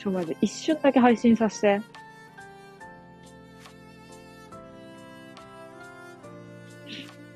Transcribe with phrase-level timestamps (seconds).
[0.00, 1.82] ちょ、マジ、一瞬だけ配信させて。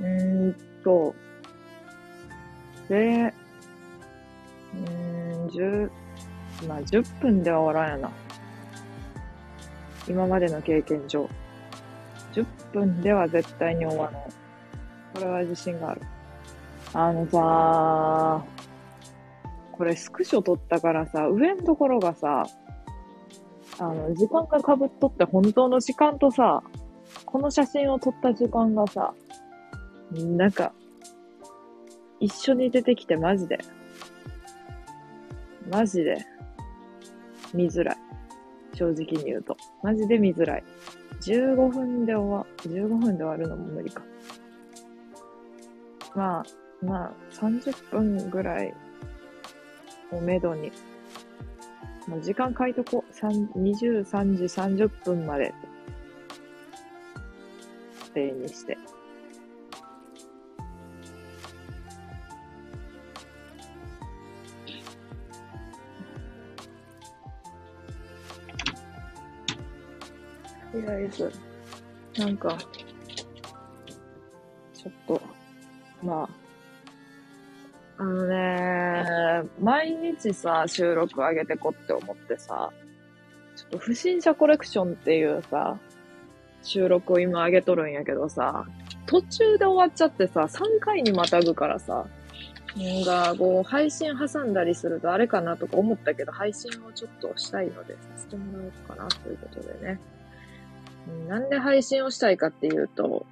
[0.00, 1.14] うーんと、
[2.88, 3.34] で、
[4.72, 5.90] うーん、十、
[6.66, 8.10] まあ、10分では終わらんやな。
[10.08, 11.28] 今までの経験上。
[12.32, 14.22] 10分では絶対に終わらない。
[15.12, 16.00] これは自信がある。
[16.94, 18.53] あのさー
[19.76, 22.46] これスクショ撮ったからさ、上のところがさ、
[23.80, 26.62] あの、時間が被っとって本当の時間とさ、
[27.24, 29.12] この写真を撮った時間がさ、
[30.12, 30.72] なんか、
[32.20, 33.58] 一緒に出てきてマジで、
[35.68, 36.24] マジで、
[37.52, 37.96] 見づらい。
[38.74, 39.56] 正直に言うと。
[39.82, 40.64] マジで見づらい。
[41.22, 44.02] 15分で終わ、15分で終わるのも無理か。
[46.14, 46.44] まあ、
[46.84, 48.72] まあ、30分ぐらい
[50.10, 50.72] をめどに。
[52.06, 53.12] もう時間書いとこう。
[53.12, 55.54] 23時30分まで。
[58.14, 58.78] 例にして。
[70.72, 71.32] とりあえず、
[72.18, 72.58] なんか、
[74.74, 75.22] ちょっと、
[76.02, 76.43] まあ、
[77.96, 82.72] あのね、毎日さ、収録上げてこって思ってさ、
[83.56, 85.78] ちょっと不審者コレクションっていうさ、
[86.62, 88.66] 収録を今上げとるんやけどさ、
[89.06, 92.06] 途中で終わっちゃってさ、3回にまたぐからさ、
[92.76, 100.00] なんか、こう、配信挟んだりするとあれかなとか思ったけど、配信をちょっとしたいのでさせてもらおうかなということでね。
[101.28, 103.26] なんで配信をしたいかっていうと、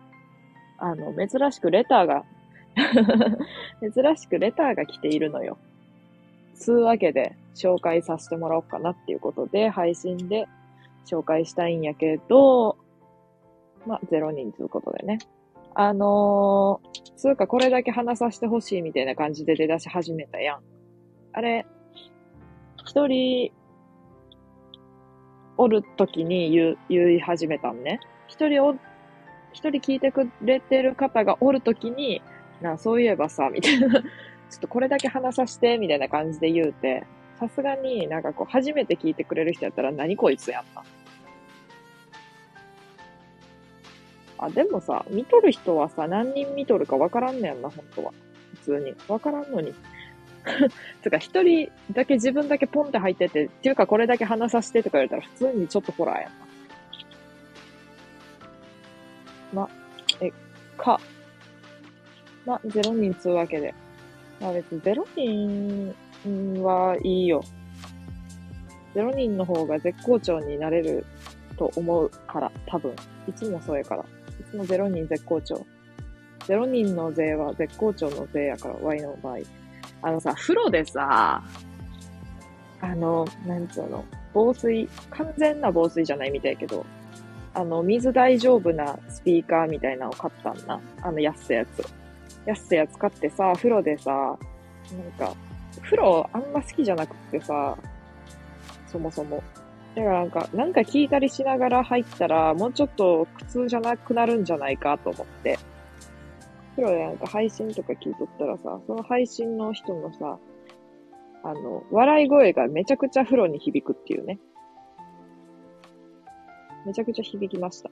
[0.78, 2.24] あの、珍しくレターが
[3.94, 5.58] 珍しくレターが来ているのよ。
[6.54, 10.46] つうわけで紹介させてもらおうかなっていうことで、配信で
[11.04, 12.76] 紹介したいんやけど、
[13.86, 15.18] まあ、0人ということでね。
[15.74, 20.60] あのー、つうかこれだけ話させてほしいみたいな感じで出だし始めたやん。
[21.32, 21.66] あれ、
[22.84, 23.52] 一人
[25.56, 28.00] おるときに言う、言い始めたんね。
[28.26, 28.74] 一人お、
[29.52, 32.22] 一人聞いてくれてる方がおるときに、
[32.62, 34.02] な、そういえばさ、みたいな、 ちょ
[34.56, 37.04] っとこれだけ話させて、みたいな感じで言うて、
[37.38, 40.82] さすがになんかこう、初めて聞いてくれる人やったら何こいつやんな。
[44.38, 48.12] あ、でもさ、見とる人はさ、何人見とるかわからんねやんな、本当は。
[48.54, 48.94] 普通に。
[49.08, 49.74] わからんのに。
[51.02, 56.42] つか、一人だけ自分だけポンって入ってて、っていうかこれだけ話させてとか言われたら普通にちょっとホラーやんな。
[59.52, 59.68] ま、
[60.20, 60.32] え、
[60.76, 61.00] か。
[62.44, 63.74] ま、ゼロ人つうわけで。
[64.40, 65.94] まあ別にゼロ人
[66.62, 67.42] はいいよ。
[68.94, 71.04] ゼロ人の方が絶好調になれる
[71.56, 72.94] と思うから、多分。
[73.28, 74.02] いつもそうやから。
[74.02, 74.06] い
[74.50, 75.64] つもゼロ人絶好調。
[76.46, 79.38] ゼロ人の税は絶好調の税やから、Y の場合。
[80.02, 81.42] あのさ、風呂でさ、
[82.80, 84.04] あの、なんつうの、
[84.34, 86.84] 防水、完全な防水じゃないみたいけど、
[87.54, 90.80] あの、水大丈夫なスピーカーみたいなのを買ったんな。
[91.02, 92.01] あの、安いやつ。
[92.46, 94.38] 安いやつ買ってさ、風呂でさ、なん
[95.18, 95.34] か、
[95.82, 97.76] 風呂あんま好きじゃなくってさ、
[98.86, 99.42] そもそも。
[99.94, 105.58] だからなんか、なんか聞いたりしながら入ったら、もうちょっと苦痛じゃなくなるんじゃないかと思って。
[106.76, 110.38] 風呂でなんか配信とか聞いとったらさ、その配信の人のさ、
[111.44, 114.38] あの、笑い声がめちゃくちゃ風呂に響くっていうね。
[116.86, 117.90] めちゃくちゃ響きました。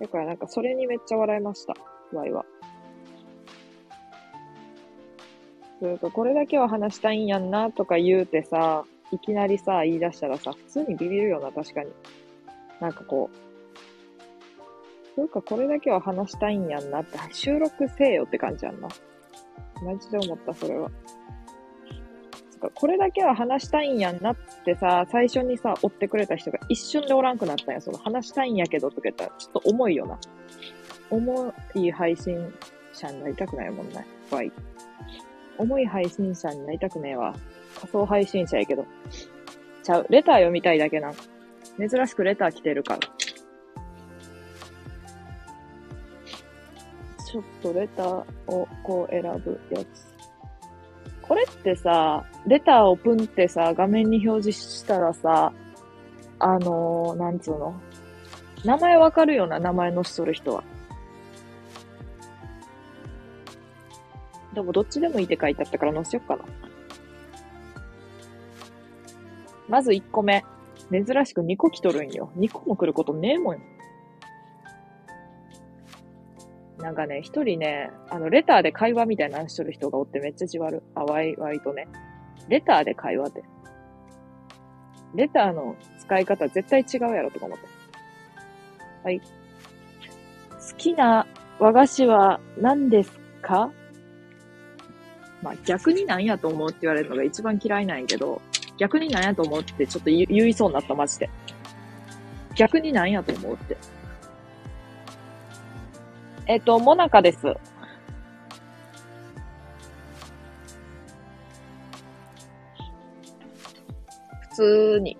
[0.00, 1.74] だからなんかそれにめっちゃ笑いました。
[2.12, 2.44] ワイは。
[5.80, 11.90] それか、これだけは話したいんやんなとか言うてさ、いきなりさ、言い出したらさ、普通にビビるよな、確かに。
[12.80, 13.36] なんかこう、
[15.16, 18.88] そうか、これだけは話したいんやんなって、収録せえよって感じやんな。
[19.82, 20.90] マジで思った、それは。
[22.50, 27.80] そか、これだけは話したいんやんなってさ、最初にさ、追ってくれた人が一瞬でおらんくなったんや。
[27.80, 30.18] その話したいんやけどとか言ったら、ちょっと重いよな。
[31.10, 32.52] 重い配信
[32.92, 34.06] 者になりたくないもんね。
[34.30, 34.52] わい。
[35.60, 37.34] 重い配信者になりたくねえわ。
[37.78, 38.84] 仮想配信者やけど。
[39.82, 40.06] ちゃう。
[40.10, 41.12] レター読みたいだけな。
[41.78, 43.00] 珍しくレター来てるから。
[47.26, 48.06] ちょっとレター
[48.48, 49.86] をこう選ぶやつ。
[51.22, 55.52] これってさ、レターをプンってさ、画面に表示したらさ、
[56.40, 57.80] あのー、なんつうの？
[58.64, 60.64] 名前わかるような名前のしとる人は。
[64.54, 66.44] でもどっちでもいいって書いてあったから載せよっかな。
[69.68, 70.44] まず1個目。
[70.90, 72.32] 珍しく2個来とるんよ。
[72.36, 73.58] 2個も来ることねえもん。
[76.78, 80.82] なんかね、一人ね、あの、レターで会話みたいなのしとる人がおってめっちゃじわる。
[80.94, 81.86] あ、わい、割とね。
[82.48, 83.44] レターで会話って。
[85.14, 87.66] レターの使い方絶対違うやろとか思って。
[89.04, 89.20] はい。
[89.20, 89.26] 好
[90.76, 91.26] きな
[91.58, 93.12] 和菓子は何です
[93.42, 93.70] か？
[95.42, 98.40] まあ逆になんやと思うって言われるのが一番嫌いなんやけど、
[98.78, 101.30] 逆になんやと思うってちょっと言いそうになった、マジで。
[102.54, 103.76] 逆になんやと思うって。
[106.46, 107.38] えっ、と、モナカです。
[107.40, 107.56] 普
[114.54, 115.16] 通に。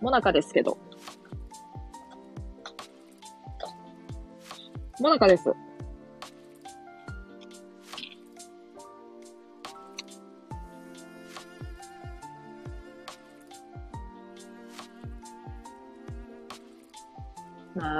[0.00, 0.76] モナカですけど。
[5.00, 5.54] モナカです。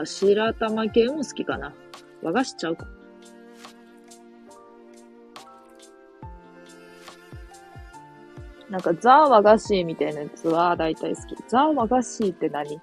[0.05, 1.73] 白玉系も好きかな。
[2.23, 2.87] 和菓子ちゃうか。
[8.69, 11.37] なんか、ザ和菓子みたいなやつは大体好き。
[11.49, 12.81] ザ和菓子って何？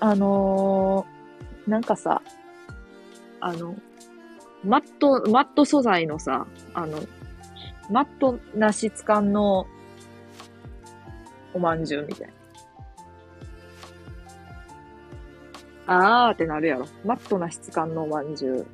[0.00, 2.22] あのー、なんかさ、
[3.40, 3.74] あの、
[4.64, 7.00] マット、マット素材のさ、あの、
[7.90, 9.66] マットな質感の
[11.52, 12.34] おまんじゅうみたいな。
[15.90, 16.86] あーってなるやろ。
[17.02, 18.66] マットな質感のおまんじゅう。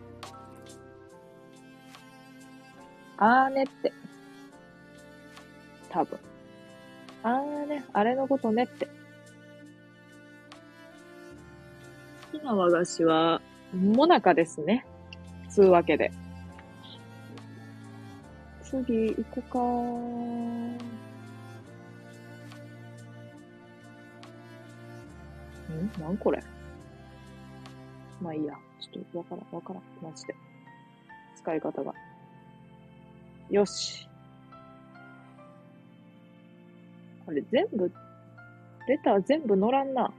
[3.16, 3.92] あーねって。
[5.90, 6.18] 多分。
[7.22, 8.88] あーね、あれのことねって。
[12.32, 13.40] 好きな和菓子は、
[13.72, 14.84] もなかですね。
[15.48, 16.10] つうわけで。
[18.64, 20.76] 次、行こうかん？
[26.02, 26.42] なんこれ？
[28.20, 28.54] まあいいや。
[28.80, 29.82] ちょっとわからん、わからん。
[30.02, 30.34] マジで。
[31.36, 31.94] 使い方が。
[33.50, 34.08] よし。
[37.26, 37.92] これ全部、
[38.86, 40.12] レター全部乗らんな。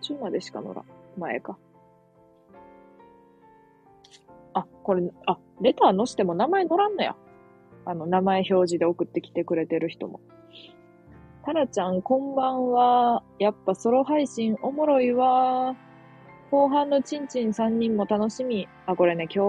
[0.00, 0.84] 途中までしか乗らん。
[1.18, 1.56] 前か。
[4.54, 7.16] あ、これ、あ、レター載しても名前載らんのや。
[7.84, 10.20] あの、名前表示で送ってきてくれてる人も。
[11.44, 13.22] タラちゃん、こんばんは。
[13.38, 15.76] やっぱソロ配信おもろいわ。
[16.50, 18.68] 後半のチンチン3人も楽しみ。
[18.86, 19.42] あ、これね、今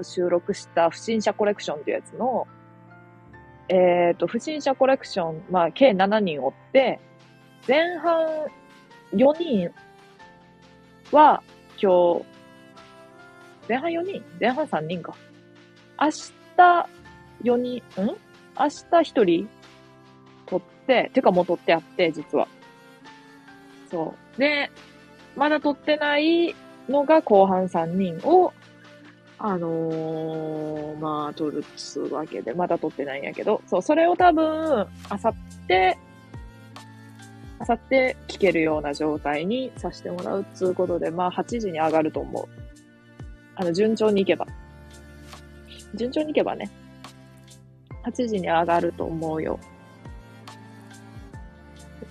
[0.00, 2.46] 日収録した不審者コレクションっていうやつの、
[3.68, 7.00] えっ、と、不審者コレクション、まあ、計7人おって、
[7.66, 8.26] 前半
[9.12, 9.72] 4人
[11.10, 11.42] は
[11.80, 12.24] 今日、
[13.68, 14.22] 前半4人？
[14.40, 15.14] 前半3人か。
[16.00, 16.88] 明日
[17.42, 17.80] 4人、ん？
[17.96, 18.18] 明日
[18.58, 19.48] 1人
[20.46, 22.46] 取って、てかもう取ってあって、実は。
[23.90, 24.23] そう。
[24.38, 24.70] で、
[25.36, 26.54] まだ取ってない
[26.88, 28.52] のが後半3人を、
[29.38, 35.98] あのー、まあ、取るっつうわけで、まだ取ってないんやけど、そう、それを多分、あさって、
[37.58, 42.48] あさって聞けるような状態にさせてもらうっつうことで、まあ、8時に上がると思う。
[43.56, 44.46] あの、順調にいけば。
[45.94, 46.70] 順調にいけばね。
[48.04, 49.58] 8時に上がると思うよ。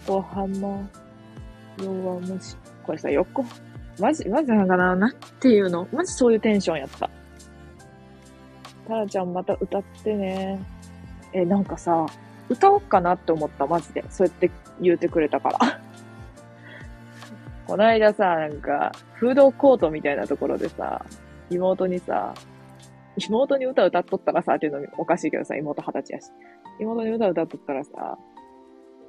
[0.08, 0.90] 横浜、
[1.78, 2.58] 弱虫。
[2.86, 3.46] これさ、横、
[4.00, 4.68] マジ、マジなん。
[4.68, 5.14] かななん。
[5.40, 7.10] ていうのマジそういうテンションやった。
[8.88, 9.34] タラちゃん。
[9.34, 10.60] また歌ってね。
[11.32, 11.66] え、なん。
[11.66, 12.06] かさ、
[12.50, 14.04] 歌おっかなって思った、マジで。
[14.10, 14.52] そうやって
[14.82, 15.80] 言うてくれたから。
[17.68, 18.60] この間さ、なん。
[18.60, 21.06] か、フードコートみたいなところでさ、
[21.50, 22.34] 妹にさ、
[23.18, 26.32] 妹に歌歌っとったらさ、っていうのおかしいけどさ、妹二十歳やし。
[26.80, 28.18] 妹に歌歌っとったらさ、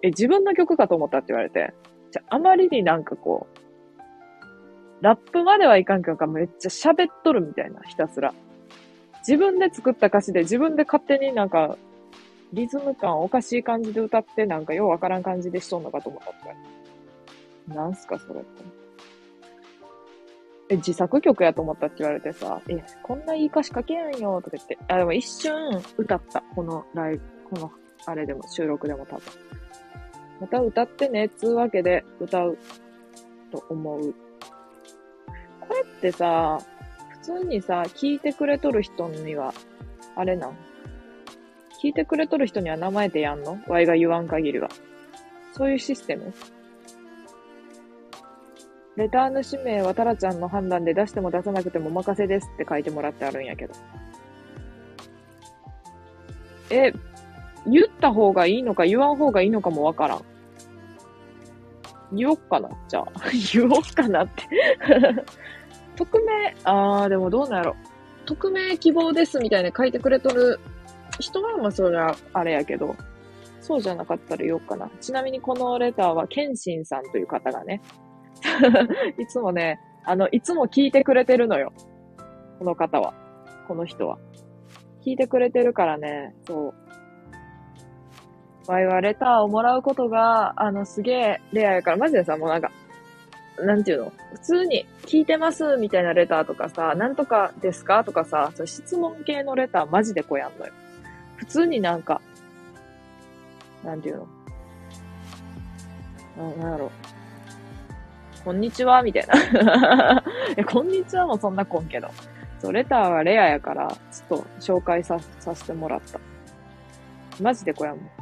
[0.02, 1.72] え、自分の曲かと思ったって言われて、
[2.14, 8.32] じゃ、あまりになんかこう、ラップまではいかんけど、めっちゃ喋っとるみたいな、ひたすら。
[9.26, 11.76] 自分で作った歌詞で自分で勝手になんか、
[12.52, 16.22] リズム感おかしい感じで歌って、なんかようわからん感じでしとんのかと思っ
[17.66, 17.74] た。
[17.74, 18.62] なんすか、それって。
[20.68, 24.78] え、自作曲やと思ったって言われてさ、え、こんないい歌詞書けやんよ、とか言って。
[24.86, 26.44] あ、でも一瞬歌った。
[26.54, 27.72] このライブ、この、
[28.06, 29.63] あれでも、収録でも多分。
[30.40, 32.58] また歌ってね、つうわけで歌う
[33.50, 34.14] と思う。
[35.60, 36.58] これってさ、
[37.22, 39.54] 普通にさ、聞いてくれとる人には、
[40.16, 40.50] あれなん？
[41.82, 43.58] 聞いてくれとる人には名前でやんの？
[43.66, 44.68] ワイが言わん限りは。
[45.52, 46.32] そういうシステム？
[48.96, 53.74] レター主名はタラちゃんの判断で出しても出さなくてもお任せですって書いてもらってあるんやけど。
[56.70, 56.92] え、
[57.66, 60.24] 言った方がいいのか言わん方がいいのかもわからん。
[62.12, 63.06] 言おっかなじゃあ。
[63.52, 64.42] 言おっかなって
[65.96, 67.76] 匿名、あー、でもどうなんやろ。
[68.26, 70.58] 匿名希望ですみたいな書いてくれとる
[71.20, 72.94] 人は、まあそれはあれやけど、
[73.60, 74.90] そうじゃなかったら言おうかな。
[75.00, 77.80] ちなみにこのレターは、ケンシンさんという方がね、
[79.18, 81.72] いつもね、あの、いつも聞いてくれてるのよ。
[82.58, 83.14] この方は。
[83.66, 84.18] この人は。
[85.04, 86.83] 聞いてくれてるからね、そう。
[88.66, 92.70] ワイはレターをもらうことが、あの、すげえレアやから、マジでさ、もうなんか、
[93.58, 94.12] なんていうの？
[94.32, 100.72] 普通に聞いてますみたいなレターとかさ、なんとかですかとかさ、そ質問系のレターマジでこうやんのよ。
[101.36, 102.20] 普通になんか、
[103.84, 104.26] なんていうの？
[106.36, 106.90] な、なんやろ？
[108.44, 110.22] こんにちはみたいな
[110.70, 112.08] こんにちはもそんなこんけど。
[112.58, 116.18] そう、レターはレアやから、ちょっと紹介さ、させてもらった。
[117.40, 118.13] マジでこれはもう、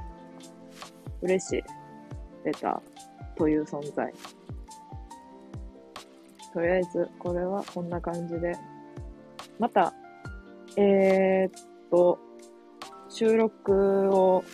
[1.22, 1.62] 嬉しい。
[2.44, 4.12] レターという存在。
[6.52, 8.54] とりあえず、これはこんな感じで。
[9.58, 9.94] また、
[10.76, 11.52] えー、っ
[11.90, 12.18] と、
[13.08, 14.44] 収録を、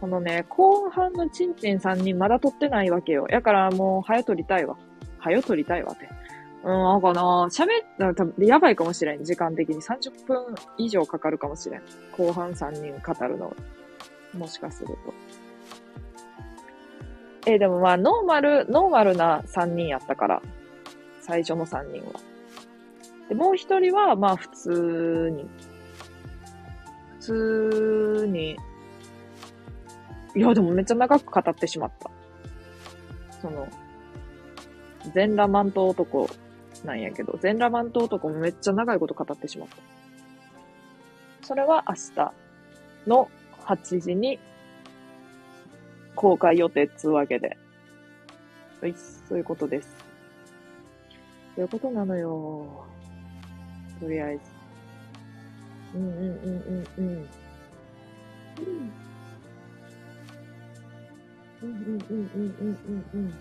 [0.00, 3.26] このね、後半のちんちんさんにまだ撮ってないわけよ。
[3.28, 4.76] やからもう、早撮りたいわ。
[5.18, 6.08] 早撮りたいわって。
[6.64, 7.66] うん、あかな喋っ
[7.98, 9.24] たら多分、やばいかもしれん。
[9.24, 9.76] 時間的に。
[9.80, 11.82] 30分以上かかるかもしれん。
[12.16, 13.54] 後半3人語るの。
[14.36, 14.96] もしかすると。
[17.46, 20.42] えー、でもまあ、ノーマル、ノーマルな3人やったから。
[21.20, 22.20] 最初の3人は。
[23.28, 25.48] で、もう1人は、まあ、普通に
[27.18, 28.56] 普通に、
[30.36, 32.10] いや、でもめっちゃ長く語ってしまった。
[33.42, 33.68] その、
[35.12, 36.28] 全裸マント男
[36.84, 39.76] なんやけど、全裸マント男もめっちゃ長いこと語ってしまった。
[41.42, 42.32] それは明日
[43.08, 43.30] の
[43.66, 44.38] 8時に
[46.14, 47.56] 公開予定っつうわけで。
[48.80, 48.94] はい、
[49.28, 49.88] そういうことです。
[51.54, 52.86] そういうことなのよ。
[54.00, 54.42] とりあえず。
[55.94, 56.24] うんうんうん
[56.98, 57.28] うんうん。
[61.62, 63.34] うんうんうんうんうんうんうん。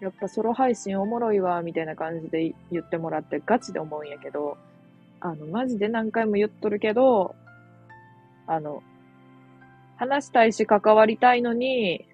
[0.00, 4.56] やっぱソロ配信おもろいわ、みたいな感じで言ってもらってガチで思うんやけど、
[5.20, 7.34] あの、マジで何回も言っとるけど、
[8.46, 8.82] あの、
[9.96, 12.06] 話したいし関わりたいのに、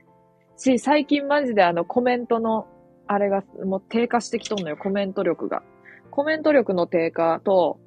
[0.57, 2.67] し、最近マジであのコメントの
[3.07, 5.63] あれがもう低下してきとんのよ、コメント力が。
[6.11, 7.79] コメント力の低下と、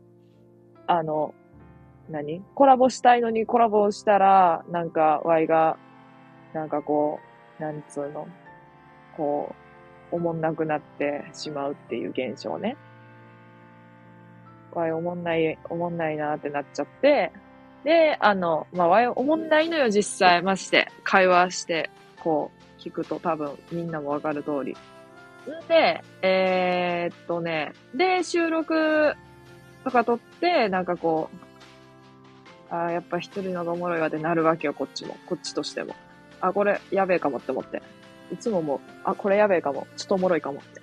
[0.86, 1.34] あの、
[2.10, 2.42] 何？
[2.56, 5.78] コラボしたいのにコラボしたら、なんか、ワイが、
[6.54, 7.20] なんかこ
[7.60, 8.28] う、なんつうの、
[9.18, 9.56] こ
[10.12, 12.78] う、おもんなくなってしまうっていう現象ね。
[14.72, 17.32] ワイおもんない、おもんないなってなっちゃって、
[17.84, 20.42] で、あの、まあ、ワイおもんないのよ、実際。
[20.42, 24.72] まして、会話して、こう、聞くと多分みんなもわかる通り。
[24.74, 29.14] んで、えー、っとね、で、収録
[29.84, 31.48] とか撮って、なんかこう、
[32.74, 35.18] ああ、やっぱ一人のがおもろいわってなるわけよ、こっちも。
[35.26, 35.96] こっちとしても。
[36.42, 37.82] あ、これやべえかもって思って。
[38.32, 39.88] いつももう、あ、これやべえかも。
[39.96, 40.82] ちょっとおもろいかもって。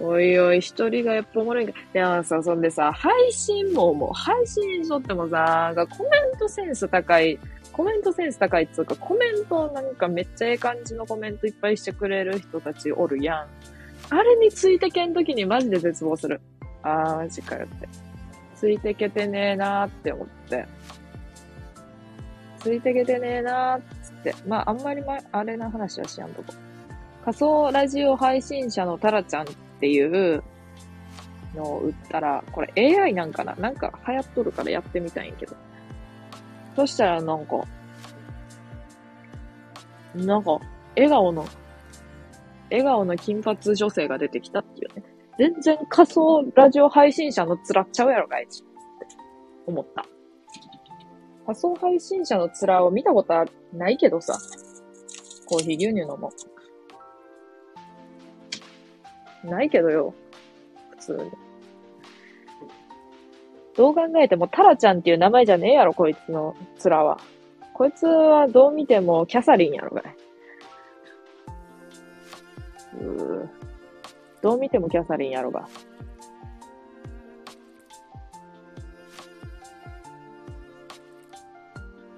[0.00, 1.74] おいおい、一人がやっぱおもろいんか。
[1.92, 7.38] でもさ、そんでさ、配信ももう、配信しとってもさ、コメントセンス高い
[7.72, 13.46] コメントセンス高いっつうか、コメントなんかめっちゃええ感じのコメントいっぱいしてくれる人たちおるや
[14.10, 14.14] ん。
[14.14, 16.40] あれについてけんときにマジで絶望する。
[16.82, 17.88] あー、マジかよって。
[18.56, 20.66] ついてけてねえなーって思って。
[22.58, 24.34] ついてけてねえなーっつって。
[24.46, 26.52] まあ、あんまりま、あれな話はしやんとこ。
[27.24, 29.46] 仮想ラジオ配信者のタラちゃん
[29.80, 30.42] っていう
[31.54, 33.54] のを売ったら、これ AI なんかな？
[33.54, 35.56] なんか流行っとるからやってみたいんやけど。
[36.76, 37.64] そしたらなんか、
[40.14, 40.60] なんか、
[40.96, 41.46] 笑顔の、
[42.70, 45.02] 笑顔の金髪女性が出てきたっていうね。
[45.38, 48.72] 全然仮想ラジオ配信者の面っちゃうやろがいちって
[49.66, 50.04] 思った。
[51.46, 54.38] 仮想配信者の面を見たことはないけどさ。
[55.46, 56.30] コーヒー牛乳飲もう。
[59.44, 60.14] ないけどよ。
[60.90, 61.30] 普通に。
[63.76, 66.54] どう考えてもタラちゃんっていう名前じゃねえやろ、こいつの
[66.84, 67.18] 面は。
[67.72, 70.04] こいつはどう見てもキャサリンやろがい。
[73.00, 73.48] うー。
[74.42, 75.66] どう見てもキャサリンやろが。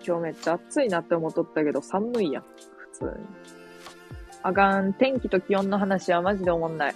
[0.05, 2.43] 今日めっちゃ暑いなって思っとったけど寒いやん。
[2.43, 3.11] 普通に。
[4.43, 4.93] あかん。
[4.95, 6.95] 天気と気温の話はマジで思んない。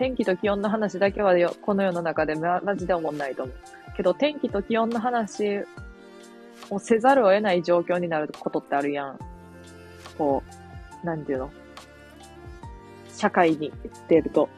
[0.00, 3.56] 天気と気温の話だけはよこの世の中でま、マジで思んないと思う。
[3.94, 5.60] けど、天気と気温の話
[6.70, 9.18] をせざるを得ない状況になることってあるやん。
[10.16, 10.42] こ
[11.02, 11.50] う、なんていうの？
[13.14, 13.70] 社会に
[14.08, 14.48] 出ると。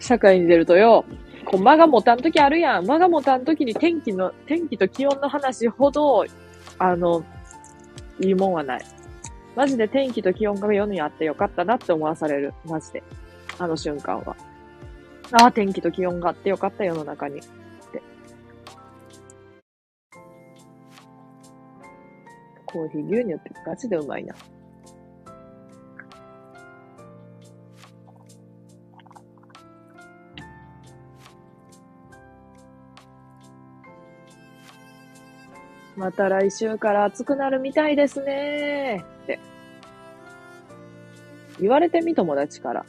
[0.00, 1.04] 社会に出るとよ、
[1.44, 2.86] こう間が持たんときあるやん。
[2.86, 6.24] 間が持たんときに天気の、天気と気温の話ほど、
[6.80, 7.22] あの、
[8.18, 8.84] いいもんはない。
[9.56, 12.54] マジで天気と気温が世にあってよかったなって思わされる。
[12.64, 13.02] マジで。
[13.58, 14.36] あの瞬間は。
[15.32, 17.38] ああ、天気と気温があってよかった世の中に。
[17.38, 18.02] って。
[22.66, 24.34] コーヒー牛乳ってガチでうまいな。
[35.96, 39.04] また来週から暑くなるみたいですね。
[41.60, 42.86] 言われてみ、友達から。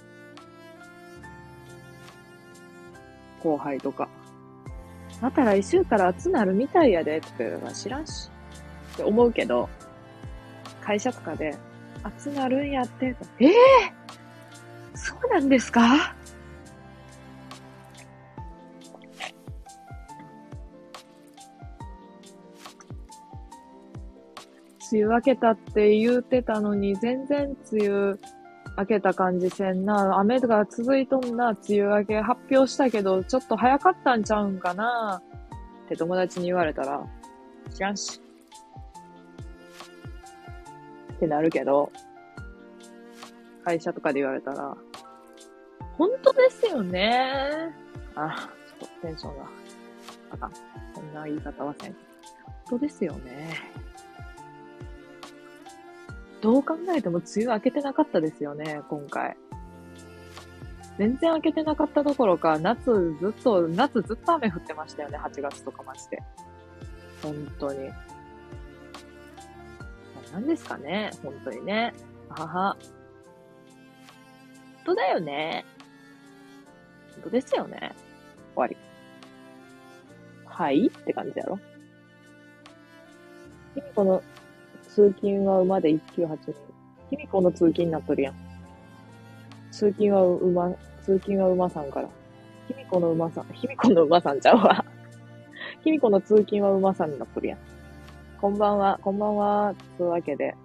[3.43, 4.07] 後輩とか。
[5.21, 8.29] また来週から暑なるみたいやで、とか言うのは知らんし。
[8.93, 9.69] って思うけど、
[10.81, 11.55] 会社とかで、
[12.03, 16.15] 暑なるんやって、ええー、そうなんですか？
[24.91, 28.17] 梅雨明けたって言うてたのに、全然梅雨
[28.77, 30.17] 明けた感じせんな。
[30.17, 31.51] 雨が続いとんな。
[31.67, 35.21] 梅雨明け発表したけど、ちょっと早かったんちゃうんかな。
[35.85, 37.05] って友達に言われたら、
[37.73, 38.21] 知らんし。
[41.13, 41.91] ってなるけど、
[43.63, 44.75] 会社とかで言われたら、
[45.97, 47.75] 本当ですよね。
[48.15, 48.49] あ、
[48.79, 49.45] ちょっとテンションが、
[50.31, 50.51] あかん。
[50.95, 51.91] こんな言い方はせん。
[51.91, 51.99] 本
[52.69, 53.71] 当ですよね。
[56.41, 59.37] どう考えても梅雨明けてなかったですよね、今回。
[60.97, 66.21] 全然明けてなかったどころか、夏ずっと、夏ずっと雨降ってましたよね、8月とかまして。
[67.21, 67.89] 本当に。
[70.33, 71.93] 何ですかね、本当にね。
[72.29, 72.77] はは。
[74.83, 75.65] 本当だよね。
[77.13, 77.93] 本当ですよね。
[78.55, 78.77] 終わり。
[80.45, 80.87] はい？
[80.87, 81.59] って感じやろ。
[83.95, 84.21] この
[84.93, 86.53] 通勤は馬で198人。
[87.09, 88.35] 卑弥呼の通勤になっとるやん。
[89.71, 90.69] 通勤は馬、
[91.01, 92.09] 通勤は馬さんから。
[92.67, 94.83] 卑弥呼の馬さん、卑弥呼の馬さんちゃうわ。
[95.83, 97.59] 卑弥呼の通勤は馬さんになっとるやん。
[98.41, 99.73] こんばんは、こんばんは。
[99.97, 100.55] というわけで、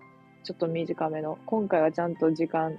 [0.43, 2.77] ちょっと短めの、今回はちゃんと時間、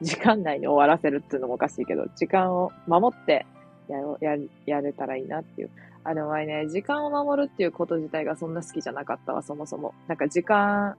[0.00, 3.46] 時間内に終わらせるっていうのもおかしいけど、時間を守って
[3.88, 5.70] やや、やれたらいいなっていう。
[6.04, 9.94] あ、でも前ね、時間を守るっていうこと自体がそんな好きじゃなかったわ、そもそも。
[10.06, 10.96] なんか時間、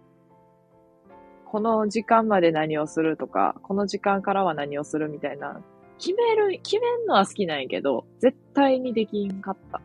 [1.46, 5.62] この時間まで何をするとか、この時間からは何をするみたいな、
[6.00, 9.80] 決める、決めんのは好きなんやけど、絶対にできんかった。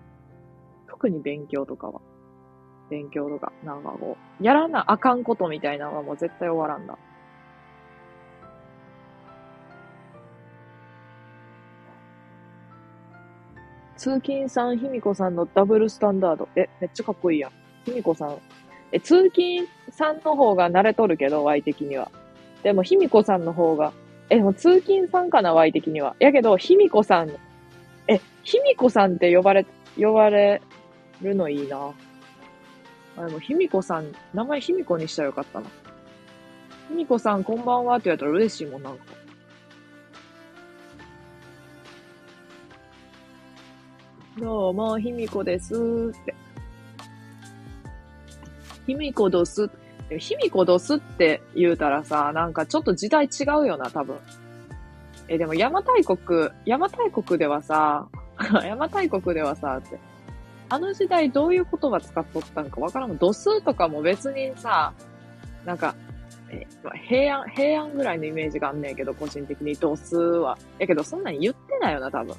[0.89, 2.01] 特に勉強とかは。
[2.89, 6.99] 勉強とか、なんかこう、やらなあかんことみたいなのはもう絶対終わらんだ。
[14.01, 16.49] 通勤さん、ひみこさんのダブルスタンダード。
[16.57, 17.51] え、めっちゃかっこいいやん。
[17.85, 18.39] ひみこさん。
[18.93, 22.11] え、通勤さんの方が慣れとるけど、Y 的には。
[22.63, 23.93] でも、ひみこさんの方が、
[24.31, 26.17] え、もう通勤さんかな、Y 的には。
[26.19, 27.31] やけど、ひみこさん、
[28.09, 29.67] え、ひみこさんって呼ばれ、
[29.99, 30.63] 呼ばれ
[31.21, 31.93] るのいいな。
[33.19, 35.67] あ、でも、ひみこさん、名前ひみこにしたらよかったな。
[36.89, 39.20] ひみこさん、こんばんはって言われたら嬉しいもん、なんか。
[44.41, 46.35] どうも、ひみこですって。
[48.87, 49.69] ひみこどす。
[50.19, 54.17] ひみこどすって言うたらさ、なんかちょっと時代違うよな、多分。
[55.29, 56.19] え、でも邪馬台国、
[56.65, 58.09] 邪馬台国ではさ、
[58.41, 59.99] 邪馬台国ではさ、って。
[60.71, 63.19] あの時代どういう言葉使っとったんかわからん。
[63.19, 64.95] 度数とかも別にさ、
[65.67, 65.95] なんか、
[66.49, 66.67] え
[67.07, 70.57] 平安、平安ぐらいのイメージがあんねんけど、個人的に度数は。
[70.79, 72.35] やけど、そんなん言ってないよな、多分。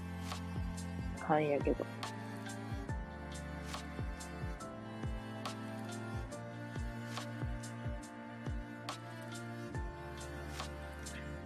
[1.28, 1.86] 勘やけど。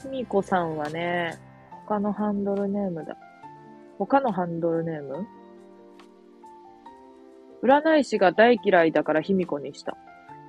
[0.02, 1.40] ひみこさんはね、
[1.72, 3.18] 他のハンドルネームだ。
[3.98, 5.28] 他のハンドルネーム？
[7.64, 9.98] 占い師が大嫌いだからひみこにした。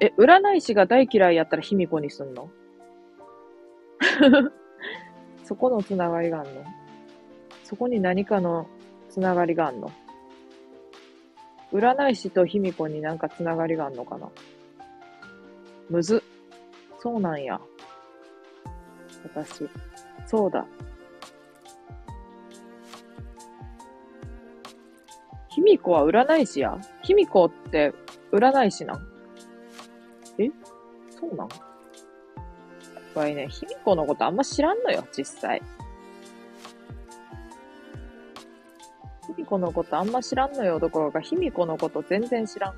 [0.01, 2.51] え、占い師が大嫌いやったらひみこにすんの？
[5.45, 6.51] そこのつながりがあんの？
[7.65, 8.67] そこに何かの
[9.17, 9.91] つながりがあんの？
[11.73, 14.29] 占い師と卑弥呼になんかつながりがあんのかな？
[15.89, 16.23] むず。
[17.01, 17.59] そうなんや。
[19.25, 19.71] 私。
[20.27, 20.67] そうだ。
[25.49, 26.79] 卑弥呼は占い師や？
[27.01, 27.95] 卑弥呼って
[28.33, 29.01] 占い師なん？
[30.37, 30.51] え？
[31.09, 31.49] そうなん？
[31.49, 31.59] やっ
[33.15, 35.63] ぱりね、卑弥呼のことあんま知らんのよ、実際。
[39.29, 42.75] 卑弥呼のことあんま知らんのよ、どころか、卑弥呼のこと全然知らん。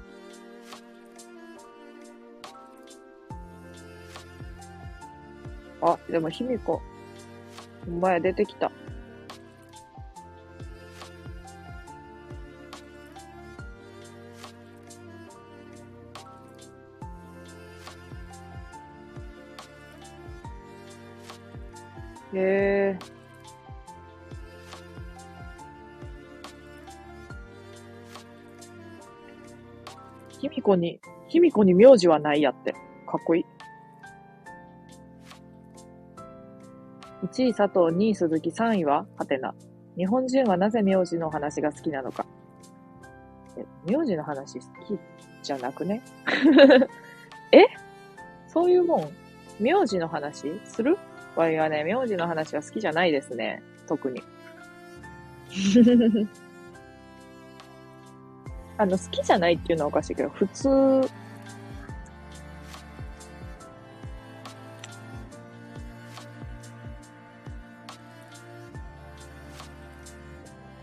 [5.81, 6.81] あ、でも卑弥呼。
[7.87, 8.71] ほんまや、出てきた。
[22.35, 22.99] へえ。
[23.01, 23.18] 卑
[30.69, 32.73] 弥呼に、卑弥呼に名字はないやって。
[32.73, 32.79] か
[33.19, 33.45] っこいい。
[37.27, 39.55] 1位佐藤、2位鈴木、3位ははてな。
[39.97, 42.27] 日本人はなぜ名字の話が好きなのか。
[43.57, 44.99] え、名字の話好き
[45.43, 46.03] じゃなくね？
[47.51, 47.65] え？
[48.47, 49.11] そういうもん
[49.59, 50.99] 名字の話する？
[51.35, 53.63] わいはね、名字の話は好きじゃないですね。
[53.89, 54.23] 特に。
[58.79, 61.01] あの、好きじゃないっていうのはおかしいけど、普通、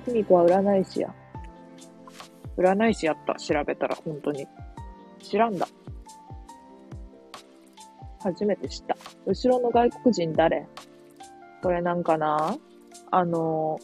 [0.05, 1.13] ひみこは占い師や。
[2.57, 3.35] 占い師やった。
[3.35, 4.45] 調べたら、本当に。
[5.19, 5.67] 知らんだ。
[8.19, 8.97] 初めて知った。
[9.25, 10.67] 後ろの外国人誰？
[11.63, 12.55] これなんかな？
[13.11, 13.79] あの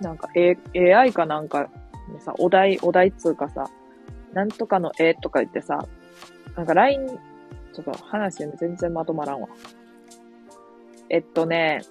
[0.00, 1.68] なんか、A、AI かなんか
[2.12, 3.70] にさ、お題、お題っつうかさ、
[4.32, 5.86] なんとかの絵とか言ってさ、
[6.56, 7.08] なんか LINE、
[7.72, 9.48] ちょっと話全然まとまらんわ。
[11.08, 11.82] えっとね、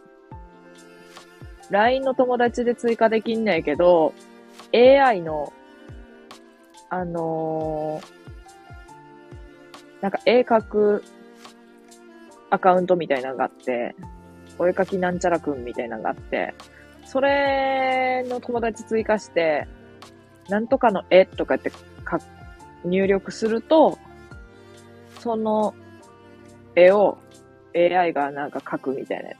[1.69, 4.13] LINE の友達で追加できんねんけど、
[4.73, 5.53] AI の、
[6.89, 8.19] あのー
[10.01, 11.03] なんか絵描く
[12.49, 13.95] アカウントみたいなのがあって、
[14.57, 16.55] お絵描きなんちゃらくんみたいなのがあって、
[17.11, 19.67] それの友達追加して、
[20.47, 21.71] なんとかの絵とかって
[22.03, 22.19] か
[22.85, 23.97] 入力すると、
[25.17, 25.73] その
[26.75, 27.17] 絵を
[27.75, 29.39] AI がなんか描くみたいなやつ。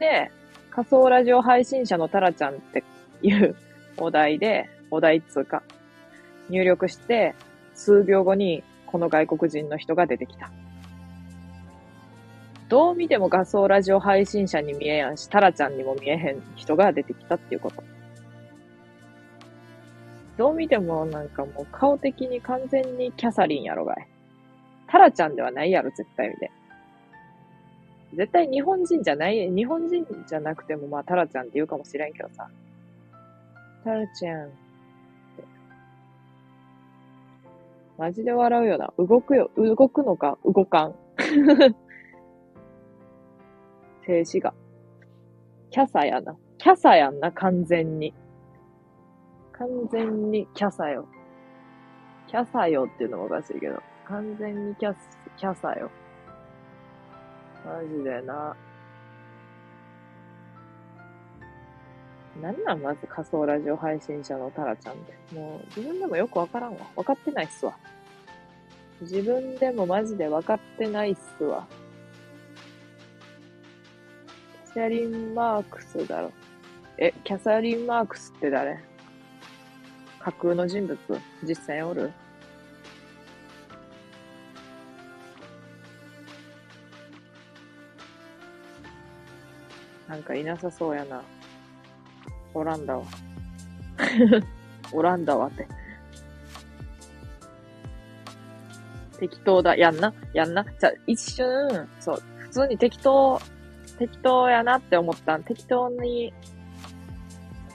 [0.00, 0.32] で、
[0.72, 2.82] 仮想ラジオ配信者のタラちゃんって
[3.22, 3.54] いう
[3.98, 5.62] お題で、お題っつうか、
[6.50, 7.36] 入力して、
[7.76, 10.50] 数秒後にこの外国人の人が出てきた。
[12.72, 17.82] どう見ても画像ラジオ配信者に見えやんし、タラちゃんにも見えへん人が出てきたっていうこと。
[20.38, 24.08] どう見てもなんかもう顔的に完全にキャサリンやろがい。
[24.86, 26.50] タラちゃんではないやろ、絶対見て。
[28.14, 32.48] 絶対日本人じゃない、日本人じゃなくてもまあタラちゃんって言うかもしれんけどさ。
[33.84, 34.50] タラちゃん。
[37.98, 38.94] マジで笑うよな。
[38.96, 39.50] 動くよ。
[39.58, 40.38] 動くのか？
[40.46, 40.94] 動かん。
[44.12, 44.52] 静止画。
[45.70, 46.36] キャサやな。
[46.58, 48.12] キャサやんな、完全に。
[49.52, 51.08] 完全にキャサよ。
[52.26, 53.80] キャサよっていうのもおかしいけど。
[54.06, 54.98] 完全にキャス、
[55.38, 55.90] キャサよ。
[57.64, 58.54] マジでな。
[62.42, 65.34] なんなんまず仮想ラジオ配信者のタラちゃんって。
[65.34, 66.86] もう自分でもよくわからんわ。
[66.96, 67.78] わかってないっすわ。
[69.00, 71.66] 自分でもマジで分かってないっすわ。
[74.74, 76.32] キャリン・マークスだろ。
[76.96, 78.78] え、キャサリン・マークスって誰？
[80.20, 80.98] 架空の人物？
[81.42, 82.10] 実際おる？
[90.08, 91.22] なんかいなさそうやな。
[92.54, 93.04] オランダは。
[94.92, 95.66] オランダはって。
[99.18, 99.76] 適当だ。
[99.76, 100.14] やんな？
[100.32, 100.64] やんな？
[100.78, 103.40] じゃ、一瞬、そう、普通に適当、
[104.02, 105.38] 適当やなって思った。
[105.38, 106.34] 適当に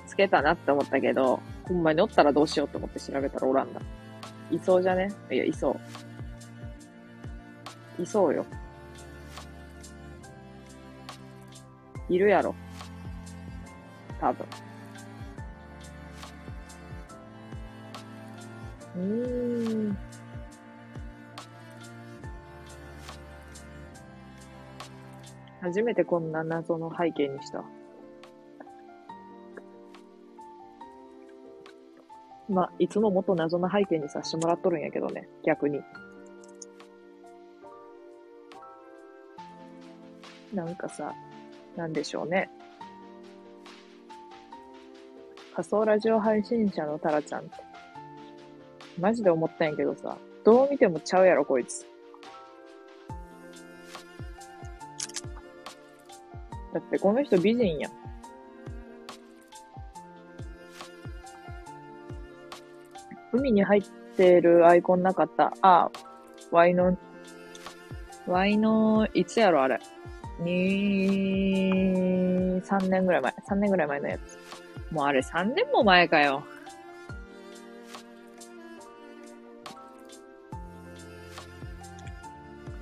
[0.05, 3.79] つけたなって思ったけど、ほんまにおったらどうしようと思って調べたらオランダ。
[4.51, 5.09] いそうじゃね？
[5.31, 5.71] いや、いそ
[7.97, 8.01] う。
[8.01, 8.45] いそうよ。
[12.09, 12.53] いるやろ。
[14.19, 14.45] 多分。
[18.97, 19.97] うーん。
[25.67, 27.63] 初めてこんな謎の背景にした。
[32.49, 35.81] まあ、いつももっと謎の背景にさせてもらっとるんやけどね、逆に。
[40.53, 41.13] なんかさ、
[41.75, 42.49] なんでしょうね。
[45.53, 47.51] 仮想ラジオ配信者のタラちゃんって。
[48.97, 51.85] マジで思ったんやけどさ、どう見てもちゃうやろ、こいつ。
[56.77, 57.91] だってこの人美人やん。
[63.33, 63.83] 海に入っ
[64.15, 65.51] てるアイコンなかった。
[65.63, 65.89] あ、
[66.51, 66.95] ワイの、
[68.27, 69.79] ワイの、いつやろ、あれ。
[70.39, 71.71] に、
[72.61, 73.33] 3年ぐらい前。
[73.49, 74.37] 3年ぐらい前のやつ。
[74.93, 76.43] もうあれ3年も前かよ。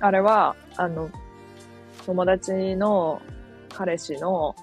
[0.00, 1.10] あれは、あの、
[2.04, 3.22] 友達の
[3.76, 4.56] 彼氏の、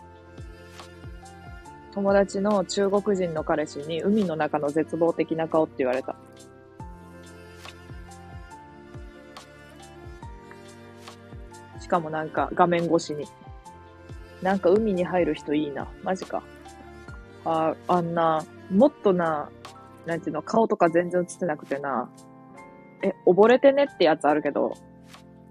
[1.93, 6.15] 友達の中国人の彼氏に海の中の絶望的な顔って言われた。
[11.79, 13.27] しかもなんか画面越しに。
[14.41, 15.87] なんか海に入る人いいな。
[16.01, 16.41] マジか。
[17.45, 19.51] あ、あんな、もっとな、
[20.07, 22.09] なんていうの、顔とか全然映ってなくてな。
[23.03, 24.73] え、溺れてねってやつあるけど、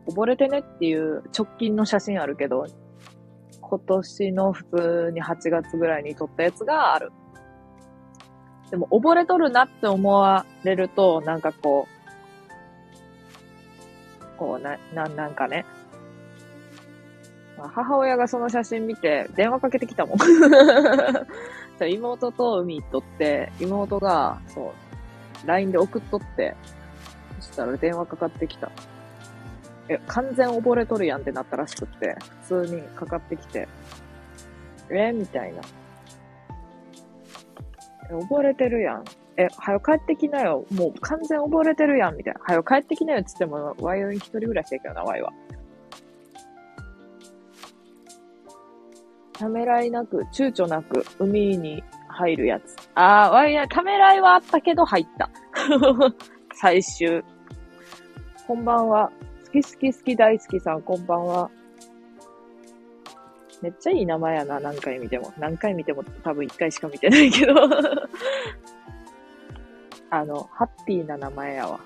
[0.09, 2.67] 溺れてねっていう直近の写真あるけど、
[3.73, 7.11] 今年の普通に8月ぐらいに撮ったやつがある。
[8.71, 11.89] でも、溺れとるなって思われると、なんかこ
[14.21, 15.65] う、こうな、な、なんかね。
[17.57, 20.19] まあ母親がその写真見て電話かけてきたもん。
[21.89, 24.75] 妹と海行っとって、妹が、そ
[25.45, 26.55] う、LINE で送っとって、
[27.41, 28.71] そしたら電話かかってきた。
[29.89, 33.69] え、完全溺れとるやんってなったらしくって、普通にかかってきて、
[34.91, 35.61] えみたいな。
[38.11, 39.05] え溺れてるやん。
[39.37, 40.67] え、はよ帰ってきなよ。
[40.73, 42.41] もう完全溺れてるやん、みたいな。
[42.45, 45.33] はよ帰ってきなよっつっても、ワイオン一人暮らしやけどな、ワイは。
[49.33, 52.77] ためらいなく、躊躇なく、海に入るやつ。
[52.95, 55.31] あー、ワイや、ためらいはあったけど入った。
[56.55, 57.25] 最終。
[58.47, 59.11] こんばんは。
[59.53, 61.51] 好き好き好き大好きさん、こんばんは。
[63.61, 65.31] めっちゃいい名前やな、何回見ても。
[65.39, 67.55] 何回見ても多分一回しか見てないけど。
[70.09, 71.81] あの、ハッピーな名前やわ。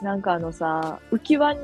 [0.00, 1.60] なんかあのさ、浮き輪に、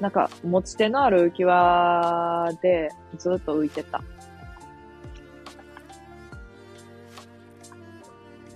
[0.00, 4.02] なんか持ち手のある浮き輪でずっと浮いてた。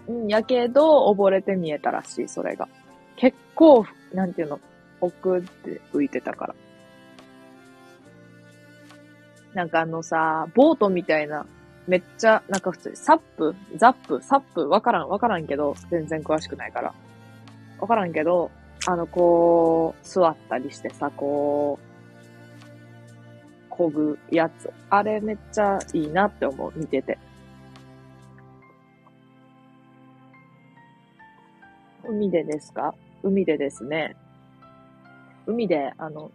[0.08, 2.68] うん、やけど、溺れて見えたらしい、それが。
[3.16, 4.60] 結構、なんていうの、
[5.00, 6.54] 奥で浮いてたから。
[9.54, 11.46] なんかあのさ、ボートみたいな、
[11.86, 13.54] めっちゃ、なんか普通に、サップ？
[13.76, 14.22] ザップ？
[14.22, 14.68] サップ？
[14.68, 16.94] わからん、わからんけど、全然詳しくないから。
[17.78, 18.50] わからんけど、
[18.86, 21.86] あの、こう、座ったりしてさ、こう、
[23.70, 24.70] こぐやつ。
[24.90, 27.18] あれめっちゃいいなって思う、見てて。
[32.08, 32.94] 海でですか？
[33.22, 34.16] 海でですね。
[35.46, 36.30] 海で、あの、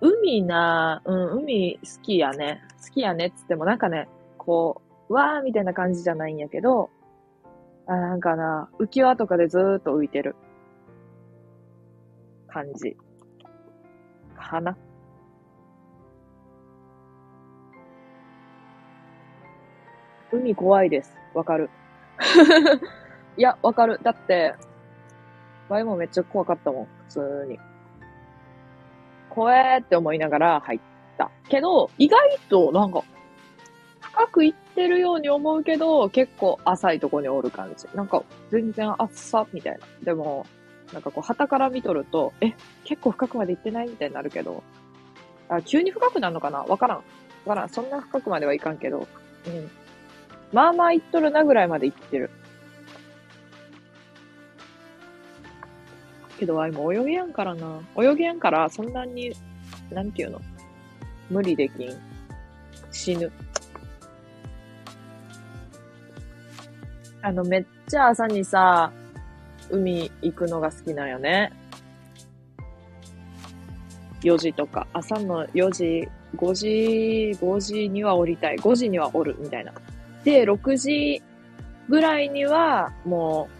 [0.00, 2.62] 海な、うん、海好きやね。
[2.84, 6.90] 好きやねっつってもなんかね、こう、わーみたいな感じじゃないんやけど、
[7.86, 10.34] あ、なんかな、浮き輪とかでずーっと浮いてる
[12.48, 12.96] 感じ。
[14.36, 14.76] かな。
[20.32, 21.16] 海怖いです。
[21.32, 21.70] わかる。
[23.36, 24.00] いや、わかる。
[24.02, 24.54] だって、
[25.68, 27.58] ワイもめっちゃ怖かったもん、普通に。
[29.30, 30.80] 怖えって思いながら入っ
[31.18, 31.30] た。
[31.48, 33.02] けど、意外となんか、
[34.00, 37.88] 深く行ってるように思うけど、結構浅いとこにおる感じ。
[37.94, 39.80] なんか、全然浅みたいな。
[40.04, 40.46] でも、
[40.92, 42.52] なんかこう、旗から見とると、え、
[42.84, 43.88] 結構深くまで行ってない？
[43.88, 44.62] みたいになるけど、
[45.48, 46.62] あ、急に深くなるのかな？
[46.62, 46.98] わからん。
[46.98, 47.02] わ
[47.46, 47.68] からん。
[47.68, 48.98] そんな深くまではいかんけど、
[49.46, 49.70] うん。
[50.52, 52.30] まあまあ行っとるなぐらいまで行ってる。
[56.44, 57.80] けど、あいも泳げやんからな。
[57.96, 59.34] 泳げやんから、そんなに、
[59.90, 60.40] なんていうの？
[61.30, 61.90] 無理できん。
[62.90, 63.32] 死ぬ。
[67.22, 68.92] あの、めっちゃ朝にさ、
[69.70, 71.50] 海行くのが好きなんよね。
[74.22, 76.68] 4時とか、朝の4時、5時、
[77.40, 78.56] 5時には降りたい。
[78.56, 79.72] 5時には降る、みたいな。
[80.24, 81.22] で、6時
[81.88, 83.53] ぐらいには、もう、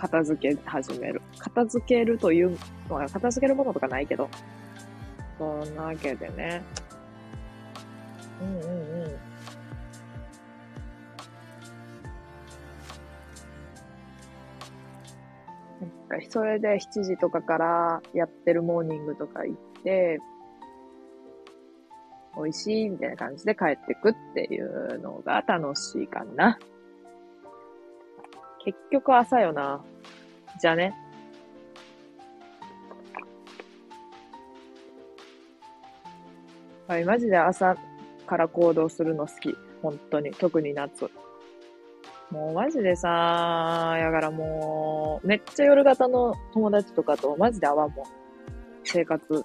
[0.00, 1.20] 片付け始める。
[1.38, 2.56] 片付けるという、
[2.88, 4.30] まあ片付けるものとかないけど。
[5.38, 6.62] そんなわけでね。
[8.40, 9.30] うんうんうん。
[16.10, 20.18] かそれで7時とかからやってるモーニングとか行って、
[22.36, 26.58] 美味しいみたいな感じで帰ってくっていうのが楽しいかな。
[28.64, 29.82] 結局朝よな。
[30.60, 30.94] じゃあね。
[36.86, 37.76] はい、マジで朝
[38.26, 39.56] から行動するの好き。
[39.82, 40.32] 本当に。
[40.32, 41.08] 特に夏。
[42.30, 48.06] もうマジでさ、やからもう、めっちゃ夜型の友達とかとマジで会わんもん。
[48.84, 49.44] 生活。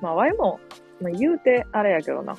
[0.00, 0.60] まあ、ワイも、
[1.00, 2.36] まあ、言うてあれやけどな。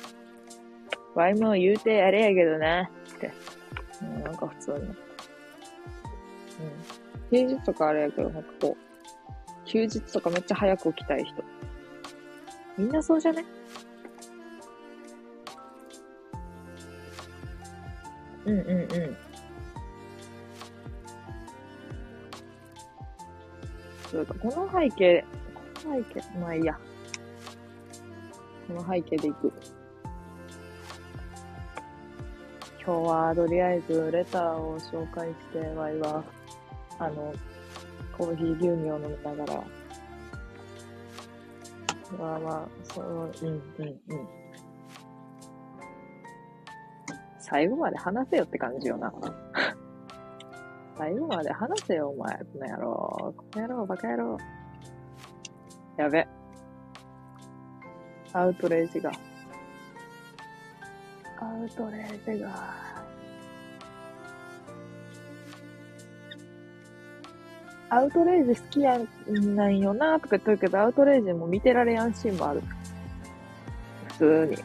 [1.14, 2.82] ワイも言うてあれやけどな。
[2.82, 3.32] って。
[4.02, 4.76] うん、なんか普通に。
[4.78, 4.94] うん。
[7.30, 11.42] 平日とかあれやけど、なんかこう、休日とかめっちゃ早く起きたい人。
[12.76, 13.44] みんなそうじゃね？
[18.46, 19.16] うんうんうん。
[24.10, 25.24] そうか、この背景、
[25.82, 26.78] この背景、まあいいや。
[28.66, 29.52] この背景でいく。
[32.90, 36.24] 今日はとりあえずレターを紹介して、ワイは、
[36.98, 37.32] あの、
[38.18, 39.64] コーヒー牛乳を飲みながら、
[42.18, 44.28] まあまあ、その、うんうんうん。
[47.38, 49.14] 最後まで話せよって感じよな。
[50.98, 52.34] 最後まで話せよ、お前。
[52.38, 53.34] この野郎。
[53.36, 54.36] この野郎、バカ野郎。
[55.96, 56.26] やべ。
[58.32, 59.12] アウトレイジが。
[61.40, 62.50] アウトレイジが。
[67.88, 69.08] アウトレイジ好きやん
[69.56, 72.62] なんよなとか言ってるけど、アウトレイジも見てられやんシーンもある。
[74.18, 74.56] 普通に。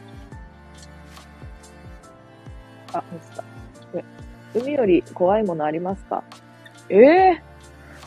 [2.92, 3.44] あ、ミスった。
[4.54, 6.22] 海より怖いものありますか？
[6.88, 7.42] ええ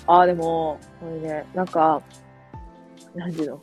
[0.08, 2.02] ー、あ、でも、これね、なんか、
[3.14, 3.62] なんていうの？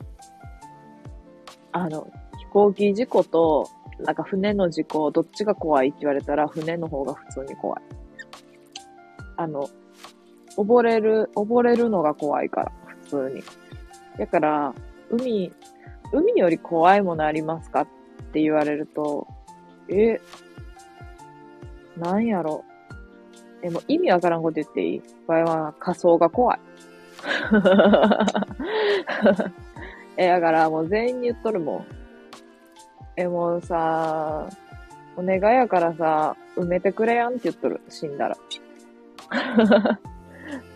[1.72, 2.06] あの、
[2.38, 7.82] 飛行機事故と、なんか船の事故、どっちが怖いって言われたら、船の方が普通に怖い。
[9.36, 9.68] あの、
[10.56, 12.72] 溺れる、溺れるのが怖いから、
[13.04, 13.42] 普通に。
[14.18, 14.74] だから、
[15.10, 15.52] 海、
[16.12, 17.86] 海より怖いものありますかっ
[18.32, 19.26] て言われると、
[19.88, 20.20] え、
[21.96, 22.64] なんやろ。
[23.62, 25.02] でもう意味わからんこと言っていい？
[25.26, 26.58] 場合は仮想が怖い。
[30.18, 31.86] え、だからもう全員に言っとるもん。
[33.16, 34.48] え、もうさ、
[35.16, 37.80] お願いやからさ、埋めてくれやんって言っとる。
[37.88, 38.36] 死んだら。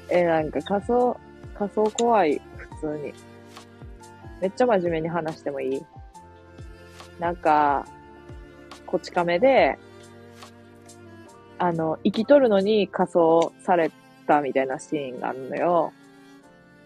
[0.09, 1.16] え、なんか仮想、
[1.55, 2.40] 仮想怖い。
[2.57, 3.12] 普通に。
[4.40, 5.87] めっちゃ真面目に話してもいい？
[7.18, 7.87] なんか、
[8.87, 9.79] こち亀で、
[11.59, 13.90] あの、生きとるのに仮装され
[14.26, 15.92] たみたいなシーンがあるのよ。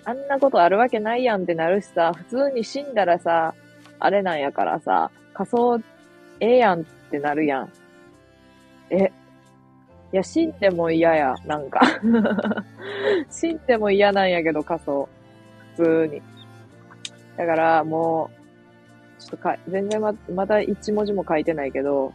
[0.05, 3.55] あんなことあるわけないやんってなるしさ、普通に死んだらさ、
[4.01, 5.81] あれなんやからさ、仮装
[6.41, 7.73] ええやんってなるやん。
[8.91, 9.13] え、
[10.13, 11.81] いや、死んでも嫌や、なんか
[13.31, 15.09] 死んでも嫌なんやけど、仮装。
[15.77, 16.23] 普通に。
[17.37, 18.31] だから、も
[19.19, 22.13] う、ちょっとか、全然ま、まだ一文字も書いてないけど、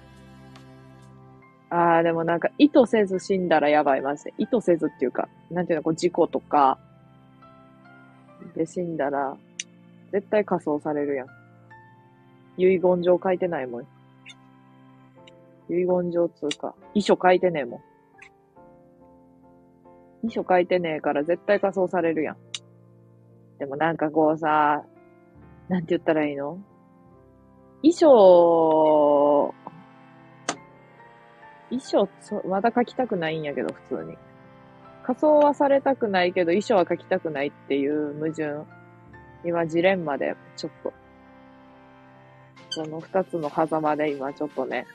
[1.70, 4.34] ああ、でもなんか意図せず死んだらやばい、マジで。
[4.38, 6.80] 意図せずっていうか、なんていうの、こう事故とか、
[8.56, 9.38] で死んだら、
[10.12, 11.28] 絶対仮装されるやん。
[12.68, 13.82] 遺言状書いてないもん。
[15.70, 17.82] 遺言状つうか、遺書書いてねえも
[20.24, 20.28] ん。
[20.28, 22.38] 遺書書いてねえから絶対仮装されるやん。
[23.60, 24.84] でもなんかこうさ、
[25.68, 26.58] なんて言ったらいいの？
[27.82, 29.54] 遺書
[31.70, 32.10] 衣装、
[32.48, 34.18] まだ書きたくないんやけど、普通に。
[35.04, 38.66] 仮装はされたくないけど、衣装は書きたくないっていう矛盾。
[39.46, 40.92] 今、ジレンマで、ちょっと。
[42.72, 44.86] その二つの狭間で今ちょっとね、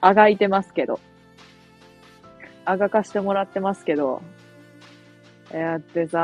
[0.00, 1.00] あがいてますけど。
[2.64, 4.22] あがかしてもらってますけど。
[5.52, 6.18] やってさ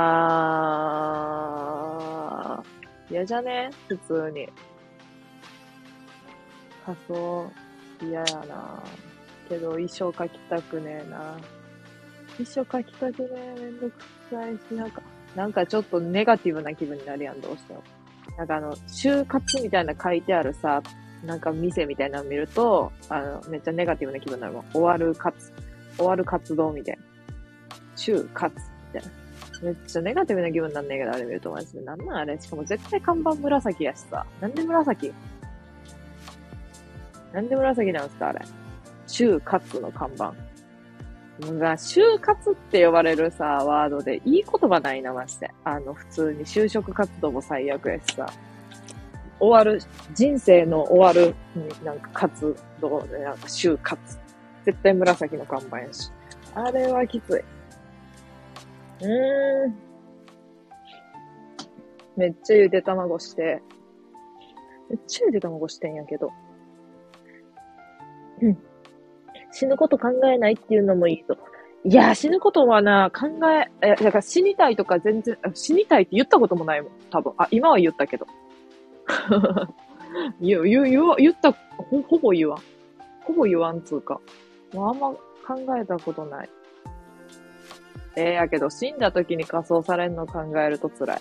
[3.11, 3.71] 嫌じゃね？
[3.89, 4.49] 普通に。
[6.87, 7.51] 仮装、
[8.01, 8.83] 嫌やな
[9.49, 11.37] けど、衣装描きたくねえな。
[12.39, 13.93] 衣装描きたくねえ、めんどく
[14.31, 15.03] さいし、なんか、
[15.37, 17.83] なんかちょっとネガティブな気分になるやん、どうしても。
[18.39, 20.81] なんかあの、就活みたいな書いてあるさ、
[21.27, 24.65] なんか店みたいなの見ると、あの、めっちゃネガティブな気分になるもん。
[24.73, 25.53] 終わる活、
[25.97, 27.03] 終わる活動みたいな。
[27.97, 28.55] 就活
[28.95, 29.19] みたいな。
[29.61, 31.81] めっちゃネガティブな気分になんねんけど、あれ見るとマジで。
[31.81, 32.41] なんなんあれ？
[32.41, 34.25] しかも絶対看板紫やしさ。
[34.41, 35.13] なんで紫？
[37.33, 38.41] なんで紫なんすかあれ？
[39.09, 40.33] 中活の看板。
[41.41, 45.51] もうさ、就活って呼ばれるさ、ワードでいい言葉ないな、まして。
[45.65, 48.27] あの、普通に就職活動も最悪やしさ。
[49.39, 49.81] 終わる、
[50.15, 51.35] 人生の終わる、
[51.85, 54.19] なんか活動で、なんか就活。
[54.65, 56.11] 絶対紫の看板やし。
[56.55, 57.45] あれはきつい。
[59.01, 59.75] うーん。
[62.17, 63.63] めっちゃゆで卵して、
[64.91, 66.33] めっちゃゆで卵してんやけど。
[68.43, 68.59] うん。
[69.59, 71.37] 死ぬこと考えないっていうのもいいと。
[71.85, 77.33] いや、死ぬことはな、考え、え、だから死にたいとか全然、死にたいって言ったこともないもん、多分。
[77.39, 78.27] あ、今は言ったけど。
[80.41, 82.59] 言、言、言、言った、ほ、ほぼ言わん。
[83.25, 84.21] ほぼ言わんつうか。
[84.73, 86.49] もうあんま考えたことない。
[88.15, 91.21] ええー、やけど、死んだ時に仮装されんの考えると辛い。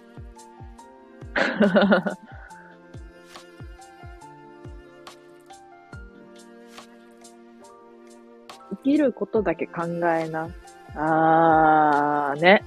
[8.71, 10.49] 生きることだけ考えな。
[10.95, 12.63] あー、ね。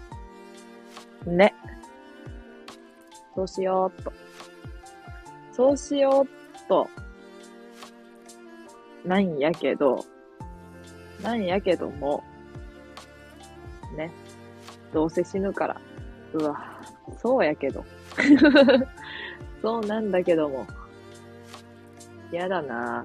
[1.26, 1.55] ね。
[3.34, 4.12] そうしようっと。
[5.53, 6.88] そうしようっと。
[9.05, 10.05] なんやけど、
[11.22, 12.22] なんやけども、
[13.96, 14.11] ね。
[14.92, 15.80] どうせ死ぬから。
[16.34, 16.80] うわ、
[17.22, 17.84] そうやけど。
[19.62, 20.66] そうなんだけども。
[22.32, 23.05] 嫌だな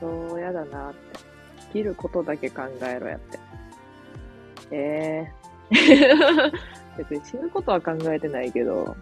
[0.00, 0.98] そうやだなって。
[1.58, 3.38] 生きることだけ考えろやって。
[4.70, 5.32] え
[5.70, 6.52] えー、
[6.98, 8.96] 別に死ぬことは考えてないけど、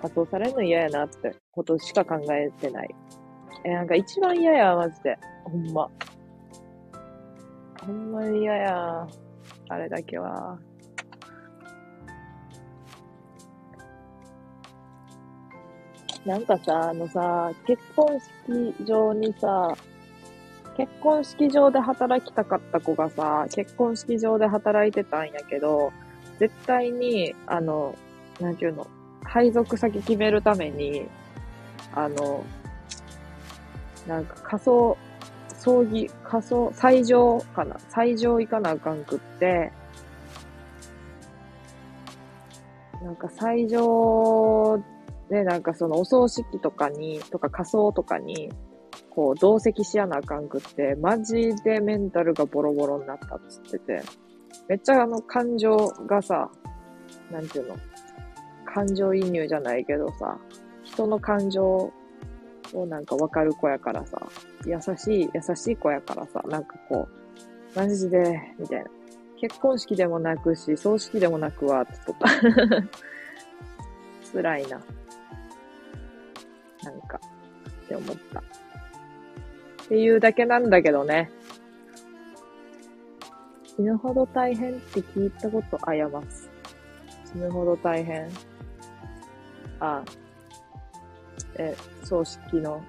[0.00, 2.94] 仮装されるの嫌やなってことしか考えてない。
[3.64, 5.18] えー、なんか一番嫌や、マジで。
[5.44, 5.90] ほんま。
[7.84, 9.06] ほんまに嫌や。
[9.68, 10.58] あれだけは。
[16.28, 19.74] なんかさ、あのさ、結婚式場にさ、
[20.76, 25.90] 結婚式場で働きたかった子がさ、結婚式場で働いてたんやけど、
[26.38, 27.94] 絶対に、あの、
[28.40, 28.86] なんていうの、
[29.24, 31.06] 配属先決めるために、
[31.94, 32.44] あの、
[34.06, 34.98] なんか仮装、
[35.56, 39.72] 葬儀、仮装、最上かな最上行かなあかんくって、
[43.02, 44.78] なんか最上
[45.30, 48.50] で、なんかそのお葬式とかに、とか仮装とかに、
[49.10, 54.02] こう同席しやなあかんくって、マジでメンタルがボロボロになったっつってて、
[54.68, 56.50] めっちゃあの感情がさ、
[57.30, 57.76] なんていうの、
[58.64, 60.38] 感情移入じゃないけどさ、
[60.84, 61.92] 人の感情
[62.74, 64.20] をなんかわかる子やからさ、
[64.66, 67.08] 優しい、優しい子やからさ、なんかこ
[67.74, 68.90] う、マジで、みたいな。
[69.40, 72.18] 結婚式でもなくし、葬式でもなくわ、とか。
[74.32, 74.80] 辛いな。
[76.84, 77.20] なんか、
[77.84, 78.40] って思った。
[78.40, 78.42] っ
[79.88, 81.30] ていうだけなんだけどね。
[83.64, 86.50] 死ぬほど大変って聞いたことあやます。
[87.32, 88.28] 死ぬほど大変。
[89.80, 90.02] あ、
[91.56, 91.74] え、
[92.04, 92.82] 葬式の、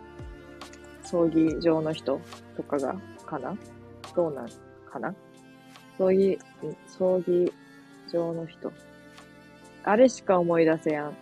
[1.04, 2.20] 葬儀場の人
[2.58, 3.56] とかが、かな？
[4.16, 4.50] どうなん
[4.92, 5.14] かな？
[5.98, 6.40] 葬儀、
[6.88, 7.54] 葬儀
[8.12, 8.72] 場の人。
[9.84, 11.18] あれしか思い出せやん。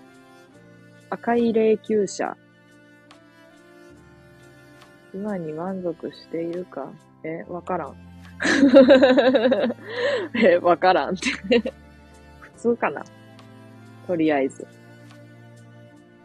[1.09, 2.35] 赤い霊柩車
[5.17, 6.91] 今に満足しているか？
[7.23, 7.95] え、わからん。
[10.37, 11.31] え、わからんって
[12.39, 13.03] 普通かな？
[14.05, 14.67] とりあえず。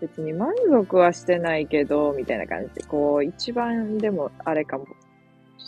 [0.03, 4.85] 別に満足はしてないけど、みたいな感じで、こう、一番でもあれかも。
[4.85, 4.93] ちょ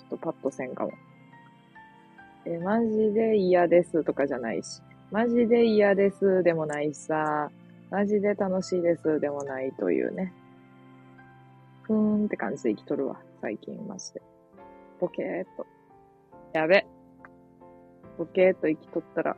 [0.07, 0.93] っとパッとせんかも。
[2.45, 4.83] え、マジで嫌ですとかじゃないし。
[5.11, 7.51] マジで嫌ですでもないしさ。
[7.91, 10.31] マジで楽しいですでもないというね。
[11.85, 14.23] ふーんって感じで生きとるわ、最近マジで。
[15.01, 15.67] ボケーっと。
[16.53, 16.87] やべ。
[18.19, 19.37] ボケーっと生きとったら、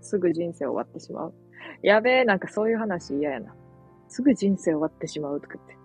[0.00, 1.34] すぐ人生終わってしまう。
[1.82, 3.54] やべえ、なんかそういう話嫌やな。
[4.08, 5.76] すぐ人生終わってしまうとかって。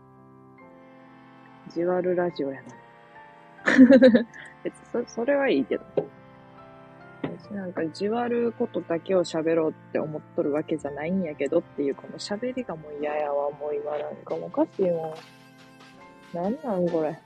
[1.74, 2.68] じわるラジオやな。
[4.64, 5.84] 別そ、それはいいけど。
[7.24, 13.50] 私なんかじわることだけを喋ろうって思っとるわけじゃないんやけどっていうこの喋りがもう嫌やわ。
[13.52, 15.41] もう今なんかもうおかしいもん。
[16.34, 17.18] なんなんこれ？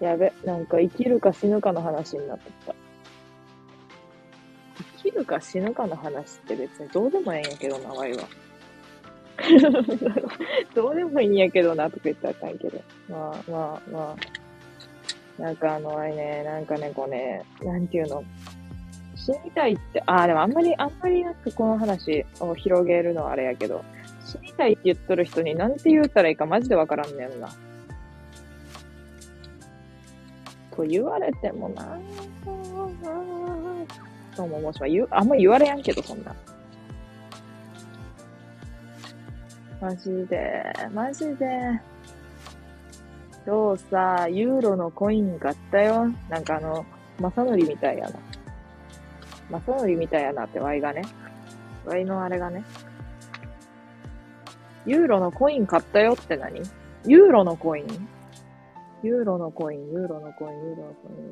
[0.00, 2.74] やべ、なんか生きるか死ぬかの話になってきた。
[5.02, 8.28] 生きるか死ぬかの話って別にどうでもええんやけどな、ワイは。
[10.74, 12.82] どうでもいいんやけどな、とか言ったらあかんけど。
[13.08, 14.16] まあまあま
[15.38, 15.42] あ。
[15.42, 18.22] なんかあの、あれね、なんかね、こうね、なんていうの？
[19.20, 23.84] 死にたいって、ああ、でもあんまり、あんまりなんかこの話を広げるのはあれやけど、
[24.24, 27.48] 死にたいって言っとる人になんて言ったらいいかマジでわからんねんな。
[30.74, 31.98] と言われてもな
[34.34, 36.34] とももしま言う、あんま言われやんけど、そんな。
[39.82, 40.64] マジで、
[40.94, 41.80] マジで。
[43.46, 46.06] 今日さ、ユーロのコイン買ったよ。
[46.30, 46.86] なんかあの、
[47.18, 48.29] まさのりみたいやな。
[49.50, 51.02] まさのりみたいやなって、ワイがね。
[51.84, 52.64] ワイのあれがね。
[54.86, 56.60] ユーロのコイン買ったよって何？
[57.06, 58.08] ユーロのコイン？
[59.02, 61.30] ユーロのコイン、ユーロのコイン、ユーロのコイン。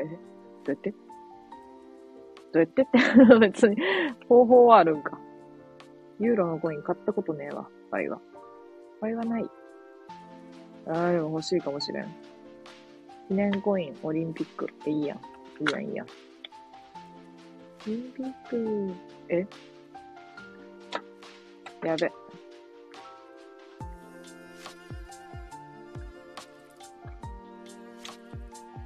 [0.00, 0.04] え
[0.64, 0.90] どうやって？
[0.90, 0.96] ど
[2.54, 2.98] うやってって？
[3.40, 3.76] 別に
[4.28, 5.18] 方法はあるんか。
[6.20, 8.20] ユーロのコイン買ったことねえわ、ワイは。
[9.00, 9.50] ワイはない。
[10.86, 12.06] ああ、でも欲しいかもしれん。
[13.28, 14.68] 記念コイン、オリンピック。
[14.86, 15.18] え、いいやん。
[15.18, 15.20] い
[15.68, 16.06] いやん、いいやん。
[17.84, 18.94] オリンピック。
[19.28, 19.44] え？
[21.84, 22.12] やべ。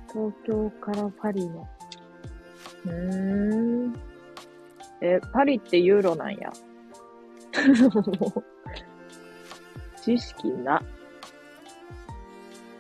[0.09, 1.69] 東京からパリの。
[2.87, 3.95] うーん。
[5.03, 6.51] え、パリってユーロなんや。
[10.03, 10.83] 知識な。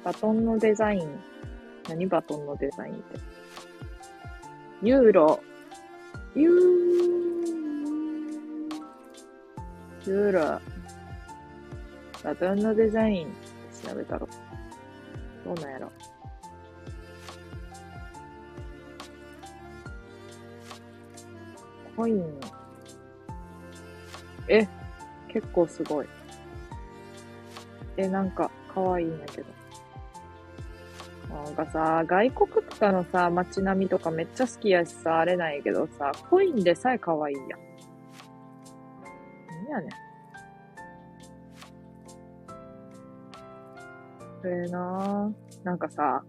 [0.03, 1.21] バトンのデザイン。
[1.91, 3.19] 何バトンのデザインって？
[4.83, 5.43] ユーロ。
[6.37, 6.53] ユー、
[10.07, 10.61] ユーロ。
[12.22, 13.32] バトンのデザイン。
[13.82, 14.28] 調べたろ。
[15.47, 15.91] どうなんやろ。
[21.97, 22.41] コイン。
[24.49, 24.68] え、
[25.28, 26.07] 結構すごい。
[27.97, 29.47] え、なんか、かわいいんやけど。
[31.45, 37.61] なんかさ、外国とかのさ、街並みとかめっちゃ好きやしさ、あれなんやけどさ、コインでさえ可愛いやん。
[39.64, 39.91] 何やねん。
[44.49, 45.64] ええなぁ。
[45.64, 46.24] なんかさ、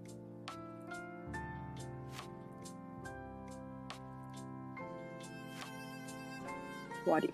[7.06, 7.32] 終わり。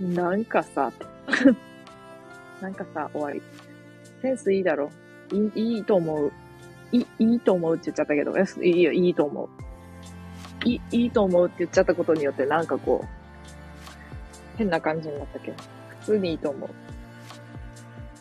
[0.00, 0.92] なんかさ、
[2.60, 3.40] なんかさ、終わり。
[4.20, 4.90] センスいいだろ。
[5.32, 6.32] いい、いと思う。
[6.92, 9.48] い、いいと思うって言っちゃったけど、いいよ、いいと思う。
[10.68, 13.08] い、いいと思うって言っちゃったことによって、なんかこう、
[14.56, 15.50] 変な感じになったけ？
[15.50, 15.56] ど、
[16.00, 16.70] 普通にいいと思う。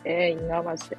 [0.04, 0.98] ええー、いいな、マジで。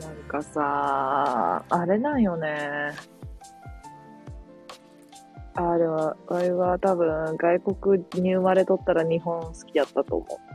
[0.00, 2.92] なんかさ、あれなんよね。
[5.54, 10.49] あれは、わいは多分外国に生まれとったら日本好きやったと思う。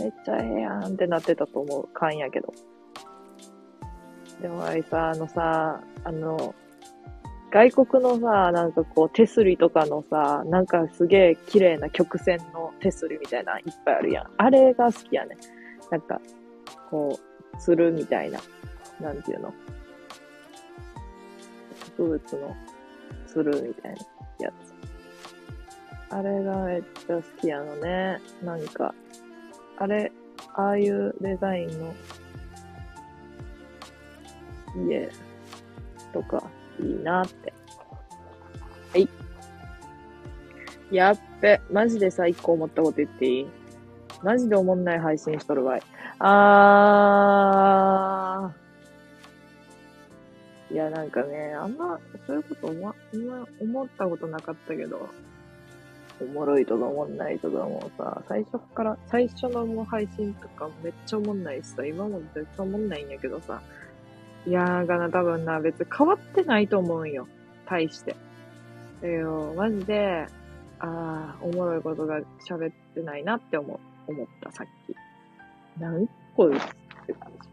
[0.00, 1.88] めっちゃええやんってなってたと思う。
[1.92, 2.52] 勘やけど。
[4.40, 6.54] でもあれさ、あのさ、あの、
[7.50, 14.30] 外国のさ、なんかこう手すりとかのさ、なんかすげえ綺麗な曲線の手すりみたいないっぱいあるやん。
[14.36, 15.36] あれが好きやね。
[15.90, 16.20] なんか、
[16.90, 18.38] こう、つるみたいな。
[19.00, 19.54] なんていうの？
[21.96, 22.56] 植物の
[23.26, 23.98] するみたいな
[24.46, 24.52] や
[26.10, 26.14] つ。
[26.14, 28.20] あれがめっちゃ好きやのね。
[28.42, 28.94] なんか、
[29.80, 30.10] あれ、
[30.54, 31.94] ああいうデザインの
[34.88, 35.08] 家
[36.12, 36.42] とか
[36.80, 37.52] いいなって。
[38.92, 39.08] はい。
[40.90, 41.60] やっべ。
[41.70, 43.46] マジでさ、一個思ったこと言っていい？
[44.24, 45.82] マジで思んない配信しとるわい。
[46.18, 50.74] あー。
[50.74, 52.94] いや、なんかね、あんま、そういうこと思、
[53.60, 55.08] 思ったことなかったけど、
[56.20, 63.60] おもろいとかおもんないとかもさ、最初から、最初のもう配信とかめっちゃおもんないしさ、今も絶対おもんないんやけどさ、
[64.46, 67.28] いやーがな、多分な、別に変わってないと思うんよ。
[67.66, 68.16] 対して。
[69.02, 70.26] えよ、マジで、
[70.80, 74.96] あー、おもろいことが喋ってないなって思、思った、さっき。
[75.78, 76.66] 何こいつっ
[77.06, 77.48] て感じ。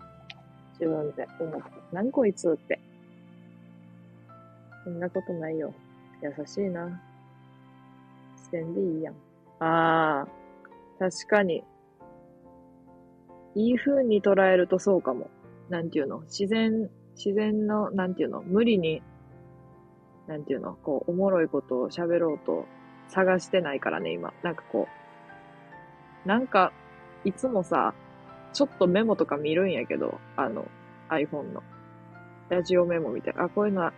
[0.80, 1.70] 自分で思った。
[1.91, 2.80] 何こいつって。
[4.84, 5.74] そんなことないよ。
[6.22, 7.01] 優しいな。
[8.55, 9.15] 捨てんでいいやん。
[9.59, 10.27] ああ、
[10.99, 11.63] 確かに。
[13.55, 15.29] いい風に捉えるとそうかも。
[15.69, 16.21] なんていうの？
[16.21, 18.41] 自然、自然の、なんていうの？
[18.43, 19.01] 無理に、
[20.27, 20.75] なんていうの？
[20.75, 22.65] こう、おもろいことを喋ろうと
[23.07, 24.33] 探してないからね、今。
[24.43, 24.87] なんかこ
[26.25, 26.71] う、なんか、
[27.23, 27.93] いつもさ、
[28.53, 30.65] ちょっとメモとか見るんやけど、あの、
[31.09, 31.63] iPhone の。
[32.49, 33.45] ラジオメモみたいな。
[33.45, 33.93] あ、こういうのは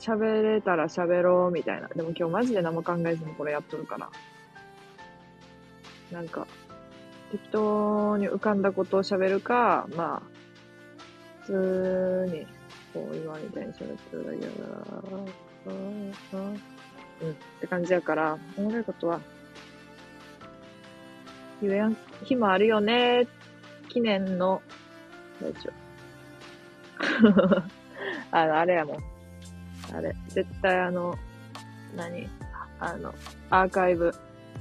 [0.00, 1.88] 喋れたら喋ろうみたいな。
[1.88, 4.10] でも今日マジで何も考えずにこれやっとるから。
[6.10, 6.46] なんか、
[7.30, 10.22] 適当に浮かんだことを喋るか、まあ、
[11.42, 12.46] 普通に、
[12.92, 15.80] こう、今みたいに喋ってるだけだな
[17.22, 19.20] うん、って感じやから、おもろいことは
[21.62, 23.26] 言えん日もあるよね。
[23.88, 24.62] 記念の、
[25.40, 27.62] 大丈夫。
[28.32, 29.19] あの、あれやもん。
[29.92, 31.16] あれ、絶対あの、
[31.96, 32.28] 何？
[32.80, 33.14] あの、
[33.50, 34.12] アーカイブ。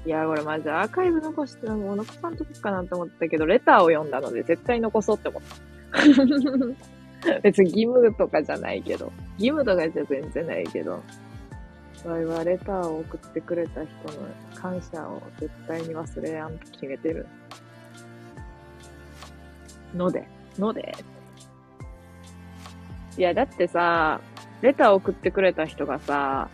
[0.05, 5.59] いや、俺マジアーカイブ残してもう残さんとこかなと思ったけど、レターを読んだので絶対残そうって思った。
[7.41, 11.01] 別に義務とかじゃないけど、義務とかじゃ全然ないけど、
[12.05, 17.25] わいはレターを送ってくれた人の感謝を絶対に忘れやんと決めてる。
[19.93, 20.27] ので、
[20.57, 20.93] ので。
[23.17, 24.21] いや、だってさ、
[24.62, 26.49] レター送ってくれた人がさ、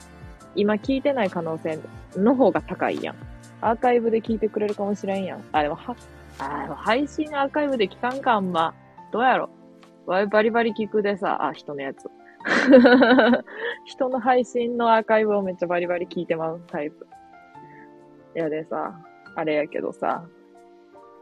[0.56, 1.80] 今聞いてない可能性
[2.16, 3.16] の方が高いやん。
[3.62, 5.44] アーカイブで聞いてくれるかもしれんやん。
[5.52, 5.96] あ、でもは、
[6.40, 8.74] あ、でも配信アーカイブで聞かんかあんま。
[9.12, 9.50] どうやろ
[10.06, 12.10] わバリバリ聞くでさ、あ、人のやつ。
[13.86, 17.08] 人の配信のアーカイブをめっちゃバリバリ聞いてまうタイプ。
[18.36, 19.00] いやでさ、
[19.36, 20.24] あれやけどさ、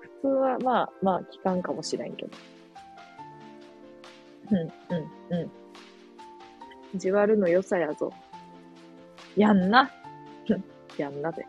[0.02, 2.32] 普通はまあまあ聞かんかもしれんけど。
[4.52, 5.52] うん、うん、うん。
[6.96, 8.12] じわるの良さやぞ。
[9.36, 9.90] やんな。
[10.98, 11.46] やんなで。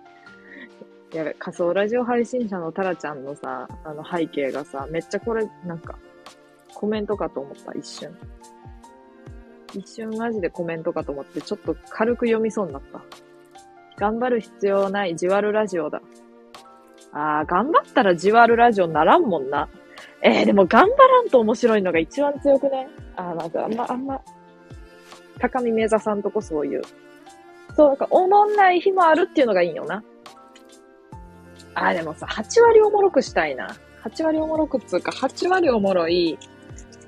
[1.13, 5.97] やべ、仮想ラジオ配信者のタラちゃんのさ、あの背景がさ、めっちゃこれ、なんか、
[6.75, 8.17] コメントかと思った、一瞬。
[9.75, 13.01] 一瞬マジでコメントかと思って、ちょっと軽く読みそうになった。
[13.97, 16.03] 頑張る必要ないじわるラジオだ。
[17.13, 19.69] あー、頑張ったらじわるラジオならんもんな。
[20.21, 22.89] えー、でも頑張らんと面白いのが一番強くね。
[23.17, 24.21] あー、なんかあんま、あんま、
[25.39, 26.83] 高見めざさんとこそういう。
[27.77, 30.03] そう、なんか、おもんない日もあるっていうのがいいよな。
[31.75, 33.77] あ、でもさ、8割おもろくしたいな。
[34.05, 36.39] 8割おもろくっつうか、8割おもろい、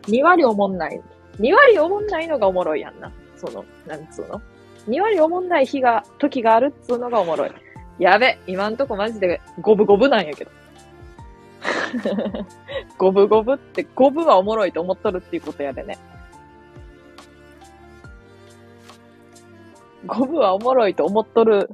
[0.03, 1.01] 2割おもんない。
[1.39, 3.13] 2割おもんないのがおもろいやんな。
[3.37, 4.41] その、なんつうの
[4.89, 7.53] ?2 割おもんない日が、時があるっつうのがおもろい。
[7.99, 10.51] やべ、今んとこマジで五分五分なんやけど。
[12.99, 15.99] 五分五分って、五分はおもろいと思っとるっていうことやでね。
[20.07, 21.71] 五分はおもろいと思っとる、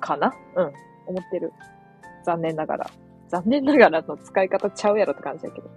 [0.00, 0.32] かな？
[0.56, 0.72] うん、
[1.06, 1.52] 思ってる。
[2.24, 2.90] 残念ながら。
[3.28, 5.70] 残念ながらの使い方ちゃうやろって感じやけど。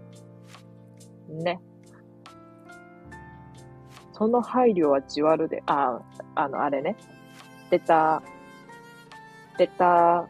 [1.44, 1.60] ね。
[4.14, 6.00] その配慮はじわるで、あ、
[6.36, 6.96] あの、あれね。
[7.72, 10.28] レター、レタ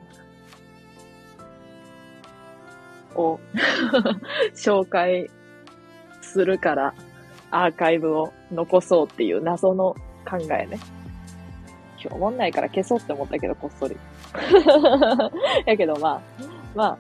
[3.16, 3.40] を
[4.54, 5.30] 紹介
[6.22, 6.94] するから
[7.52, 9.96] アーカイブを残そうっていう謎の
[10.30, 10.80] 考えね。
[12.02, 13.98] 今日もんないから消そうって思ったけど、こっそり。
[15.66, 16.22] やけどまあ、
[16.76, 16.98] まあ、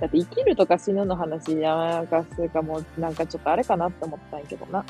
[0.00, 4.84] だって生きるとか死ぬの話やなんかするかもなんかちょっとあれかなって思ったんやけどな。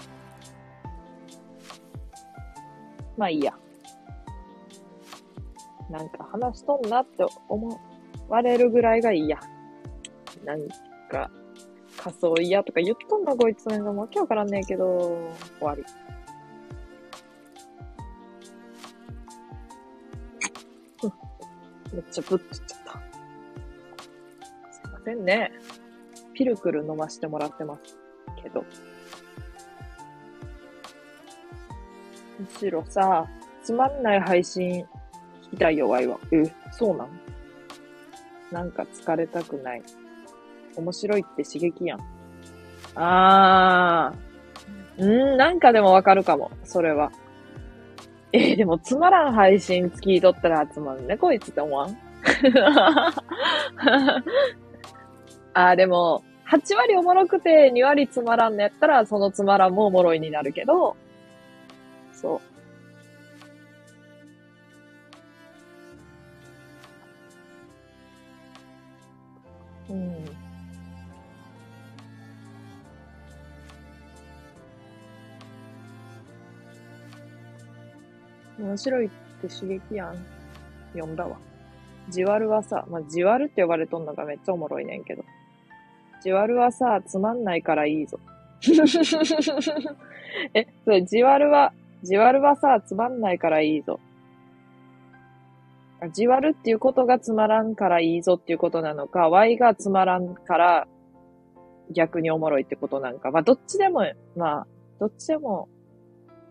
[3.16, 3.54] まあいいや。
[5.88, 7.80] なんか話しとんなって思
[8.28, 9.38] われるぐらいがいいや。
[10.44, 10.60] なん
[11.08, 11.30] か、
[11.96, 15.16] 仮想嫌とか言っとんなこいつなんかわけわからんねえけど、
[15.58, 15.84] 終わり。
[21.96, 22.92] めっちゃぶっつっちゃった。
[24.70, 25.50] すいませんね。
[26.34, 27.98] ピルクル飲ましてもらってます
[28.42, 28.62] けど。
[32.38, 33.26] むしろさ、
[33.62, 34.84] つまんない配信
[35.44, 36.18] 聞きたいよ、ワイは。
[36.30, 37.08] え、そうなん？
[38.52, 39.82] なんか疲れたくない。
[40.76, 42.00] 面白いって刺激やん。
[42.94, 45.02] あー。
[45.02, 46.50] うん、なんかでもわかるかも。
[46.62, 47.10] それは。
[48.38, 51.96] えーでもつまらん配信付き取ったらつまんね、こいつって思わん？
[55.54, 60.96] あー、でも、8割おもろくて2割つまらんのやったら、そのつまらんもおもろいになるけど、
[62.12, 62.40] そう。
[78.66, 79.10] 面白いっ
[79.40, 80.16] て刺激やん。
[80.92, 81.36] 読んだわ。
[82.08, 85.24] じわるはさ、まあ、じわるって呼ばれとんのがめっちゃおもろいねんけど。
[86.22, 88.18] じわるはさ、つまんないからいいぞ。
[90.54, 94.00] え、それ、じわるは、じわるはさ、つまんないからいいぞ。
[96.00, 100.88] あじわるっていうことがつまらんからいいぞっていうことなのか、Y がつまらんから
[101.90, 103.30] 逆におもろいってことなんか。
[103.30, 104.04] まあ、どっちでも、
[104.36, 104.66] まあ、
[104.98, 105.68] どっちでも、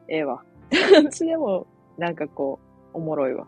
[0.07, 0.43] ええわ。
[1.03, 2.59] どっちでも、なんかこ
[2.93, 3.47] う、おもろいわ。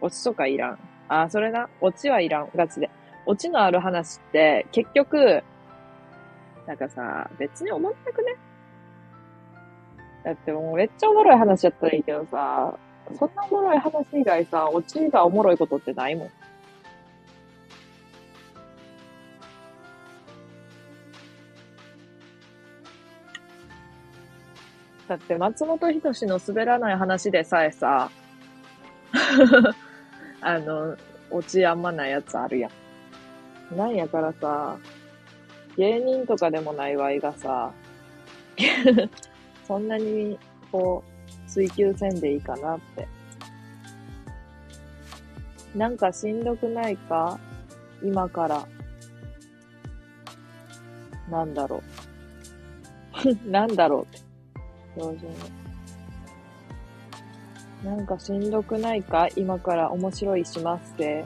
[0.00, 0.78] オチとかいらん。
[1.08, 1.68] あ、それな。
[1.80, 2.48] オチはいらん。
[2.54, 2.90] ガチで。
[3.26, 5.42] オチのある話って、結局、
[6.66, 8.36] なんかさ、別に思ったくね
[10.24, 12.78] だってもうめっちゃおもろい話やったらいいけどさ、
[13.18, 16.30] そんなおもろい話以外さ、オチがおもろいことってないもん。
[25.10, 28.12] だって松本人志の滑らない話でさえさ、
[30.40, 30.96] あの、
[31.32, 32.70] オチあんまないやつあるや
[33.72, 33.76] ん。
[33.76, 34.78] なんやからさ、
[35.76, 37.72] 芸人とかでもないわいがさ、
[39.66, 40.38] そんなに、
[40.70, 43.08] こう、追求せんでいいかなって。
[45.74, 47.36] なんかしんどくないか？
[48.00, 48.64] 今から。
[51.28, 51.82] なんだろ
[53.24, 53.50] う。
[53.50, 54.29] なんだろうって。
[54.96, 55.30] 標準
[57.84, 59.28] なんかしんどくないか？
[59.36, 61.24] 今から面白いしますって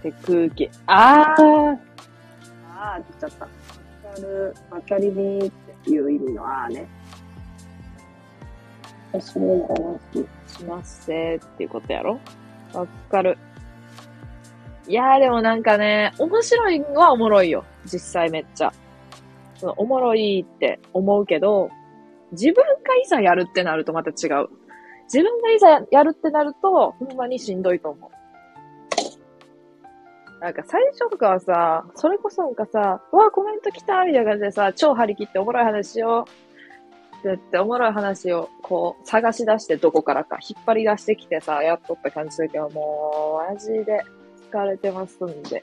[0.00, 0.68] って空気。
[0.86, 1.78] あー
[2.78, 3.44] あーって言っちゃった。
[3.44, 3.50] わ
[4.14, 4.54] かる。
[4.70, 5.52] わかりみーっ
[5.84, 6.86] ていう意味のあーね。
[9.12, 12.20] 面白い話しますせっていうことやろ？
[12.74, 13.38] わかる。
[14.86, 17.64] いやーでもなんかね、面白いのはおもろいよ。
[17.84, 18.72] 実際めっちゃ。
[19.56, 21.70] そのおもろいって思うけど、
[22.32, 22.62] 自分が
[23.04, 24.48] いざやるってなるとまた違う。
[25.04, 28.10] 自分がいざやるってなると、ほんまにしんどいと思う。
[30.40, 36.30] なんか最初とかはさ、それこそなんかさ、わあ、コメント来たみたいな感じでさ、超張り切っておもろい話しよう。
[37.18, 44.02] って言っておもろい話をこう探し出してどこからか引っ張り出してきてさ、やっとった感じだけど、もうマジで
[44.50, 45.62] 疲れてますんで。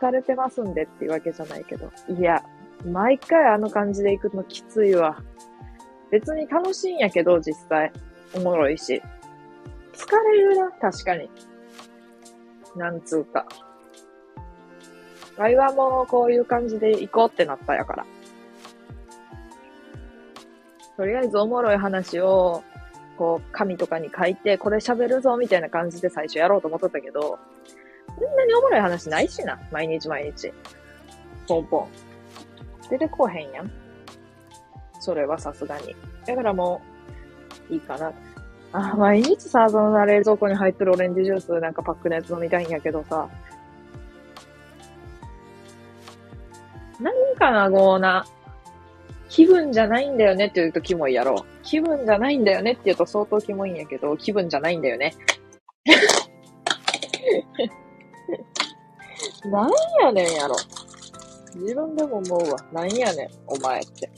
[0.00, 1.90] 疲れてますんでっていうわけじゃないけど。
[2.08, 2.42] いや、
[2.84, 5.22] 毎回あの感じで行くのきついわ。
[6.10, 7.92] 別に楽しいんやけど、実際。
[8.34, 9.02] おもろいし。
[9.92, 11.30] 疲れるな、確かに。
[12.76, 13.46] なんつうか。
[15.36, 18.06] ワイはもこういう感じで行こうってなったやから。
[20.96, 22.62] とりあえずおもろい話を、
[23.18, 27.38] こう、紙とかに書いて、これ喋るぞ、みたいな感じで最初やろうと思っとったけど、
[28.18, 29.58] そんなにおもろい話ないしな。
[29.72, 30.52] 毎日毎日。
[31.48, 32.03] ポンポン。
[32.88, 33.70] 出てこへんやん。
[35.00, 35.94] それはさすがに。
[36.26, 36.80] だからも
[37.70, 38.12] う、いいかな。
[38.72, 43.28] あ、毎日さ、その冷蔵庫に入ってるオレンジジュースなんかパックのやつ飲みたいんやけどさ。
[47.00, 48.26] 何かな、こうな。
[49.28, 51.44] 気分じゃないんだよねって言うとキモいやろ。
[51.62, 55.14] 気分じゃないんだよねって言うと相当キモいんやけど、気分じゃないんだよね。
[59.50, 59.70] なん
[60.02, 60.56] やねんやろ。
[61.54, 62.58] 自分でも思うわ。
[62.72, 64.10] なんやねん、お前って。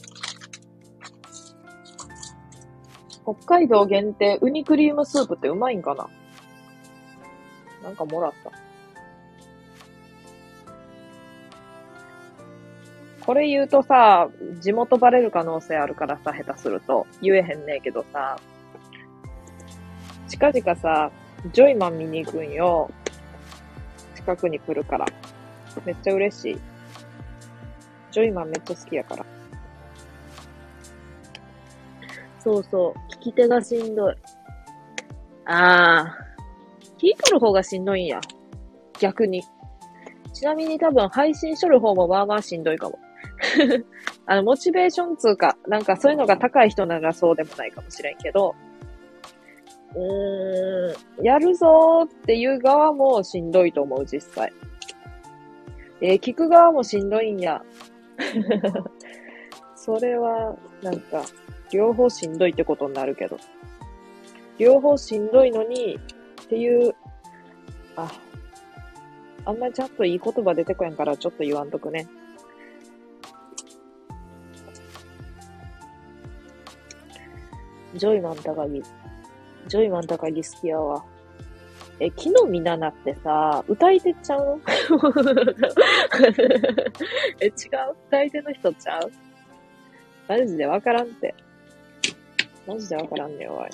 [3.23, 6.09] 北海道限定ウニクリームスープってうまいんかな？
[7.83, 8.53] なんかもらった。
[13.25, 14.29] これ言うとさ、
[14.61, 17.09] 地元バレる可能性あるからさ、下手すると。
[17.21, 18.39] 言えへんねえけどさ、
[20.29, 21.11] 近々さ、
[21.53, 22.89] ジョイマン見に行くんよ。
[24.15, 25.07] 近くに来るから。
[25.85, 26.61] めっちゃ嬉しい。
[28.17, 29.27] ジョイマンめっちゃ好きやから。
[32.41, 33.13] そうそう。
[33.13, 34.15] 聞き手がしんどい。
[35.45, 36.19] ああ。
[36.97, 38.23] 聞いとる方がしんどいんや。
[38.99, 39.45] 逆に。
[40.33, 42.99] ちなみに多分配信しとる方もまあまあしんどいかも。
[44.25, 48.55] あの、モチベーションつうか、なんかそういうのが高い人ならそうでもないかもしれんけど、
[49.95, 54.55] うーん、やるぞーっていう側もしんどいと思う、実際。
[56.01, 57.63] えー、聞く側もしんどいんや。
[59.75, 61.25] それは、なんか、
[61.73, 63.39] 両方しんどいってことになるけど。
[64.59, 65.99] 両方しんどいのに、
[66.43, 66.95] っていう、
[67.97, 68.11] あ、
[69.45, 72.09] あんまりちゃんといい言葉出てこやんからちょっと言わんとくね。
[77.95, 78.83] ジョイマン高木。
[79.69, 81.05] ジョイマン高木好きやわ。
[81.99, 84.61] え、木の実奈々ってさ、歌い手ちゃう？
[87.41, 87.53] え、違う？
[88.09, 89.11] 歌い手の人ちゃう？
[90.29, 91.35] マジでわからんって。
[92.67, 93.71] マジでわからんねん、おい。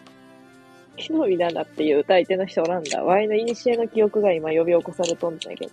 [0.96, 3.02] 木の実奈々っていう歌い手の人おらんだ。
[3.02, 5.72] ワイの古の記憶が今呼び起こされとんじゃけど。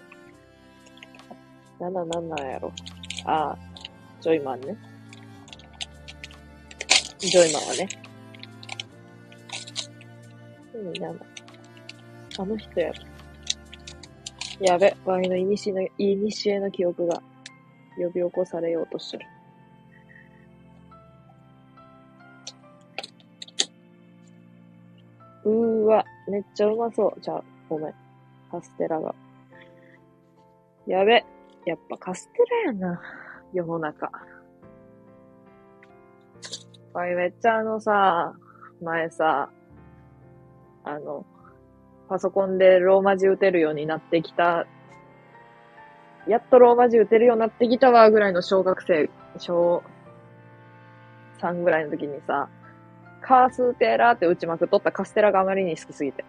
[1.79, 2.71] なんななんなんやろ。
[3.25, 3.57] ああ、
[4.21, 4.75] ジョイマンね。
[7.19, 7.87] ジョイマンはね。
[10.71, 11.28] 木の実奈々。
[12.37, 12.91] あの人や
[14.59, 17.21] やべ、ワイのいにしの、いにしえの記憶が
[17.97, 19.25] 呼び起こされようとしてる。
[25.45, 27.21] うーわ、めっちゃうまそう。
[27.21, 27.93] じゃあ、ごめん。
[28.51, 29.15] カステラが。
[30.85, 31.23] やべ。
[31.65, 33.01] やっぱカステラやな。
[33.53, 34.11] 世の中。
[36.93, 38.33] わいめっちゃあのさ、
[38.81, 39.49] 前さ、
[40.83, 41.25] あの、
[42.09, 44.65] パソコンでローマ字打てるようになってきた、
[46.27, 49.83] やっとローマ字打てるようになってきたわ、ぐらいの小学生、小
[51.39, 52.49] 3ぐらいの時にさ、
[53.21, 56.25] カーステラって打ちまくっとったカステラがあまりに好きすぎて。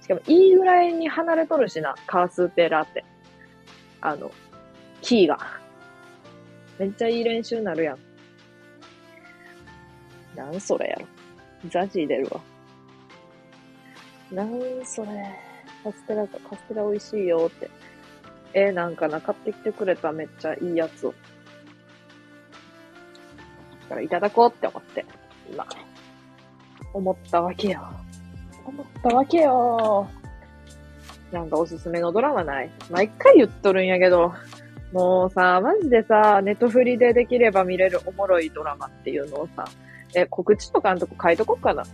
[0.00, 3.04] しかも、いいぐらいに離れとるしな、カーステラって。
[4.00, 4.30] あの、
[5.02, 5.38] キーが。
[6.78, 7.98] めっちゃいい練習になるやん。
[10.34, 11.06] なんそれやろ。
[11.68, 12.55] ザジー出るわ。
[14.32, 15.08] なんそれ。
[15.84, 17.70] カステラ、カステラ美味しいよって。
[18.54, 21.14] えー、なんかな、買ってきてくれためっちゃいいやつを。
[23.82, 25.04] だからいただこうって思って、
[25.52, 25.66] 今、
[26.92, 27.82] 思ったわけよ。
[28.64, 30.08] 思ったわけよ。
[31.30, 32.70] なんかおすすめのドラマない？
[32.90, 34.32] 毎回言っとるんやけど、
[34.92, 39.64] もうさ、マジでさ、ネットフリでできれば見れるおもろいドラマっていうのをさ、
[40.14, 41.84] え、告知とかのとこ書いとこっかな。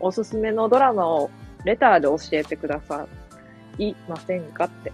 [0.00, 1.30] おすすめのドラマを
[1.64, 3.06] レターで教えてくださ
[3.78, 4.92] いませんかって。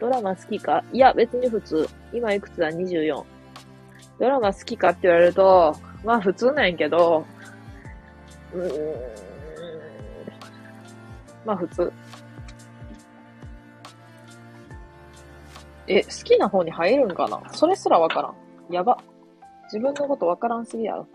[0.00, 0.84] ドラマ好きか？
[0.92, 1.88] いや、別に普通。
[2.12, 3.24] 今いくつだ ?24。
[4.18, 7.24] ドラマ好きかって言われると、まあ普通なんやけど、
[8.52, 8.94] うーん。
[11.44, 11.92] まあ普通。
[15.86, 17.40] え、好きな方に入るんかな？
[17.52, 18.34] それすらわからん。
[18.72, 18.98] やば。
[19.64, 21.06] 自分のことわからんすぎやろ。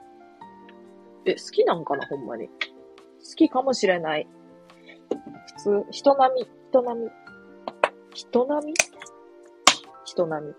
[1.26, 2.06] え、好きなんかな？
[2.08, 2.50] ほんまに。
[3.20, 4.28] 好きかもしれない。
[5.58, 7.10] 普通、人並み、人並み。
[8.14, 8.74] 人並み？
[10.06, 10.54] 人並み。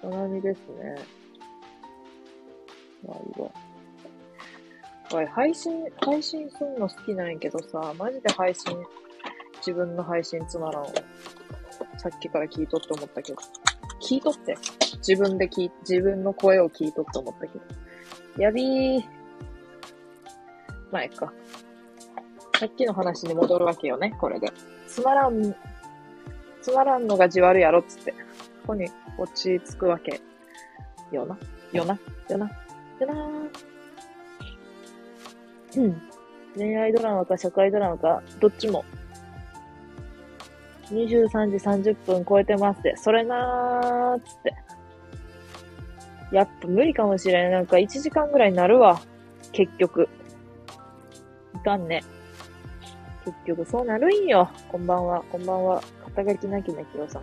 [0.00, 0.96] 人並みですね。
[3.06, 3.50] まあいいわ。
[5.12, 8.76] おい、配信、配信すんの好きなんやけどさ、マジで配信、
[9.58, 10.86] 自分の配信つまらん
[11.96, 13.38] さっきから聞いとって思ったけど。
[14.00, 14.56] 聞いとって。
[14.98, 17.60] 自分で聞い、自分の声を聞いとって思ったけど。
[18.38, 19.04] やびー。
[20.92, 21.32] まあ、えっか。
[22.58, 24.52] さっきの話に戻るわけよね、これで。
[24.86, 25.54] つまらん、
[26.62, 28.12] つまらんのがじわるやろっつって。
[28.12, 28.18] こ
[28.68, 30.20] こに落ち着くわけ。
[31.10, 31.36] よな。
[31.72, 31.98] よな。
[32.28, 32.50] よな。
[33.00, 33.14] よな
[35.76, 36.02] うん。
[36.56, 38.84] 恋愛ドラマか社会ドラマか、どっちも。
[40.90, 42.96] 23時30分超えてますって。
[42.96, 44.54] それなーっつって。
[46.32, 47.52] やっぱ無理かもしれん。
[47.52, 49.00] なんか1時間ぐらいになるわ。
[49.52, 50.08] 結局。
[51.54, 52.04] いかんね。
[53.24, 54.50] 結局そうなるんよ。
[54.70, 55.22] こんばんは。
[55.30, 55.82] こんばんは。
[56.16, 57.22] 肩書きなきなきろさん。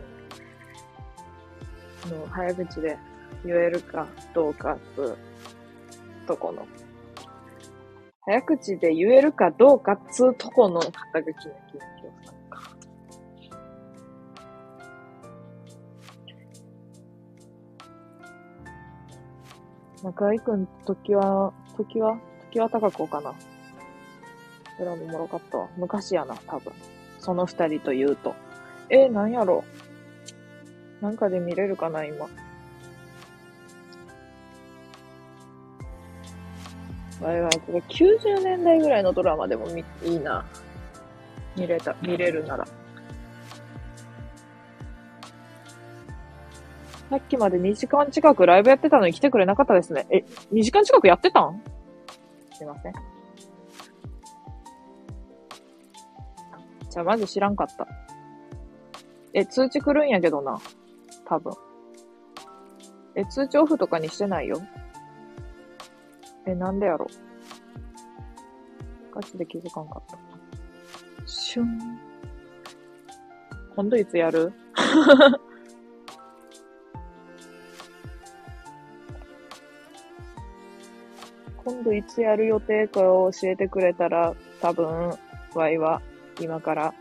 [2.10, 2.97] の、早口で
[3.43, 5.18] 言えるかどうかっつ、
[6.28, 6.66] とこの。
[8.26, 11.51] 早口で言えるかどうかっつうとこの肩書きなきな
[11.95, 12.24] きろさん
[20.06, 22.20] 中井くん、時は、時は、
[22.51, 23.34] 時は高子かな。
[24.78, 25.68] ドラマもろかったわ。
[25.78, 26.72] 昔やな、多分。
[27.18, 28.36] その二人と言うと。
[28.91, 29.64] えー、なんやろ？
[31.01, 32.28] なんかで見れるかな、今。
[37.22, 40.45] わいわい、これ90年代ぐらいのドラマでも見、いいな。
[41.58, 42.68] 見れた、見れるなら。
[47.10, 50.08] さっきまで2時間近くライブやってたのに来てくれなかったですね。
[50.10, 51.62] え、2時間近くやってたん？
[52.53, 52.93] すいません。
[56.89, 57.88] じゃあ、まず知らんかった。
[59.34, 60.60] え、通知来るんやけどな。
[61.26, 61.53] 多分。
[63.16, 64.62] え、通知オフとかにしてないよ。
[66.45, 67.06] え、なんでやろ。
[69.14, 70.18] ガチで気づかんかった。
[71.26, 71.99] シュン。
[73.76, 74.53] 今度いつやる？
[81.66, 85.18] 今度いつやる予定かを教えてくれたら、多分、
[85.55, 86.01] ワイは
[86.39, 86.93] 今から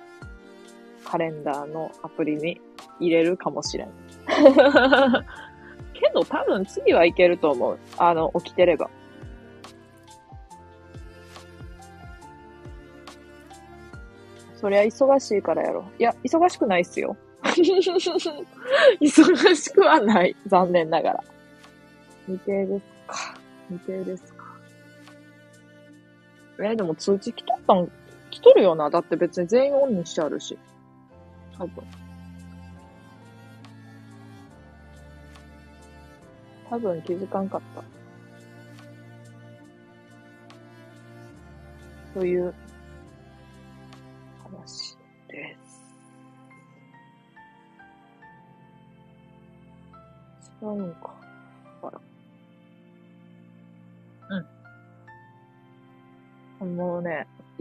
[1.05, 2.61] カレンダーのアプリに
[2.99, 3.89] 入れるかもしれん。
[5.93, 7.79] けど多分次はいけると思う。
[7.99, 8.91] あの、起きてれば。
[14.57, 15.85] そりゃ忙しいからやろ。
[15.99, 17.17] いや、忙しくないっすよ。
[17.43, 20.35] 忙しくはない。
[20.49, 21.25] 残念ながら。
[22.27, 23.45] 未定ですか。
[23.69, 24.34] 未定です
[26.57, 26.71] か。
[26.71, 27.91] え、でも通知来とったん
[28.31, 28.91] 来とるよな。
[28.91, 30.59] だって別に全員オンにしてあるし。
[31.57, 31.85] 多分。
[36.69, 37.61] 多分気づかんかっ
[42.15, 42.19] た。
[42.19, 42.55] という
[44.43, 44.97] 話
[45.29, 45.95] です。
[50.63, 51.14] 違うんか。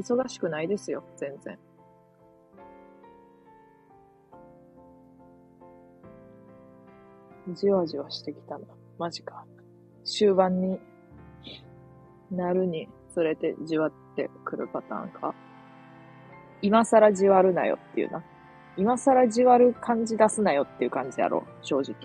[0.03, 1.57] 忙しくないですよ、全然。
[7.49, 8.65] じわじわしてきたな。
[8.97, 9.45] マジか。
[10.03, 10.79] 終盤に
[12.31, 15.33] なるにつれてじわってくるパターンか。
[16.61, 18.23] 今更じわるなよっていうな。
[18.75, 21.95] 今更じわる感じ出すなよっていう感じやろ、正直。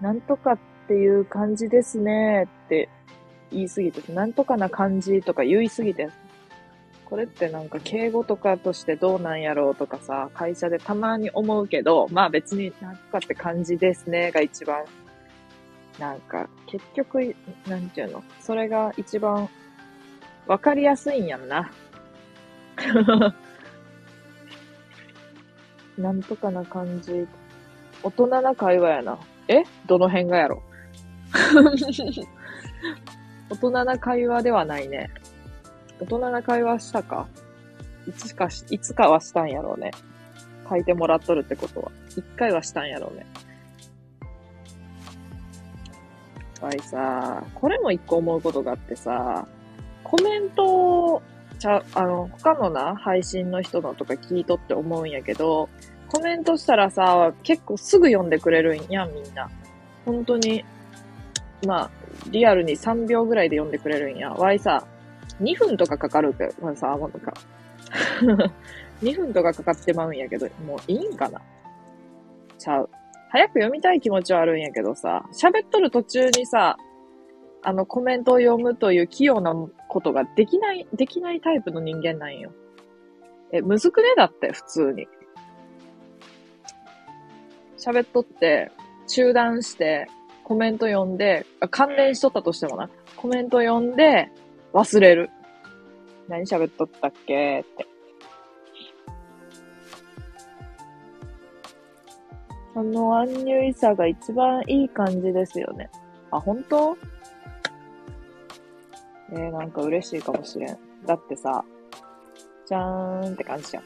[0.00, 2.88] なんとかっていう感じですねって
[3.52, 6.08] 言いすぎて、なんとかな感じとか言いすぎて、
[7.04, 14.84] これってなんか敬語とかとしてどうなんやろうとかさ、会社でたまに思うけど、まあ別になんかって感じですねが一番、
[15.98, 17.34] なんか結局、
[17.66, 19.48] なんていうの、それが一番
[20.46, 21.70] わかりやすいんやんな。
[25.98, 27.26] なんとかな感じ。
[28.02, 29.18] 大人な会話やな。
[29.48, 29.64] え？
[29.86, 30.62] どの辺がやろ？
[33.50, 35.10] 大人な会話ではないね。
[36.00, 37.26] 大人な会話したか？
[38.06, 39.90] いつかし、いつかはしたんやろうね。
[40.68, 41.90] 書いてもらっとるってことは。
[42.10, 43.26] 一回はしたんやろうね。
[46.60, 49.46] わいさ、これも一個思うことがあってさ、
[50.02, 51.22] コメント
[51.58, 55.68] ちゃ、あの、他のな、配信の人のとか聞いとって思うんやけど、
[56.08, 59.50] コメントしたらさ、結構すぐ読んでくれるんや、みんな。
[60.04, 60.64] 本当に、
[61.66, 61.90] まあ、
[62.30, 64.30] リアルに3秒ぐらいで読んでくれるんや。
[64.30, 64.86] わいさ、
[65.40, 67.32] 2分とかかかるけど、さ、もうなんか
[69.02, 71.40] 2分とかかかってまうんやけど、もういいんかな
[72.58, 72.90] ちゃう。
[73.30, 76.76] 早く読みたい気持ちはあるんやけどさ、喋っとる途中にさ、
[77.62, 79.54] あの、コメントを読むという器用な
[79.88, 82.52] ことができない、できないタイプの人間なんよ。
[83.52, 85.08] え、むずくねだって、普通に。
[87.76, 88.70] 喋っとって、
[89.06, 90.08] 中断して、
[90.48, 94.30] コメント読んで、関連しとったとしてもな、コメント読んで、
[94.72, 95.28] 忘れる。
[96.26, 97.60] 何喋っとったっけ？
[97.60, 97.86] って。
[102.72, 105.90] そのアンニュイさが一番いい感じですよね。
[106.30, 106.96] あ、本当？
[109.32, 110.78] えー、なんか嬉しいかもしれん。
[111.04, 111.62] だってさ、
[112.66, 113.84] じゃーんって感じじゃん。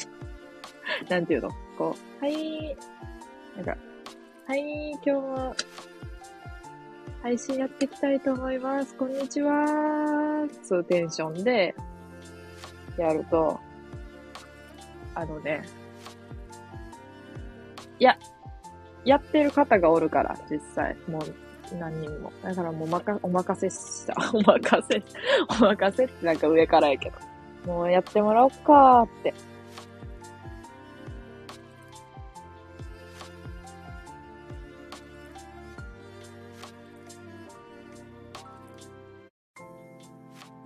[1.10, 1.50] なんていうの？
[1.76, 2.74] こう、はい、
[3.56, 3.76] なんか、
[4.48, 5.56] はい、今日は、
[7.20, 8.94] 配信やっていきたいと思います。
[8.94, 10.46] こんにちは。
[10.62, 11.74] そうテンションで、
[12.96, 13.58] やると、
[15.16, 15.64] あのね、
[17.98, 18.16] いや、
[19.04, 20.96] やってる方がおるから、実際。
[21.08, 22.32] もう、何人も。
[22.44, 24.14] だからもうまか、お任せした。
[24.32, 25.02] お任せ、
[25.60, 27.72] お任せってなんか上からやけど。
[27.72, 29.34] もうやってもらおっかーって。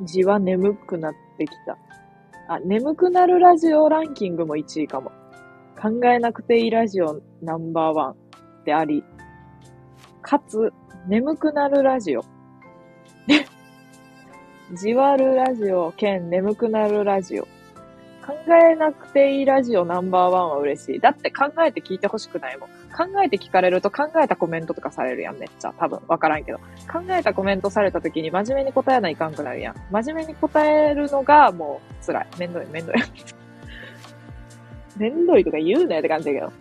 [0.04, 1.78] 字は眠くなってきた。
[2.48, 5.12] あ、眠くなるラジオランキングも1位かも。
[5.80, 8.16] 考えなくていいラジオナンバーワン
[8.64, 9.02] であり、
[10.20, 10.72] かつ、
[11.06, 12.22] 眠くなるラジオ。
[14.76, 17.48] じわるラジオ兼眠くなるラジオ。
[18.30, 21.00] 考えなくていいラジオナンバーワンは嬉しい。
[21.00, 22.68] だって考えて聞いてほしくないもん。
[22.96, 25.72] 考えて聞かれると考えたコメントとかされるやん、めっちゃ。
[25.76, 26.58] 多分、わからんけど。
[26.90, 29.74] 考えたコメントされた時に真面目に答えないかんくなるやん。
[29.90, 32.26] 真面目に答えるのがもう辛い。
[32.38, 32.94] めんどい、めんどい。
[34.96, 36.52] めんどいとか言うなよって感じだけど。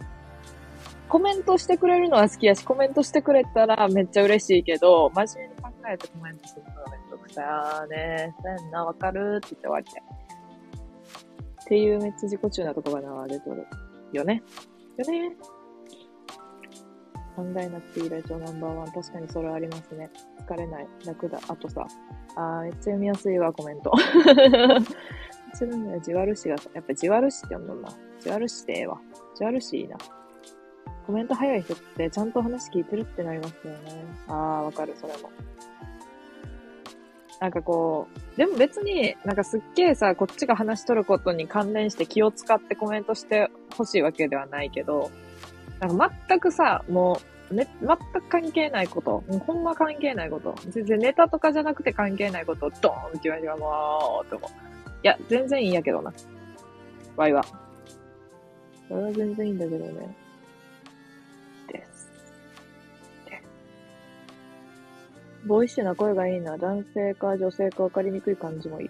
[1.07, 8.33] コメントしてくれるのは好きやし、コメントしてくれたらめっちゃ嬉しいけど、真面目に考えてコメントするのがめんどくさーね。
[8.41, 10.28] そうやんな、わかるって言って終わりたい。
[11.69, 13.67] っていうめっちゃ自己中なとこがな、出とる。
[14.11, 14.41] よね。
[14.97, 15.35] よね。
[17.35, 18.91] 考えなくていいラジオナンバーワン。
[18.91, 20.09] 確かにそれありますね。
[20.47, 20.87] 疲れない。
[21.05, 21.39] 楽だ。
[21.47, 21.85] あとさ、
[22.35, 23.91] あー、めっちゃ読みやすいわ、コメント。
[25.55, 27.95] ちなみに、じわるしがさ、やっぱじわるしって読んだんだ。
[28.19, 28.99] じわるしってええわ。
[29.37, 29.95] じわるしいいな。
[31.05, 34.05] コメント早い人ってちゃんと話聞いてるってなりますよね。
[34.27, 35.29] ああ、わかる、それも。
[37.39, 45.09] なんかこう、でも別になんかすっげえさ、こっちが話しとることに関連して気を使ってコメントしてほしいわけではないけど、
[45.79, 54.49] なんか全くさ、もう、ね、全く関係ないこと、もうほんま関係ないこと、全然ネタとかじゃなくて関係ないことをドーンって言われてもう、って思う。
[55.01, 56.13] いや、全然いいんやけどな。
[57.15, 57.43] ワイは。
[58.89, 60.15] それは全然いいんだけどね。
[65.45, 66.57] ボイッシュな声がいいな。
[66.57, 68.89] 男性か女性か分かりにくい感じもいい。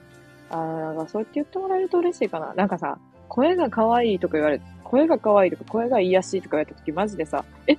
[0.49, 2.53] あー、なんかそうやって言ってもらえると嬉しいかな。
[2.55, 2.97] なんかさ、
[3.27, 7.77] 声が可愛いとか言われ、声が可愛いとか声が言いやすいとか言われたときマジでさ、え、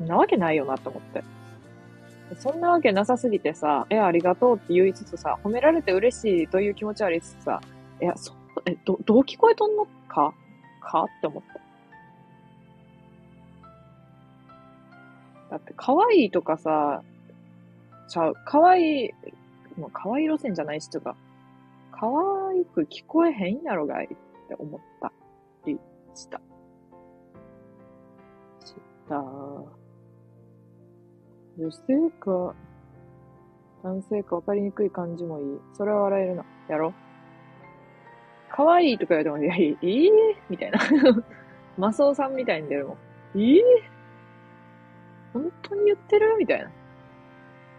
[0.00, 1.22] なわけないよなと思って。
[2.38, 7.60] そんなわけなさすぎてさ、え、ありがとうって言いつつさ、褒められて嬉しいという気持ちはありつつさ、
[8.00, 8.32] いや、そ、
[8.64, 10.34] え、ど、どう聞こえとんのか？
[10.80, 11.04] か？
[11.04, 11.60] って思った。
[15.50, 17.02] だって、可愛いとかさ、
[18.08, 19.10] ちゃう、可愛い、
[19.78, 21.16] もう可愛い路線じゃないし、とか、
[21.92, 22.06] 可
[22.50, 24.08] 愛く聞こえへんやろがいっ
[24.48, 25.12] て思った
[25.64, 25.78] り
[26.14, 26.40] した。
[28.64, 28.74] し
[29.08, 29.22] た。
[31.58, 32.54] 女性か、
[33.82, 35.60] 男性か分かりにくい感じもいい。
[35.74, 36.44] それは笑えるな。
[36.68, 36.92] やろ
[38.50, 40.10] 可愛いとか言われても、いや、いい、いい？
[40.50, 40.78] みたいな。
[41.78, 42.96] マスオさんみたいに出るも
[43.34, 43.38] ん。
[43.38, 43.62] いい？
[45.32, 46.36] 本当に言ってる？
[46.38, 46.70] みたいな。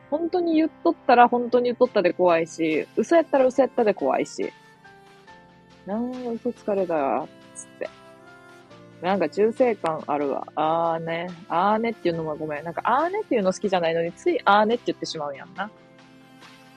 [0.10, 4.52] 本当に言っとったら本当に言っとったで怖いし、嘘やったら嘘やったで怖いし。
[5.86, 7.90] なん嘘つかれたわ、つって。
[9.02, 10.48] なんか忠誠感あるわ。
[10.56, 11.28] あーね。
[11.50, 12.64] あーねっていうのもごめん。
[12.64, 15.70] なんかあーねっていうの好きじゃないのに、ついあーねって言ってしまうやんな。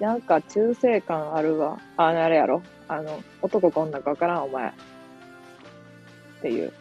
[0.00, 1.78] なんか忠誠感あるわ。
[1.96, 2.62] ああれやろ。
[2.88, 4.68] あの、男か女かわからん、お前。
[4.68, 4.72] っ
[6.42, 6.72] ていう。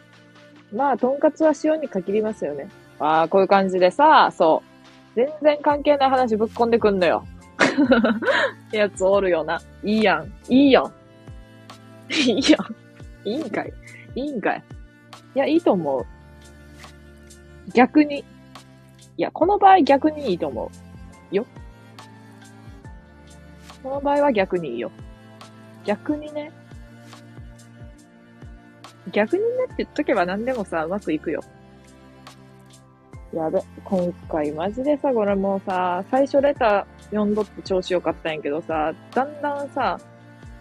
[0.72, 2.68] まあ、とんかつは塩に限りますよね。
[2.98, 4.69] ああ、こういう感じでさ、そう。
[5.14, 7.24] 全然関係ない話ぶっこんでくんのよ。
[8.72, 9.60] やつおるよな。
[9.82, 10.32] いいやん。
[10.48, 10.92] いいやん。
[12.10, 13.28] いいやん。
[13.28, 13.72] いいんかい。
[14.14, 14.62] いいんかい。
[15.34, 16.06] いや、いいと思う。
[17.74, 18.18] 逆に。
[18.18, 18.24] い
[19.22, 20.70] や、この場合逆にいいと思
[21.32, 21.34] う。
[21.34, 21.46] よ。
[23.82, 24.90] この場合は逆にいいよ。
[25.84, 26.52] 逆にね。
[29.12, 31.42] 逆にねって言っとけば何でもさ、うまくいくよ。
[33.32, 39.98] やべ、今回マジでさ、これもうさ、最初レター読んどって調子良かったんやけどさ、だんだんさ、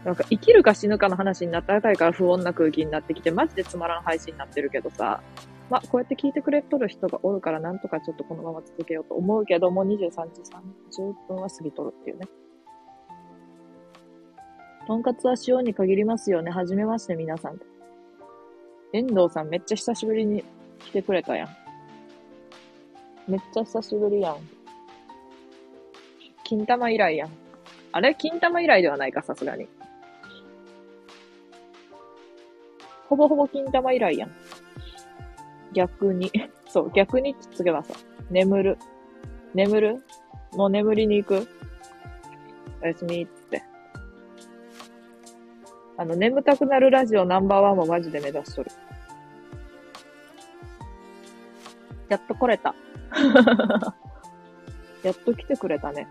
[0.05, 5.22] なんか生きるか死ぬかの話になったあたりから不穏な空気になってきて、マジでつまらん配信になってるけどさ、
[5.70, 10.41] まあ、こうやって聞いてくれとる人がおるから、なんとかちょっとこのまま続けようと思うけどもう、23時
[10.97, 12.28] 30分は過ぎとるっていうね。
[14.88, 16.49] とんかつは塩に限りますよね。
[16.51, 17.59] はじめまして、皆さん。
[18.93, 20.43] 遠藤さんめっちゃ久しぶりに
[20.80, 21.59] 来てくれたやん。
[23.30, 24.38] めっちゃ久しぶりやん。
[26.43, 27.30] 金玉以来やん。
[27.91, 28.15] あれ？
[28.15, 29.67] 金玉以来ではないか、さすがに。
[33.07, 34.32] ほぼほぼ金玉以来やん。
[35.73, 36.32] 逆に。
[36.67, 37.93] そう、逆につけばさ。
[38.32, 38.77] 眠る。
[39.53, 40.03] 眠る？
[40.53, 41.47] もう眠りに行く？
[42.82, 43.61] おやすみっつって。
[45.97, 48.71] あの、眠たくなるラジオナンバーワンもマジで目指しとる。
[52.07, 52.73] やっと来れた。
[55.03, 56.07] やっと来てくれたね。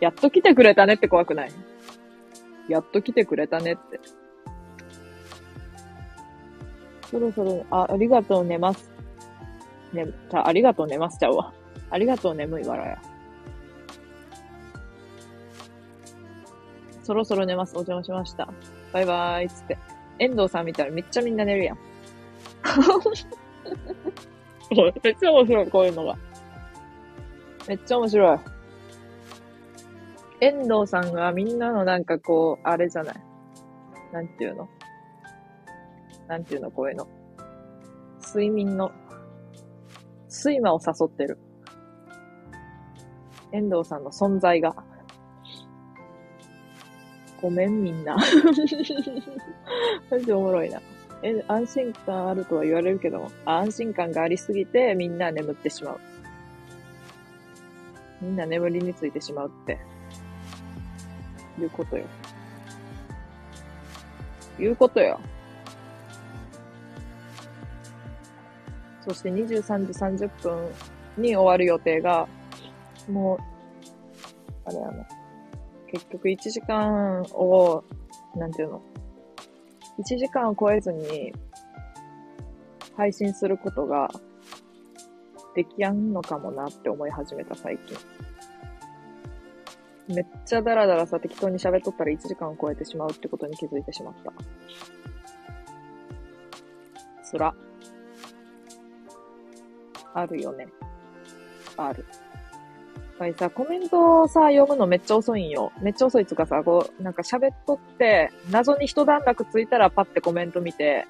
[0.00, 1.52] やっと来てくれたねって怖くない？
[2.68, 4.00] やっと来てくれたねって。
[7.10, 8.90] そろそろ、あ、ありがとう寝ます。
[9.92, 11.52] ね、じゃあ、ありがとう寝ますちゃうわ。
[11.90, 12.98] ありがとう眠いわらや。
[17.04, 17.76] そろそろ寝ます。
[17.76, 18.48] お邪魔しました。
[18.92, 19.48] バイバーイ。
[19.48, 19.78] つって。
[20.18, 21.78] 遠藤さん見たらめっちゃみんな寝るやん。
[25.04, 26.16] めっちゃ面白い、こういうのが。
[27.68, 28.38] めっちゃ面白い。
[30.40, 33.16] 遠藤さんがみんなのなんかこう、あれじゃない？
[34.12, 34.68] なんていうの？
[36.28, 37.08] なんていうのこういうの？
[38.20, 38.92] 睡眠の、
[40.28, 41.38] 睡魔を誘ってる。
[43.52, 44.74] 遠藤さんの存在が。
[47.40, 48.16] ごめんみんな。
[50.10, 50.80] マジおもろいな。
[51.22, 56.00] え、安心感あるとは言われるけども、安心感がありすぎてみんな眠ってしまう。
[58.20, 59.78] みんな眠りについてしまうって。
[61.58, 62.04] いうことよ。
[64.58, 65.20] いうことよ。
[69.02, 70.68] そして23時30分
[71.16, 72.26] に終わる予定が、
[73.08, 75.06] もう、あれやな。
[75.90, 77.84] 結局1時間を、
[78.34, 78.82] なんていうの
[79.98, 81.32] ?1 時間を超えずに
[82.96, 84.10] 配信することが
[85.56, 87.96] できやんのかもなって思い始めた最近。
[90.14, 94.32] めっちゃダラダラさ適当に喋っとったら1時間超えてしまうってことに気づいてしまった。
[97.24, 97.54] つら。
[100.12, 100.68] あるよね。
[101.78, 102.04] ある。
[102.08, 102.14] や
[103.14, 105.72] っぱりさ、コメントをさ、読むのめっちゃ遅いんよ。
[105.80, 111.06] めっちゃ遅いっつかさ、こう、なんか喋っとって、謎に一段落ついたらパッてコメント見て、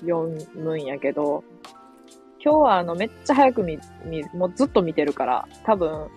[0.00, 1.44] 読むんやけど、
[2.44, 6.08] 今日はあの、めっちゃ早く見、見、もうずっと見てるから、多分、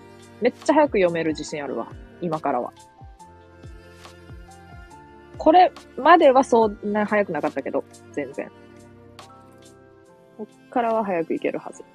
[0.42, 1.88] めっちゃ早く読める自信あるわ。
[2.20, 2.74] 今からは。
[5.38, 8.52] これまではそんな早くなかったけど、全然。
[10.38, 11.86] こっからは早くいけるはず。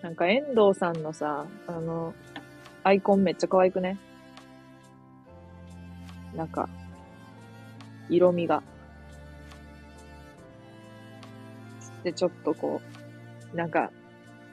[0.00, 2.14] なんか遠藤さんのさ、あの、
[2.84, 3.98] アイコンめっちゃ可愛くね？
[6.36, 6.68] なんか、
[8.08, 8.62] 色味が。
[12.00, 12.80] ってちょっとこ
[13.52, 13.90] う、なんか、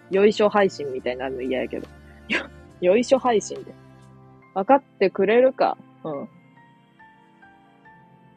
[0.10, 1.88] よいしょ配信みたいなの嫌やけど。
[2.80, 3.74] よ、いしょ配信で。
[4.54, 6.30] 分かってくれるかうん。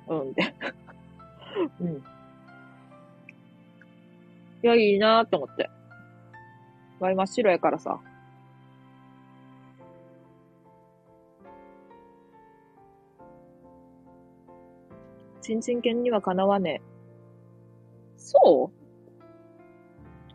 [0.09, 0.55] うんって。
[1.81, 1.97] うん。
[1.97, 2.03] い
[4.63, 5.71] や、いいなーって思って。
[6.99, 8.01] わい真っ白やからさ。
[15.45, 16.89] ちんちん犬にはかなわねえ。
[18.17, 18.71] そ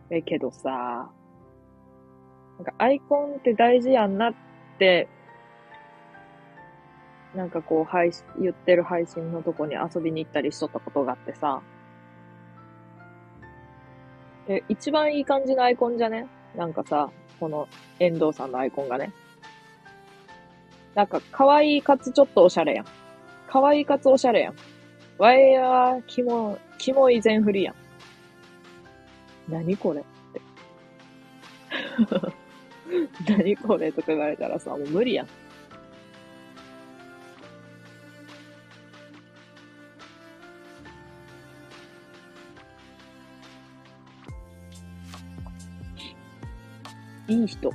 [0.08, 0.14] う？
[0.14, 1.10] え、けどさ、
[2.58, 4.34] なんかアイコンって大事やんなっ
[4.78, 5.08] て、
[7.34, 11.60] なんかこう、配信、言ってる配信のとこに遊びに行ったりしとったことがあってさ。
[14.46, 16.28] え、一番いい感じのアイコンじゃね？
[16.54, 17.10] なんかさ、
[17.40, 17.66] この
[17.98, 19.12] 遠藤さんのアイコンがね。
[20.94, 22.84] なんか、可愛いかつちょっとおしゃれやん。
[23.48, 24.54] 可愛いかつおしゃれやん。
[25.20, 27.74] ワイヤー、キモ、キモい全振りやん。
[29.50, 30.40] 何これって。
[33.28, 35.26] 何これとか言われたらさ、もう無理やん。
[47.28, 47.70] いい人。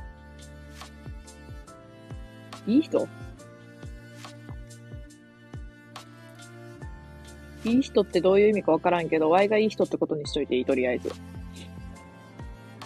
[2.66, 3.08] いい人？
[7.66, 11.12] いい人ってどういう意味かわからんけど、Y がいい人ってことにしといていい、とりあえず。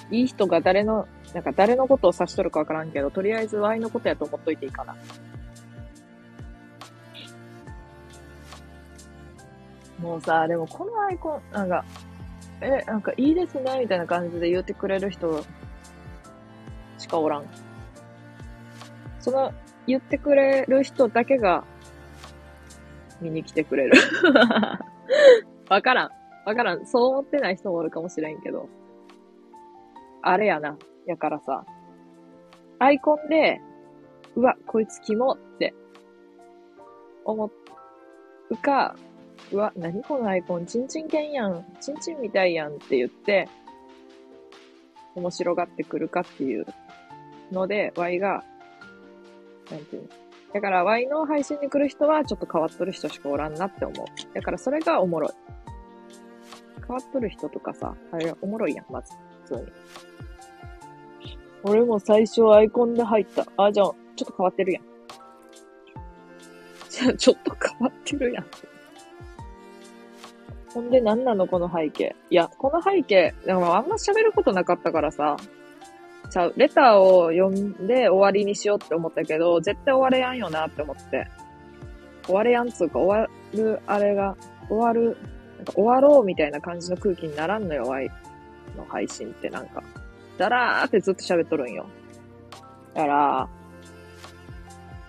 [0.10, 4.96] いい人が誰の、なんか誰のことを指しとるかわからんけど、とりあえず Y のことやと思っといていいかな。
[10.00, 11.84] もうさ、でもこのアイコン、なんか、
[12.62, 15.44] え、なんかいいですね、みたいな感じで言ってくれる人
[16.98, 17.44] しかおらん。
[19.20, 19.54] その、
[19.88, 21.66] 言ってくれる人だけが
[23.22, 23.94] 見に来てくれる。
[25.70, 26.10] わからん。
[26.46, 26.86] わからん。
[26.86, 28.68] そう思ってない人もおるかもしれんけど。
[30.22, 30.78] あれやな。
[31.06, 31.66] やからさ。
[32.80, 33.62] アイコンで、
[34.36, 35.74] うわ、こいつキモって
[37.26, 37.52] 思
[38.50, 38.96] うか、
[39.52, 43.50] うわ、何このアイコン、チンチン犬やん、チンチンみたいやんって言って、
[45.16, 46.66] 面白がってくるかっていう
[47.52, 48.44] ので、Y が、
[49.70, 50.10] なんていうの、
[50.54, 54.06] だから Y の配信に来る人はちょっと変わっとる人しかおらんなって思う。
[54.34, 55.32] だからそれがおもろい。
[56.80, 59.14] 変わっとる人とかさ、あれおもろいやん、まず。
[59.46, 59.72] 普通に。
[61.64, 63.46] 俺も最初アイコンで入った。
[63.58, 64.84] あ、じゃあ、ちょっと変わってるやん。
[66.90, 68.46] じゃあ、ちょっと変わってるやん。
[70.74, 72.16] ほんで、なんなのこの背景？
[72.30, 75.38] いや、この背景、でもあんま喋ることなかったからさ、
[76.30, 81.28] ちゃう、レターを読んで終わりにしようって思ったけど、絶対終われやんよなって思って。
[82.26, 84.38] 終われやんつうか、終わる、あれが、
[84.70, 85.18] 終わる、
[85.58, 88.12] なんか終わろうみたいな感じの空気にならんのよ、ワイ
[88.78, 89.84] の配信ってなんか。
[90.38, 91.88] だらーってずっと喋っとるんよ。
[92.94, 93.50] だから、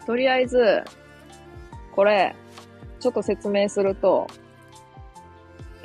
[0.07, 0.83] とりあえず、
[1.95, 2.35] これ、
[2.99, 4.27] ちょっと説明すると、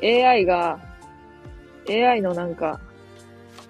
[0.02, 0.80] AI が、
[1.90, 2.80] AI のなんか、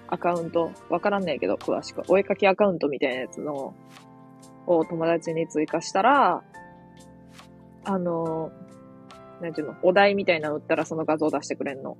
[0.08, 2.02] アカウント、わからんねえけど、詳しく。
[2.08, 3.74] お絵かきアカウントみたいなやつの、
[4.66, 6.42] を友達に追加したら、
[7.84, 8.50] あの、
[9.40, 11.96] なんていうの、お題みたいなの売ったらその画像出してくれんの。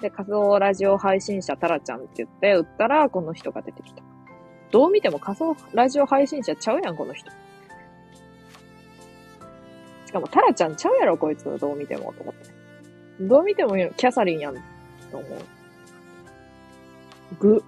[0.00, 4.02] で、仮想ラジオ配信者タラちゃんって言って売ったら、この人が出てきた。
[4.70, 7.30] どう見ても仮想ラジオ配信者ちゃうやん、この人。
[10.06, 11.44] しかも、タラちゃんちゃうやろ、こいつ。
[11.58, 12.50] どう見ても、と思って。
[13.20, 15.59] どう見てもキャサリンやん、と思う。
[17.38, 17.62] グ、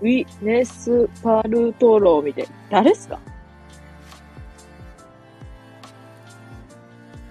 [0.00, 3.18] ウィネスパルトロを見て、誰っすか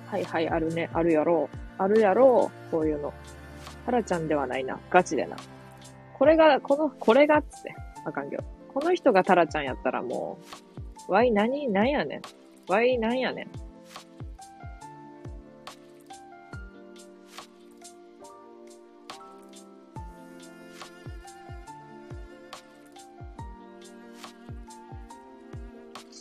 [0.08, 0.90] はいはい、あるね。
[0.94, 1.58] あるやろう。
[1.78, 2.72] あるやろう。
[2.72, 3.14] こういうの。
[3.86, 4.80] タラちゃんではないな。
[4.90, 5.36] ガチでな。
[6.14, 7.76] これが、この、これがっつって。
[8.06, 8.44] あかんけど。
[8.74, 10.38] この人がタラちゃんやったらも
[11.10, 12.22] う、ワイ何、何やねん。
[12.68, 13.65] ワイ何やねん。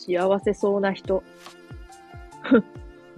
[0.07, 1.23] 幸せそうな人。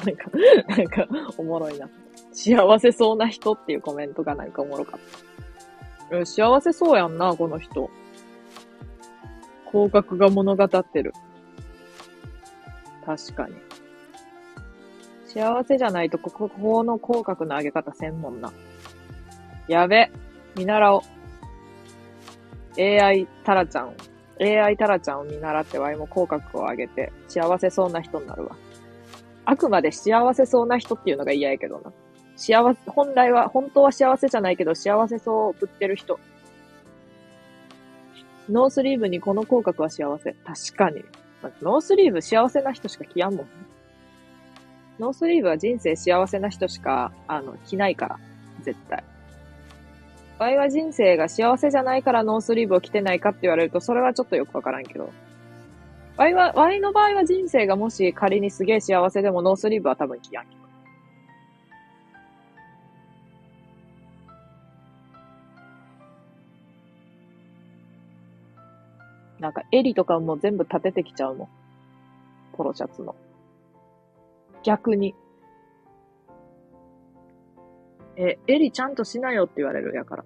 [0.04, 0.30] なんか、
[0.68, 1.06] なんか、
[1.36, 1.88] おもろいな。
[2.32, 5.00] 幸せそうな人っていうコメントがなんかおもろかっ
[6.10, 6.26] た。
[6.26, 7.90] 幸せそうやんな、この人。
[9.72, 11.12] 広角が物語ってる。
[13.04, 13.54] 確かに。
[15.24, 18.52] 幸せじゃないと、ここ、この口角の上げ方せんもんな。
[19.66, 20.10] やべ。
[20.56, 21.02] 見習おう。
[22.80, 23.94] AI タラちゃん
[24.40, 28.56] AI タラちゃんを見習ってワイも口角を上げて幸せそうな人になるわ。
[29.44, 31.92] あくまで幸せそうな人っていうのが嫌やけどな。
[32.36, 36.18] 幸せ、本来は、本当は幸せじゃないけど、幸せそうぶってる人。
[38.50, 40.34] ノースリーブにこの口角は幸せ。
[40.44, 41.02] 確かに。
[41.62, 43.46] ノースリーブ幸せな人しか着やんもん。
[44.98, 48.18] ノースリーブは人生幸せな人しか、あの、着ないから。
[48.62, 49.02] 絶対。
[50.38, 55.10] 場合は人生が幸せじゃないからノースリーブを着てないかって言われると、それはちょっとよくわからんけど。
[56.16, 60.56] ワイは、ワイの場合は人生がもし仮にすげえ幸せでもノースリーブは多分着やんけど。
[69.38, 71.48] なんか襟とかも全部立ててきちゃうもん。
[72.56, 73.14] ポロシャツの。
[74.62, 75.14] 逆に。
[78.16, 80.24] え、襟ちゃんとしなよって言われるやから。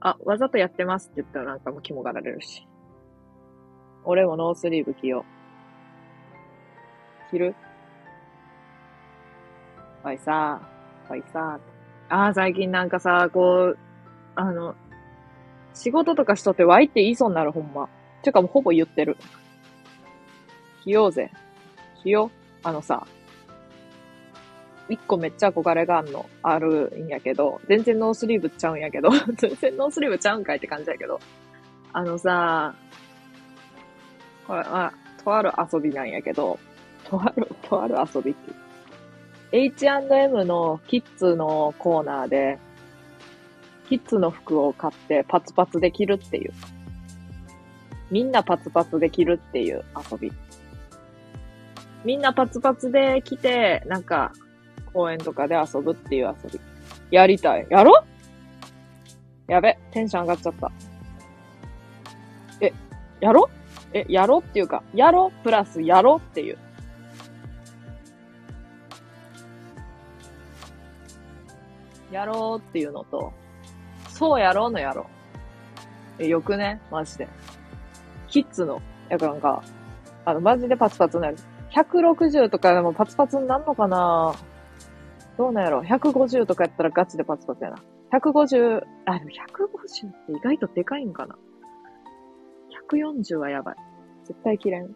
[0.00, 2.66] あ、わざとやってますって言ったらなんかもうキモがられるし。
[4.04, 5.24] 俺もノースリーブ着よ
[7.28, 7.30] う。
[7.30, 7.54] 着る？
[10.02, 10.60] わいさ
[11.08, 11.60] わいさ
[12.08, 13.78] ああ、最近なんかさ、こう、
[14.34, 14.74] あの、
[15.72, 17.88] 仕事とかしとってわいって言いそうになる、ほんま。
[18.22, 19.16] てかもうほぼ言ってる。
[20.84, 21.30] 着ようぜ。
[22.02, 22.30] 着よう。
[22.64, 23.06] あのさ、
[24.88, 31.20] 一個めっちゃ憧れがあんの、あるんやけど、全然ノースリーブちゃうんやけど、 全然ノースリーブちゃうんかいって感じやけど、
[31.92, 32.74] あのさ、
[34.46, 34.92] これは、
[35.24, 36.58] とある遊びなんやけど、
[37.04, 38.52] とある、とある遊びって。
[39.52, 42.58] H&M のキッズのコーナーで、
[43.88, 46.52] キッズの服を買ってパツパツで着るっていう。
[48.10, 50.32] みんなパツパツで着るっていう遊び。
[52.04, 54.32] みんなパツパツで来て、なんか、
[54.92, 56.60] 公園とかで遊ぶっていう遊び。
[57.10, 57.66] やりたい。
[57.70, 58.04] やろ
[59.46, 60.70] やべ、テンション上がっちゃった。
[62.60, 62.72] え、
[63.20, 63.50] やろ
[63.92, 66.58] え、やろっていうか、やろプラスやろっていう。
[72.10, 73.32] やろうっていうのと、
[74.08, 75.06] そうやろうのやろ
[76.18, 76.22] う。
[76.22, 76.80] え、よくね？
[76.90, 77.28] マジで。
[78.28, 79.62] キッズの、やからなんか、
[80.24, 81.36] あの、マジでパツパツになる。
[81.72, 84.34] 160とかでもパツパツになんのかな？
[84.34, 84.51] ぁ
[85.38, 87.76] どうなんやろ ?150 とかやったらガチでパツパツやな。
[88.12, 91.36] 150、あ、でも150って意外とでかいんかな
[92.90, 93.76] ?140 はやばい。
[94.24, 94.94] 絶対切れん。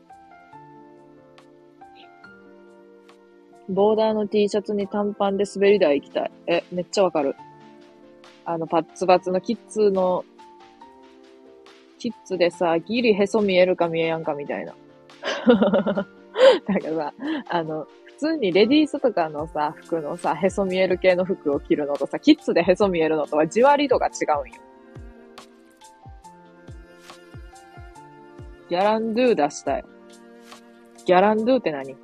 [3.69, 6.31] ボーダーの T シャツに短パンで滑り台行きたい。
[6.47, 7.35] え、めっちゃわかる。
[8.45, 10.25] あの、パッツパツのキッズの、
[11.99, 14.75] キッズでさ、ギリへそ見えるか見えやんかみたいな。
[16.69, 17.15] なんかさ、
[17.49, 24.11] あの、通にレディースとかのさ、服のさ、へそ見える系の服を着るのとさ、キッズでへそ見えるのとはじわり度が違
[24.41, 24.61] うんよ。
[28.69, 29.85] ギャランドゥ出したい。
[31.05, 31.95] ギャランドゥって何？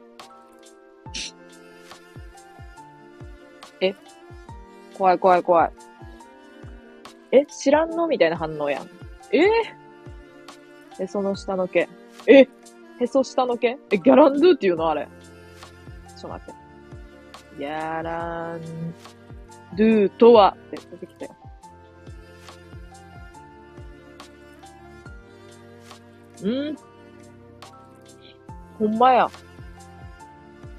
[3.81, 3.95] え？
[4.97, 5.73] 怖い怖い怖い。
[7.33, 7.47] え？
[7.47, 8.07] 知らんの？
[8.07, 8.89] みたいな反応やん。
[9.33, 9.41] え？
[9.41, 9.49] ー、
[11.01, 11.89] え、その下の毛。
[12.29, 12.47] え？
[13.01, 13.77] へそ下の毛？
[13.91, 15.09] え、ギャランドゥっていうのあれ。
[16.23, 16.55] ちょっと待って。
[17.59, 18.61] ギャラン
[19.77, 21.35] ドゥとはって出てきたよ。
[26.44, 26.77] ん？
[28.78, 29.28] ほんまや。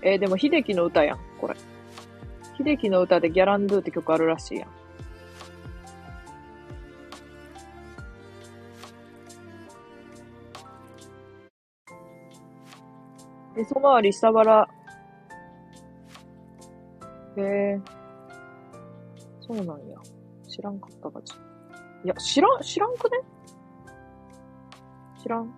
[0.02, 1.56] えー、でも、秀樹の歌やん、これ。
[2.57, 4.70] 秀樹の歌でギャランドゥって曲あるらしいやん。
[13.60, 14.70] へそ周り下腹。
[17.38, 17.82] へえ。
[19.42, 19.98] そうなんや。
[20.48, 21.34] 知らんかったかち。
[22.04, 23.20] いや、知らん、知らんくね？
[25.22, 25.54] 知らん。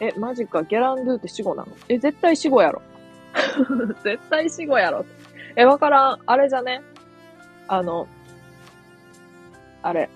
[0.00, 0.62] え、マジか。
[0.62, 1.72] ギャランドゥって死後なの？
[1.88, 2.80] え、絶対死後やろ。
[4.04, 5.04] 絶対死後やろ。
[5.56, 6.20] え、わからん。
[6.24, 6.80] あれじゃね？
[7.66, 8.06] あの、
[9.82, 10.08] あれ。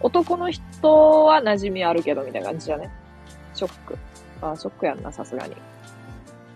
[0.00, 2.90] 男の人は馴染みあるけど、みたいな感じじゃね？
[3.54, 3.98] ショック。
[4.40, 5.56] あ、ショックやんな、さすがに。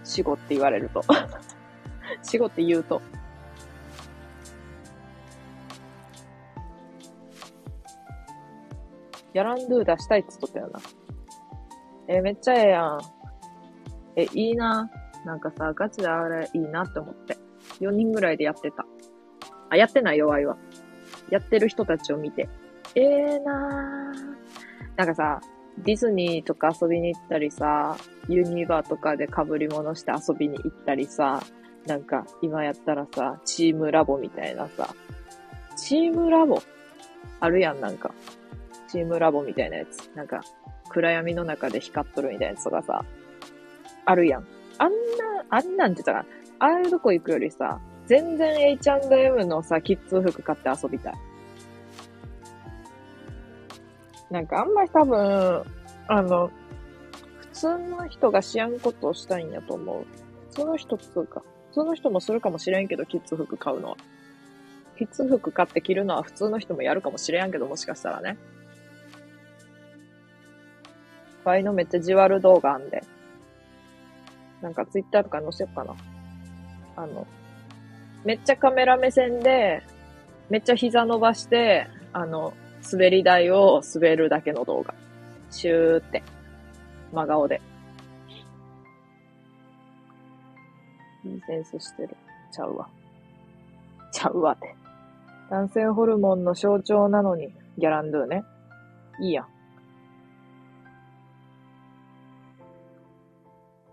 [0.08, 1.02] 死後って言われると。
[2.22, 3.02] 死後って言うと。
[9.34, 10.80] ギャランドゥ出したいっつっとったよな。
[12.08, 13.00] えめっちゃええやん。
[14.16, 14.90] え、いいな。
[15.26, 17.36] なんかさ、ガチであれいいなって思って。
[17.80, 18.86] 4人ぐらいでやってた。
[19.68, 20.56] あ、やってない弱いわ。
[21.30, 22.48] やってる人たちを見て。
[22.94, 24.96] ええー、なー。
[24.96, 25.40] なんかさ、
[25.84, 27.96] ディズニーとか遊びに行ったりさ、
[28.28, 31.42] ユニバーとかで被り物して遊びに行ったりさ、
[31.86, 34.94] なんか今やったらさ、チームラボみたいなさ、
[35.76, 36.60] チームラボ？
[37.40, 38.12] あるやん、なんか。
[38.88, 40.10] チームラボみたいなやつ。
[40.14, 40.40] なんか、
[40.88, 43.04] 暗闇の中で光っとるみたいなやつとかさ、
[44.04, 44.46] あるやん。
[44.78, 44.96] あんな
[45.50, 46.24] あんなんってさ、
[46.58, 51.14] ああいうとこ行くよりさ、全然 H&M のさ、キッズ服買って遊びたい。
[54.30, 55.64] なんかあんまり多分、
[56.06, 56.50] あの、
[57.40, 60.06] 普通の人が知らんことをしたいんやと思う。
[60.50, 63.96] 普通の人っつうか、普通の人もするかもしれんけど、キッズ服買うのは。
[64.98, 68.36] キッズ服買って着るのは普通の人もやるかもしれんけど、もしかしたらね。
[71.44, 73.02] ワイのめっちゃじわる動画あんで。
[74.60, 75.94] なんかツイッターとか載せようかな。
[76.96, 77.26] あの、
[78.24, 79.82] めっちゃカメラ目線で、
[80.50, 82.52] めっちゃ膝伸ばして、あの、
[82.90, 84.94] 滑り台を滑るだけの動画。
[85.50, 86.22] シューって。
[87.12, 87.60] 真顔で。
[91.24, 92.16] いいセンスしてる。
[92.52, 92.88] ちゃうわ。
[94.12, 94.74] ちゃうわって。
[95.50, 98.44] 男性ホルモンの象徴なのに、ギャランドゥね。
[99.20, 99.46] いいやん。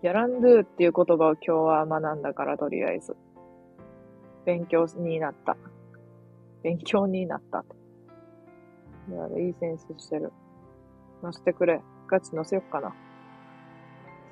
[0.02, 3.16] ギャランドゥっていう言葉を今日は学んだから、とりあえず。
[4.44, 5.56] 勉強になった。
[6.62, 7.64] 勉強になった。
[9.08, 10.32] いや、いいセンスしてる。
[11.22, 11.80] 乗せてくれ。
[12.08, 12.94] ガチ乗せよっかな。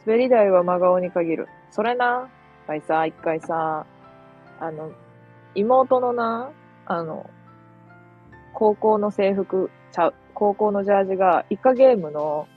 [0.06, 1.48] 滑り台は真顔に限る。
[1.70, 2.28] それな。
[2.66, 3.86] はいさ、一回さ、
[4.59, 4.92] あの、
[5.55, 6.51] 妹のな、
[6.86, 7.28] あの、
[8.55, 12.48] 高校の制服、ちゃう、高校のジャージが、イカゲームの、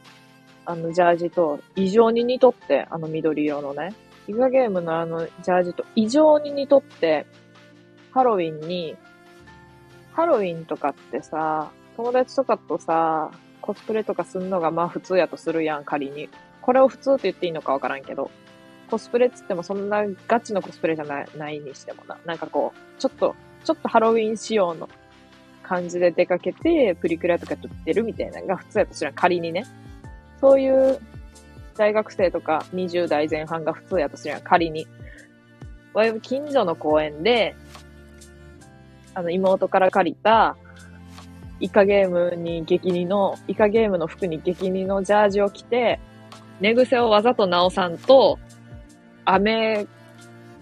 [0.65, 3.93] あの、ジャージと異常に似とって、あの緑色のね。
[4.27, 7.25] イカゲームのあの、ジャージと異常に似とって、
[8.11, 8.95] ハロウィンに、
[10.13, 16.29] ハロウィンとかってさ、友達とかとさ、コスプレとかすんのがまあ普通やとするやん、仮に。
[16.61, 18.31] これを普通って言っていいのかわからんけど。
[18.89, 22.17] コスプレっつってもそんなガチのコスプレじゃないないにしてもな。
[22.25, 24.87] なんかこう、ちょっとちょっとハロウィン仕様の
[25.61, 29.13] 感じで出かけて、プリクラとか撮ってるみたいなのが普通やと知らん。
[29.13, 29.65] 仮にね。
[30.39, 30.99] そういう
[31.75, 34.41] 大学生とか20代前半が普通やと知らん。
[34.41, 34.87] 仮に。
[36.21, 37.55] 近所の公園で、
[39.15, 40.55] あの、妹から借りた、
[41.59, 45.99] イカゲームに激似の、イカゲームの服に激似のジャージを着て、
[46.59, 48.39] 寝癖をわざと直さんと、
[49.25, 49.87] 雨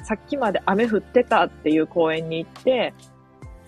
[0.05, 2.93] さっきまで雨降ってたっていう公園に行って、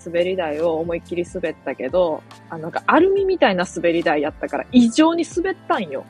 [0.06, 2.22] 滑り台を思いっきり滑ったけど、
[2.52, 6.06] あのなんかアルミみたいな滑り台やったから異常に滑ったんよ。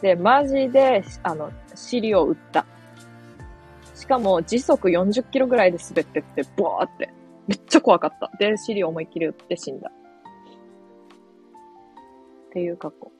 [0.00, 2.64] で、マジで、あの、尻を打った。
[3.96, 7.12] しかも時速40キロぐらいで滑ってって、ボーって。
[7.48, 8.30] めっちゃ怖かった。
[8.38, 9.90] で、尻を思いっきり打って死んだ。
[12.54, 13.10] っていう過去。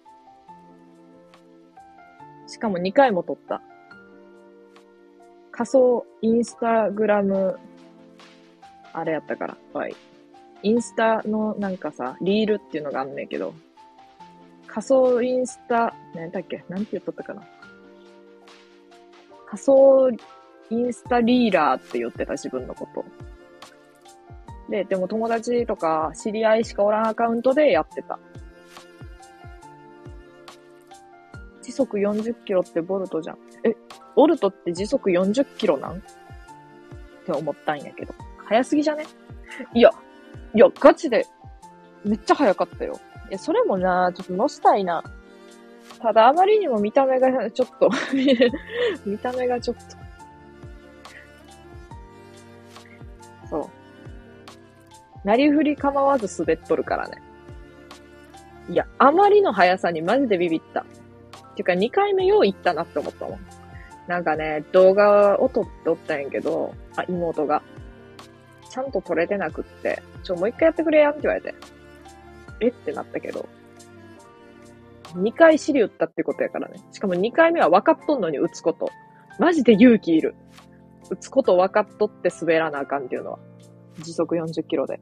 [2.47, 3.62] しかも2回も撮った。
[5.51, 7.59] 仮想インスタグラム、
[8.93, 9.97] あれやったから、はい。
[10.62, 13.55] インスタのなんかさ、リールっていうのがあんねんけど、
[14.69, 16.65] 仮想インスタ、何だっけ？
[16.69, 17.43] なんて言っとったかな？
[19.48, 20.11] 仮想
[20.70, 23.05] インスタリーラーって言ってた自分のこと。
[24.70, 28.20] で、でも友達とか知り合いしかおらんアカウントでやってた。
[31.65, 33.39] 時速40キロってボルトじゃん。
[33.65, 33.74] え、
[34.15, 35.97] ボルトって時速40キロなん？
[35.97, 36.01] っ
[37.24, 38.15] て思ったんやけど。
[38.45, 39.07] 早すぎじゃね？
[39.73, 39.91] いや、
[40.55, 41.27] いや、ガチで、
[42.05, 43.01] めっちゃ早かったよ。
[43.31, 45.03] いや、それもな、ちょっと乗したいな。
[46.01, 47.89] ただ、あまりにも見た目がちょっと
[49.07, 49.82] 見た目がちょっと
[53.49, 53.61] そ
[55.24, 55.27] う。
[55.27, 57.23] なりふり構わず滑っとるからね。
[58.69, 60.85] いや、あまりの速さにマジでビビった。
[61.55, 63.40] ていうか、2回目よう行ったなって思ったもん。
[64.06, 67.62] なんかね、動画を撮っておったんやけど、あ、妹が。
[68.68, 71.55] ちゃんと撮れてなくって、ちょ、もう一回やってくれやんって言われて。
[72.60, 73.48] えってなったけど。
[75.14, 76.81] 2回尻打ったってことやからね。
[76.90, 78.89] しかも2回目は分かっとんのに打つこと。
[79.39, 80.35] マジで勇気いる。
[81.09, 83.39] 打つこと分かっとって滑らなあかんっていうのは。
[84.01, 85.01] 時速40キロで。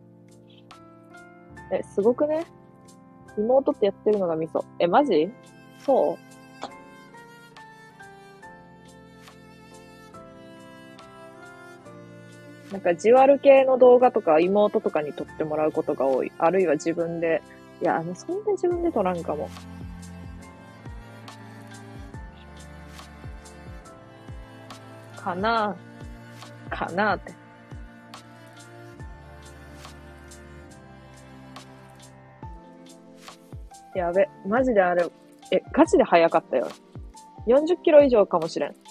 [1.73, 2.45] え、すごくね？
[3.39, 4.63] 妹ってやってるのがミソ。
[4.79, 5.33] え、マジ？
[5.79, 6.32] そう？
[12.73, 16.33] なんか、じわる系の動画とか妹とかに撮ってもらうことが多い。
[16.39, 17.43] あるいは自分で。
[17.83, 19.51] いや、あの、そんな自分で撮らんかも。
[25.17, 25.77] かな
[26.71, 27.33] かなって。
[33.95, 35.07] やべ、マジであれ、
[35.51, 36.69] え、ガチで早かったよ。
[37.47, 38.82] 40キロ以上かもしれん。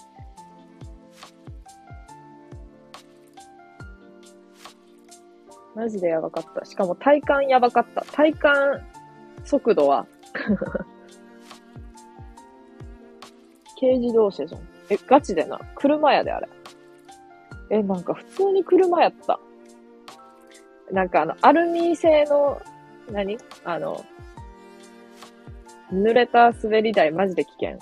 [5.75, 6.65] マジでやばかった。
[6.65, 8.01] しかも体感やばかった。
[8.11, 8.81] 体感
[9.43, 10.05] 速度は
[13.79, 14.61] 軽自動車じゃん。
[14.89, 15.59] え、ガチでな。
[15.75, 16.47] 車やで、あれ。
[17.69, 19.39] え、なんか普通に車やった。
[20.91, 22.61] なんかあの、アルミ製の、
[23.09, 23.37] 何？
[23.63, 24.03] あの、
[25.91, 27.79] 濡れた滑り台マジで危険。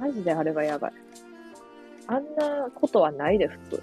[0.00, 0.92] マジであれはやばい。
[2.08, 3.82] あんなことはないで、普通。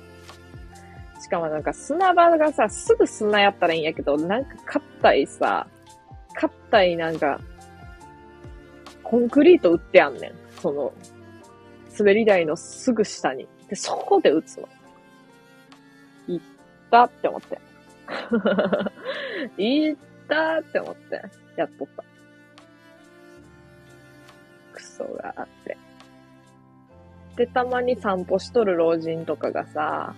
[1.29, 5.67] しかもなんか砂場がさ、すぐ砂やったらいいんやけど、なんか硬いさ、
[6.33, 7.39] 硬いなんか、
[9.03, 10.33] コンクリート売ってあんねん。
[10.59, 10.91] その、
[11.95, 13.47] 滑り台のすぐ下に。
[13.67, 14.67] で、そこで打つの。
[16.27, 16.45] 行っ
[16.89, 17.59] たって思って。
[19.61, 21.21] 行ったって思って、
[21.57, 22.03] やっとった。
[24.73, 25.77] クソがあって。
[27.35, 30.15] で、たまに散歩しとる老人とかがさ、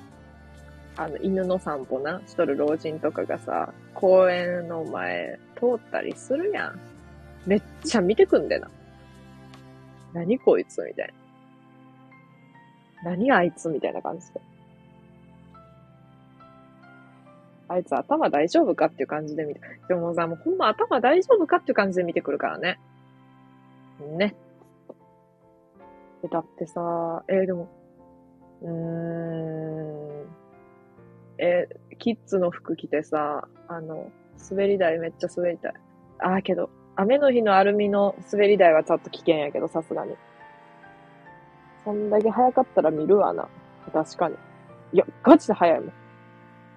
[0.98, 6.80] あの、犬の散歩な、しとる老人とかがさ、公園の前通ったりするやん。
[7.46, 8.70] めっちゃ見てくんでな。
[10.14, 11.14] 何こいつみたい
[13.04, 13.12] な。
[13.12, 14.42] 何あいつみたいな感じで。
[17.68, 19.62] あいつ頭大丈夫かっていう感じで見て。
[19.88, 22.80] でもさ、もうほんま頭大丈夫かっていう感じで見てくるからね。
[24.18, 24.36] ね。
[26.24, 27.70] え、だってさ、えーでも、
[28.62, 30.01] うーん、
[31.44, 34.12] えキッズの服着てさ、あの、
[34.50, 35.74] 滑り台めっちゃ滑りたい。
[36.20, 40.16] あーけど、雨の日のアルミの滑り台はちょっと危険やけど、さすがに。
[41.84, 43.48] そんだけ早かったら見るわな。
[43.92, 44.36] 確かに。
[44.94, 45.94] いや、ガチで早いもん。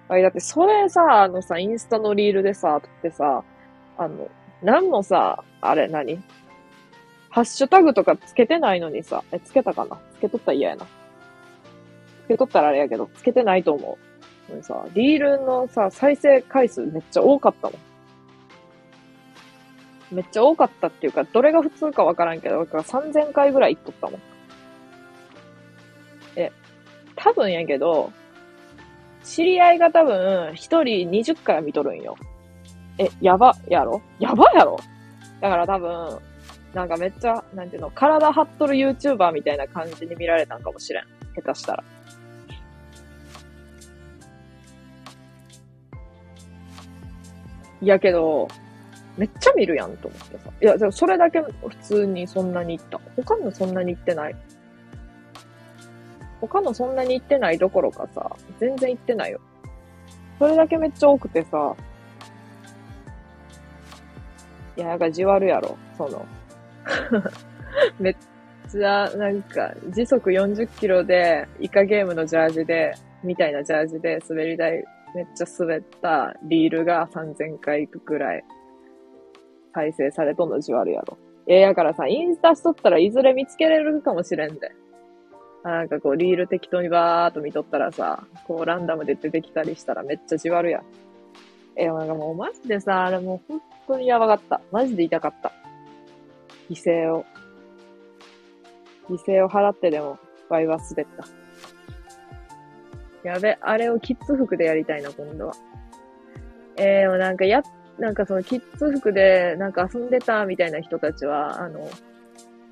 [0.07, 3.43] あれ、だってそれさ、あのさ、インスタのリールでさ、撮ってさ、
[3.97, 4.29] あの、
[4.63, 6.23] なんもさ、あれ何？
[7.29, 9.99] ハッシュタグとかつけてないのにさ、え、つけたかな？
[10.13, 10.87] つけとったら嫌やな。
[12.25, 14.14] つけとったらあれやけど、つけてないと思う。
[14.49, 17.79] でもさ、リールのさ、再生回数めっちゃ多かったもん。
[20.15, 24.21] めっちゃ多かったっていうか、どれが普通かわからんけど、だから3000回ぐらい行っとったもん。
[26.35, 26.51] え、
[27.15, 28.11] 多分やけど、
[29.23, 32.15] 知り合いが多分、一人20回は見とるんよ。
[32.99, 34.01] え、やば、やろ？
[34.19, 34.77] やばやろ？
[35.41, 36.19] だから多分、
[36.75, 41.03] なんかめっちゃ、なんていうの、体張っとる YouTuber みたいな感じに見られたんかもしれん。
[41.35, 41.83] 下手したら。
[47.81, 48.47] やけど、
[49.17, 50.49] めっちゃ見るやんと思ってさ。
[50.61, 52.99] いや、でもそれだけ普通にそんなに行った。
[53.15, 54.35] 他のそんなに行ってない。
[56.41, 59.39] 他のそんなに行ってないどころかさ、全然行ってないよ。
[60.37, 61.75] それだけめっちゃ多くてさ、
[64.77, 66.25] いや、なんかじわるやろ、その。
[67.99, 68.15] めっ
[68.69, 72.93] ちゃ、なんか、時速40キロで、イカゲームのジャージで、
[73.23, 74.83] みたいなジャージで滑り台
[75.15, 78.43] めっちゃ滑ったリールが3000回くくらい
[79.73, 81.17] 再生されとんのじわるやろ。
[81.47, 84.71] えやからさ、インスタしとったらいずれ見つけれるかもしれんで。
[85.63, 90.83] なんかこう、リール適当にバーっと見とったらさ、こう、ランダムで出てきたりしたらめっちゃじわるやん。
[91.75, 94.61] えなんかもうマジでさ、あれもう本当にやばかった。
[94.71, 95.51] マジで痛かった。
[96.69, 97.25] 犠牲を。
[99.09, 100.17] 犠牲を払ってでも、
[100.49, 101.44] ワイは滑った。
[103.25, 105.55] やべ、あれをキッズ服でやりたいな、今度は。
[106.77, 107.63] えー、なんかや、
[107.97, 111.89] なんかそのキッズ服でなんか遊んでたみたいな人たちは、あの、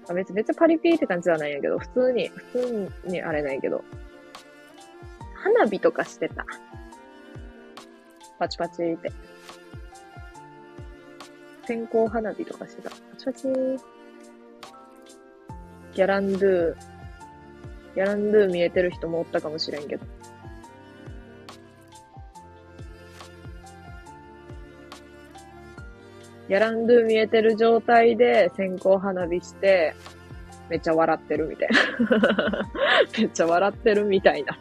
[0.07, 3.83] あ別にめっちゃパリピーって感じはないんやけど、普通に、普通にあれないけど、
[5.33, 6.45] 花火とかしてた。
[8.37, 9.11] パチパチって。
[11.65, 12.91] 線香花火とかしてた。
[12.91, 13.47] パチパチ
[15.95, 16.75] ギャランドゥ、
[17.95, 20.05] ギャランドゥ見えてる人もおったかもしれんけど。
[26.53, 29.95] ギャランドゥ見えてる状態で線香花火して、
[30.69, 32.69] めっちゃ笑ってるみたいな。
[33.17, 34.55] めっちゃ笑ってるみたいな。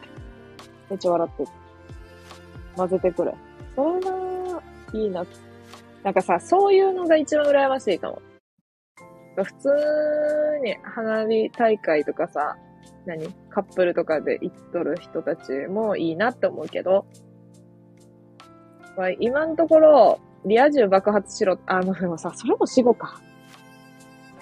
[0.88, 1.48] めっちゃ笑ってる。
[2.76, 3.34] 混ぜてくれ。
[3.76, 4.62] それな、
[4.94, 5.26] いいな。
[6.02, 8.22] なんかさ、そういうのが一番羨ましいかも。
[9.36, 9.68] 普通
[10.64, 12.56] に花火大会とかさ、
[13.04, 13.30] 何？
[13.50, 17.04] カップルとかで行っとる人たちもいいなって思うけど、
[18.96, 23.20] まあ、今のところ、リア充爆発しろ、あ、まあでもさ、それも死後か。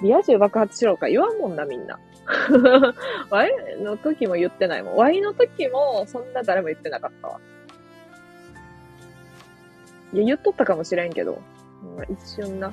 [0.01, 1.99] リア充爆発しろか言わんもんな、みんな。
[3.29, 3.53] ワイ
[3.83, 4.97] の時も言ってないもん。
[4.97, 7.41] ワイの時も、そんな誰も言ってなかったわ。
[10.13, 11.41] いや、言っとったかもしれんけど、
[12.09, 12.73] 一瞬な。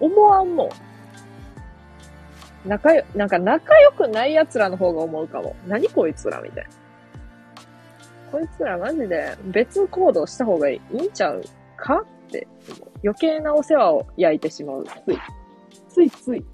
[0.00, 0.68] 思わんもん。
[2.66, 5.54] 仲よ、なんか仲良くない奴らの方が思うかも。
[5.66, 6.70] 何こいつらみたいな。
[8.32, 11.42] こいつらマジで別行動した方がいいんちゃう？
[11.76, 12.02] か？
[12.26, 12.46] って。
[13.02, 14.84] 余計なお世話を焼いてしまう。
[14.84, 15.18] つい。
[15.88, 16.44] ついつい。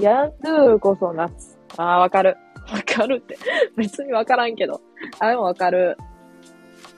[0.00, 1.58] ヤンドゥーこそ夏。
[1.76, 2.36] ああ、わかる。
[2.70, 3.36] わかるって。
[3.76, 4.80] 別にわからんけど。
[5.18, 5.96] あ、でもわかる。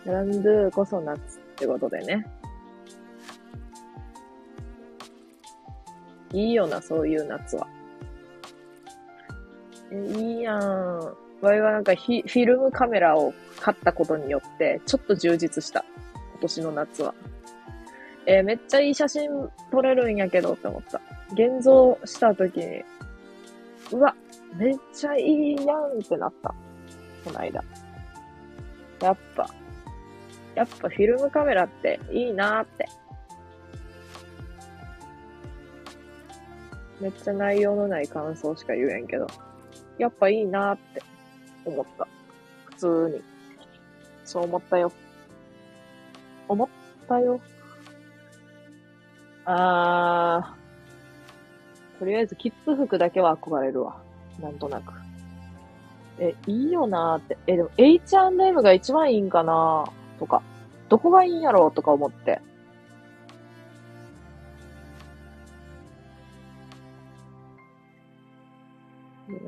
[0.05, 2.27] ヤランドゥーこそ夏ってことでね。
[6.33, 7.67] いいよな、そういう夏は。
[9.91, 11.17] えいいやん。
[11.41, 15.85] わいはなんかフィフィルムカメラを買ったことによって、ちょっと充実した。
[16.33, 17.15] 今年の夏は。
[18.27, 21.01] えーめっちゃいい写真撮れるんやけどって思った。
[21.33, 22.85] 現像した時に、
[23.93, 24.15] うわ、
[24.57, 26.55] めっちゃいいやんってなった。
[27.25, 27.65] この間。
[29.01, 29.49] やっぱ、
[30.55, 32.89] やっぱフィルムカメラっていいなーって。
[37.01, 39.27] めっちゃ内容のない感想しか言えんけど、
[39.97, 41.03] やっぱいいなーって
[41.73, 42.07] 思った。
[42.67, 43.23] 普通に。
[44.25, 44.93] そう思ったよ。
[46.49, 46.69] 思っ
[47.09, 47.41] たよ。
[49.45, 54.01] あー、とりあえずキッズ服だけは憧れるわ。
[54.41, 54.93] なんとなく。
[56.19, 57.39] え、いいよなーって。
[57.47, 60.43] え、でも H&M が一番いいんかなーとか。
[60.89, 62.41] どこがいいんやろうとか思って。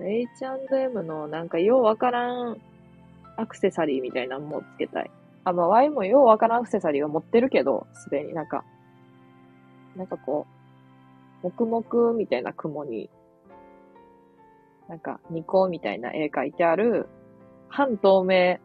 [0.02, 2.56] でも H&M のなんかようわからん
[3.36, 5.10] アクセサリーみたいなのもつけたい。
[5.44, 8.64] あ、まあ、ワイもようわからんアクセサリーは持ってるけど、すでになんか、
[9.96, 10.46] なんかこ
[11.42, 13.10] う、黙々みたいな雲に、
[14.88, 17.08] なんか、ニコみたいな絵描いてある、
[17.68, 18.58] 半透明、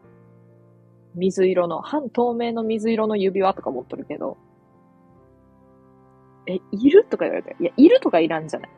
[1.14, 4.36] 水色の、半透明の水色の指輪とか持っとるけど、
[6.46, 7.04] え、いる？
[7.04, 8.70] とか言われて、いや、いるとかいらんじゃない？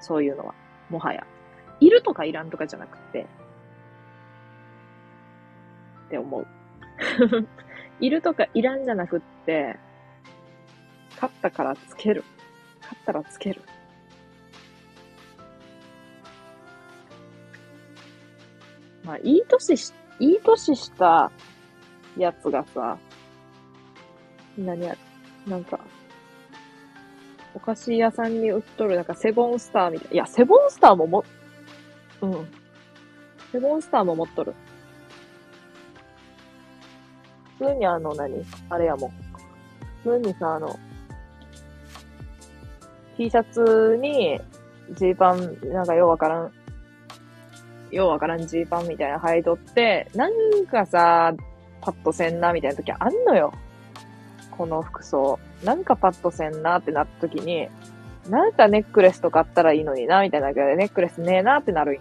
[0.00, 0.54] そういうのは。
[0.90, 1.26] もはや。
[1.80, 3.26] いるとかいらんとかじゃなくて、
[6.06, 6.46] って思う。
[8.00, 9.78] いるとかいらんじゃなくって、
[11.12, 12.24] 勝ったからつける。
[12.80, 13.62] 勝ったらつける。
[19.04, 21.30] まあ、いい年し、いい年した
[22.16, 22.98] やつがさ、
[24.56, 24.96] 何や、
[25.46, 25.80] なんか、
[27.54, 30.14] お菓子屋さんに売っとる、なんかセボンスターみたい。
[30.14, 31.24] いや、セボンスターもも、
[32.22, 32.48] うん。
[33.52, 34.54] セボンスターも持っとる。
[37.58, 39.10] 普通にあの何、あれやもん。
[40.02, 40.78] 普通にさ、あの、
[43.16, 44.40] T シャツに、
[44.92, 46.52] ジーパン、なんかようわからん、
[47.90, 51.34] ようわからんジーパンみたいなの履いとって、なんかさ、
[51.82, 53.52] パッとせんな、みたいな時あんのよ。
[54.56, 55.38] この服装。
[55.64, 57.68] なんかパッとせんなってなった時に、
[58.28, 62.00] なんかネックレスとかあったらいいのにな、みたいな感じでネックレスねえなってなる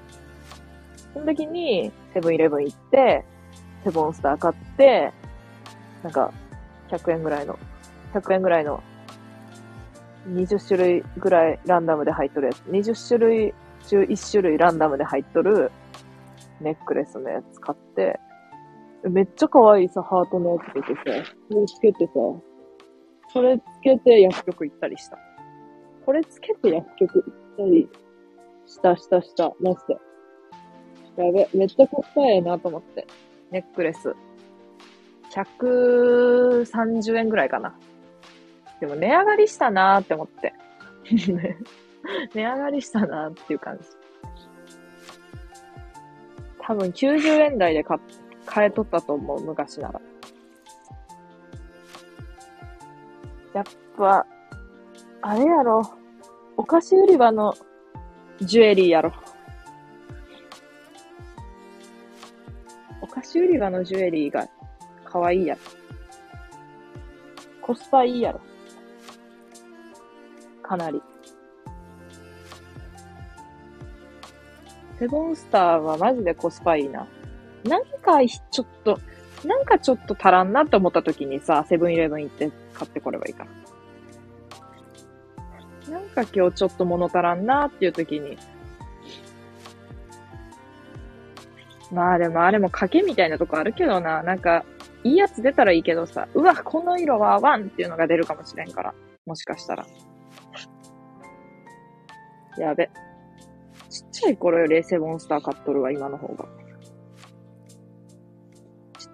[1.13, 3.25] その時に、セブンイレブン行って、
[3.83, 5.11] セボンスター買って、
[6.03, 6.31] なんか、
[6.89, 7.57] 100円ぐらいの、
[8.13, 8.81] 100円ぐらいの、
[10.29, 12.59] 20種類ぐらいランダムで入っとるやつ。
[12.69, 13.53] 20種類
[13.87, 15.71] 中1種類ランダムで入っとる
[16.59, 18.19] ネックレスのやつ買って、
[19.09, 22.11] めっちゃ可愛いさ、ハートのやつ出てさ、それつけてさ、
[23.33, 25.17] それつけて薬局行ったりした。
[26.05, 27.89] これつけて薬局行ったり
[28.67, 31.23] した、した、した、マジで。
[31.23, 33.07] やべ、めっちゃコスパええなと思って。
[33.51, 34.15] ネックレス。
[35.33, 37.75] 130円ぐらいかな。
[38.79, 40.53] でも値上がりしたなーって思って。
[42.33, 43.83] 値上がりしたなーっていう感じ。
[46.59, 47.99] 多分90円台で買っ
[48.53, 50.01] 買えとったと思う、昔なら。
[53.53, 53.63] やっ
[53.97, 54.25] ぱ、
[55.21, 55.81] あれやろ。
[56.57, 57.53] お菓子売り場の
[58.41, 59.13] ジュエリーやろ。
[63.01, 64.45] お菓子売り場のジュエリーが
[65.05, 65.61] 可愛いやろ。
[67.61, 68.41] コスパいいやろ。
[70.61, 71.01] かなり。
[74.99, 77.07] セボンスターはマジでコスパいいな。
[77.63, 78.99] なんかちょっと、
[79.45, 83.51] なんかちょっと足らんなって思った時にさ、セブンイレブン行って買ってこればいいから。
[85.91, 88.37] なんか今日ちょっと物足らんなっていう時に。
[91.91, 94.23] まあでもあれも賭けみたいなとこあるけどな。
[94.23, 94.63] なんか、
[95.03, 98.93] いいやつ出たらいいけどさ、うわ、この色はワンっていうのが出るかもしれんから。
[99.25, 99.85] もしかしたら。
[102.57, 102.89] やべ。
[103.89, 106.45] ちっちゃい頃よりセボンスター買っとるわ、今の方が。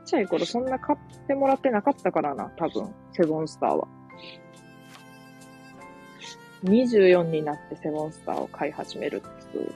[0.07, 2.95] ちっちゃい頃そんな買ってもらってなかったからな、多分。
[3.11, 3.85] セボンスターは。
[6.63, 9.69] 24になってセボンスターを買い始めるっていう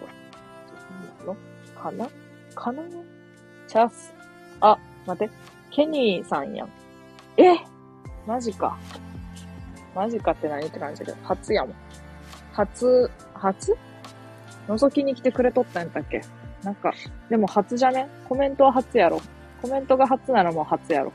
[1.25, 1.35] の
[1.75, 2.07] かな？
[2.55, 2.83] かな？
[3.67, 4.13] チャス。
[4.61, 5.33] あ、待って。
[5.69, 6.69] ケニーさんやん。
[7.35, 7.57] え？
[8.25, 8.77] マジか。
[9.93, 11.75] マジかって何って感じだけど、初やもん。
[12.53, 13.77] 初、初？
[14.69, 16.21] 覗きに来てくれとったんやったっけ？
[16.63, 16.93] なんか、
[17.29, 18.07] でも初じゃね？
[18.29, 19.19] コメントは初やろ。
[19.61, 21.13] コメントが初ならもう初やろ。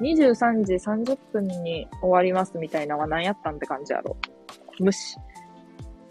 [0.00, 4.16] 23時30分に終わりますみたいなのは何やったんって感じやろ。
[4.80, 5.16] 無視。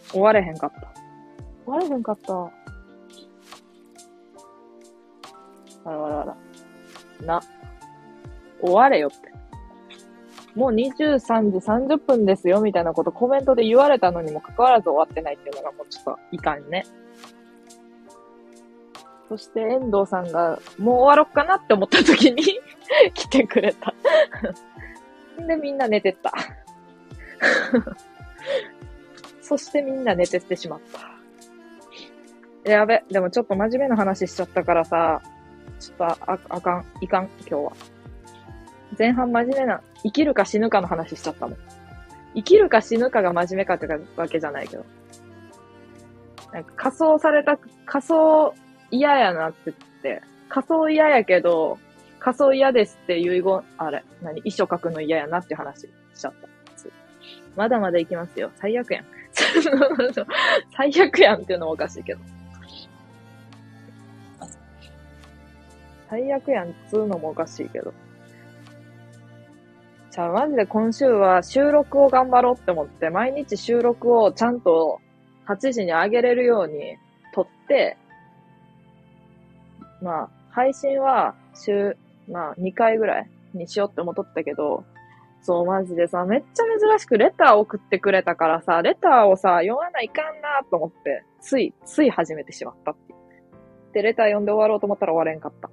[0.10, 0.94] 終われへんかった。
[1.66, 2.34] 終われへんかった。
[5.86, 6.38] あらあらあら。
[7.26, 7.42] な。
[8.62, 9.34] 終われよって。
[10.56, 16.86] もう23時30分ですよみたいなことコメントで言われたのにもかかわらず終わってないっていうのがもうちょっといかんね。
[19.34, 22.44] そして遠藤さんがもう終わろっかなって思った時に
[23.16, 23.92] 来てくれた
[25.48, 26.32] で、みんな寝てった。
[29.42, 30.80] そしてみんな寝てってしまっ
[32.64, 32.70] た。
[32.70, 35.20] やべ、でもちょっと真面目な話しちゃったからさ、
[35.80, 36.18] ちょっとあ、
[36.50, 37.72] あかん、いかん、今日は。
[39.00, 41.58] 前半真面目な、生きるか死ぬかの話しちゃったもん。
[42.36, 44.86] 生きるか死ぬかが真面目かってわけじゃないけど。
[46.52, 47.58] なんか仮装された、
[47.88, 48.54] 仮装
[48.94, 51.80] 嫌やなって言って、仮装嫌やけど、
[52.20, 56.48] 仮装嫌ですって遺言、あれ、何、遺書書くの嫌やなって話しちゃった。
[57.56, 58.52] まだまだいきますよ。
[58.56, 59.06] 最悪やん。
[60.76, 62.22] 最悪やんっていうのもおかしいけど。
[66.10, 67.94] 最悪やんっつうのもおかしいけど。
[70.12, 75.00] じゃあマジで今週は収録を頑張ろうって思って、毎日収録をちゃんと
[75.48, 76.98] 8時に上げれるように
[77.34, 77.98] 撮って、
[80.04, 81.98] まあ、配信は週、
[82.30, 84.84] まあ、2回ぐらいにしようって思っとったけど、
[85.42, 93.20] そう、マジでさ、めっちゃ珍しくレター送ってくれたからさ、レターをさ、読まないかんなと思って、つい、つい始めてしまったっていう。
[93.94, 95.70] で、レター読んで終わろうと思ったら終われんかった。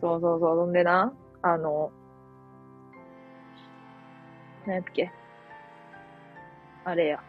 [0.00, 0.56] そうそうそう。
[0.56, 1.90] ほんでな、あの、
[4.66, 5.10] 何やっけ？
[6.84, 7.22] あれや。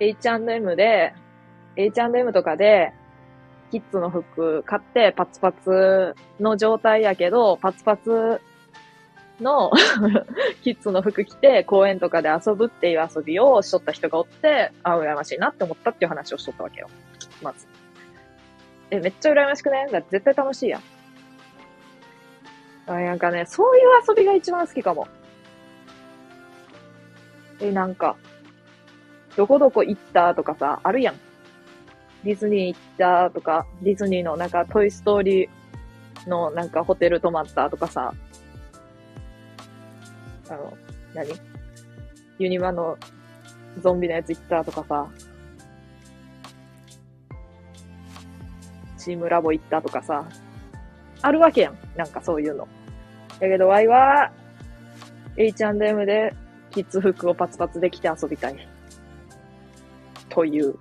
[0.00, 1.14] H&M で、
[1.76, 2.92] H&M とかで、
[3.70, 8.40] キッズの服買ってパツパツの状態やけど、パツパツ
[9.40, 9.70] の
[10.62, 16.88] キッズの服着て公園とかで遊ぶっていう遊びをしとった人がおって、あ、羨ましいなって思ったっていう話をしとったわけよ。
[17.42, 17.66] まず。
[18.90, 20.82] え、めっちゃ羨ましくないだって絶対楽しいやん。
[22.86, 25.06] あなんかね、そういう遊びが一番好きかも。
[27.60, 28.16] え、なんか、
[29.38, 31.14] どこどこ行ったとかさ、あるやん。
[32.24, 38.12] ディズニー行ったとか、ディズニーのなんかトイストーリーのなんかホテル泊まったとかさ、
[40.50, 40.76] あの、
[41.14, 41.28] 何？
[42.40, 42.98] ユニバの
[43.80, 45.06] ゾンビのやつ行ったとかさ、
[48.98, 50.28] チームラボ行ったとかさ、
[51.22, 51.78] あるわけやん。
[51.96, 52.66] なんかそういうの。
[53.38, 54.32] だけど、ワイは、
[55.36, 56.34] H&M で
[56.72, 58.68] キッズ服をパツパツで着て遊びたい。
[60.28, 60.78] という。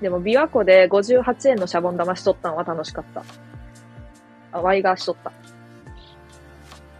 [0.00, 3.24] でも、琵琶湖で58円のシャボン玉しとったんは楽しかった。
[4.52, 5.32] あ、ワイがしとった。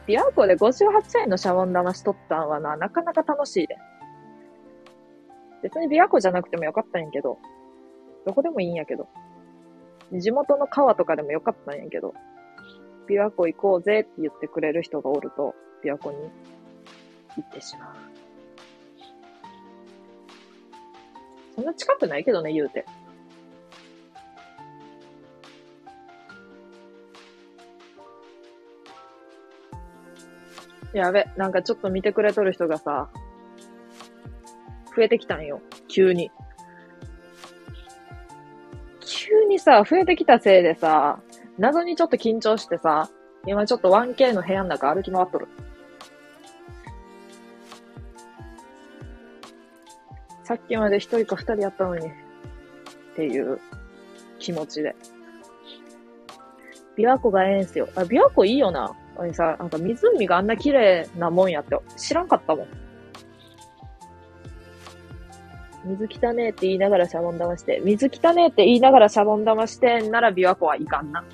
[0.06, 3.77] 琵琶湖で58円のシャボン玉しとったんはな、なかなか楽しいで。
[5.62, 7.39] 別に琵琶湖じゃなくてもよかったんやけど、
[8.27, 9.09] どこでもいいんやけど。
[10.12, 12.15] 地元の川とかでもよかったんやけど、
[13.09, 15.55] 琵琶湖行こうぜって言ってくれる人がおると、
[15.85, 16.16] 琵琶湖に
[17.36, 17.94] 行ってしまう。
[21.55, 22.85] そんな近くないけどね、言うて。
[30.93, 33.09] やべ、なんかちょっと見てくれとる人がさ、
[34.97, 35.61] 増えてきたんよ。
[35.89, 36.31] 急に。
[39.01, 41.20] 急にさ、増えてきたせいでさ、
[41.59, 43.11] 謎にちょっと緊張してさ、
[43.47, 45.48] 今ちょっと 1K の部屋の中歩き回っとる。
[50.44, 52.10] さっきまで一人か二人やったのに、っ
[53.16, 53.58] ていう
[54.38, 54.94] 気持ちで。
[56.96, 57.88] 琵琶湖がええんすよ。
[57.96, 58.94] あ、琵琶湖いいよな。
[59.16, 62.66] あれさ、なんか湖があんな綺麗なもんやって知らんかったもん。
[65.86, 71.24] 水汚ねえって言いながらシャボン玉して、水汚ねえって言いながらシャボン玉してんなら琵琶湖はいかんな。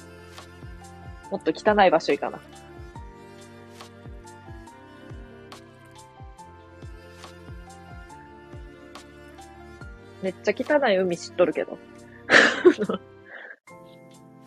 [1.30, 2.40] もっと汚い場所いかな。
[10.22, 11.78] めっちゃ汚い海知っとるけど。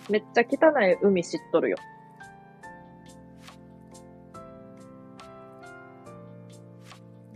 [0.10, 1.78] めっちゃ汚い海知っとるよ。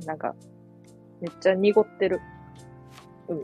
[0.05, 0.35] なんか、
[1.19, 2.21] めっちゃ濁ってる。
[3.27, 3.43] 海。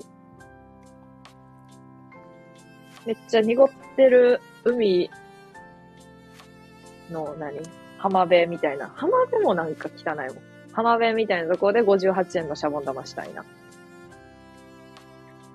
[3.06, 5.10] めっちゃ濁ってる海
[7.12, 7.60] の何？
[7.98, 8.88] 浜辺みたいな。
[8.96, 10.28] 浜辺もなんか汚いもん。
[10.72, 13.44] 浜辺みたいなところで58円のシャボン玉したいな。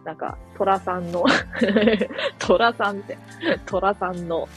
[0.08, 1.22] なんか、虎さんの
[2.40, 3.18] 虎さんって、
[3.66, 4.48] 虎さんの、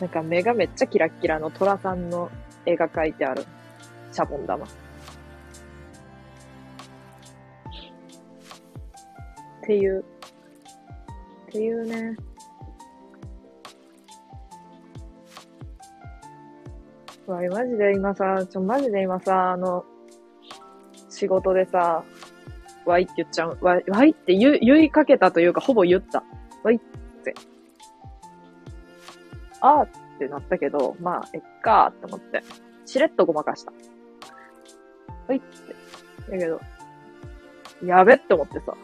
[0.00, 2.30] なんか目がめっちゃキラッキラの虎さんの
[2.64, 3.44] 絵が描いてある
[4.12, 4.64] シャボン玉。
[4.64, 4.68] っ
[9.62, 10.04] ていう、
[11.48, 12.16] っていうね。
[17.26, 19.84] わい、マジで今さ、ちょ、マジで今さ、あの、
[21.08, 22.04] 仕事でさ、
[22.86, 23.58] わいって言っちゃう。
[23.60, 26.22] わい、わいって言、言いかけたというか、ほぼ言った。
[26.62, 26.78] わいっ
[27.22, 27.34] て。
[29.60, 29.88] あーっ
[30.18, 32.42] てなったけど、まあ、えっかーって思って、
[32.86, 33.72] しれっとごまかした。
[35.28, 36.32] わいって。
[36.32, 36.60] だけど、
[37.84, 38.74] やべって思ってさ。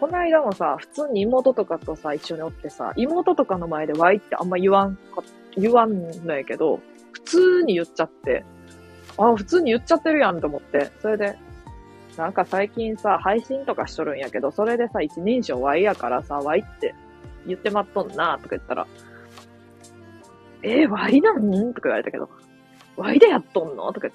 [0.00, 5.22] この間もさ、普通に妹とかとさ、一緒におってさ、妹とかの前でわいってあんま言わんか、
[5.56, 6.80] 言わんのやけど、
[7.12, 8.44] 普通に言っちゃって、
[9.18, 11.38] あ、普通に言っちゃってるやんと思って、それで、
[12.18, 16.92] なんか最近さ、配信とかしとるんやけど、それでさ、一人称 Y やからさ、Y って
[17.46, 18.88] 言ってまっとんな、とか言ったら、
[20.62, 21.72] えー、Y なん？
[21.74, 22.28] とか言われたけど、
[22.96, 23.92] Y でやっとんの？
[23.92, 24.12] とか言っ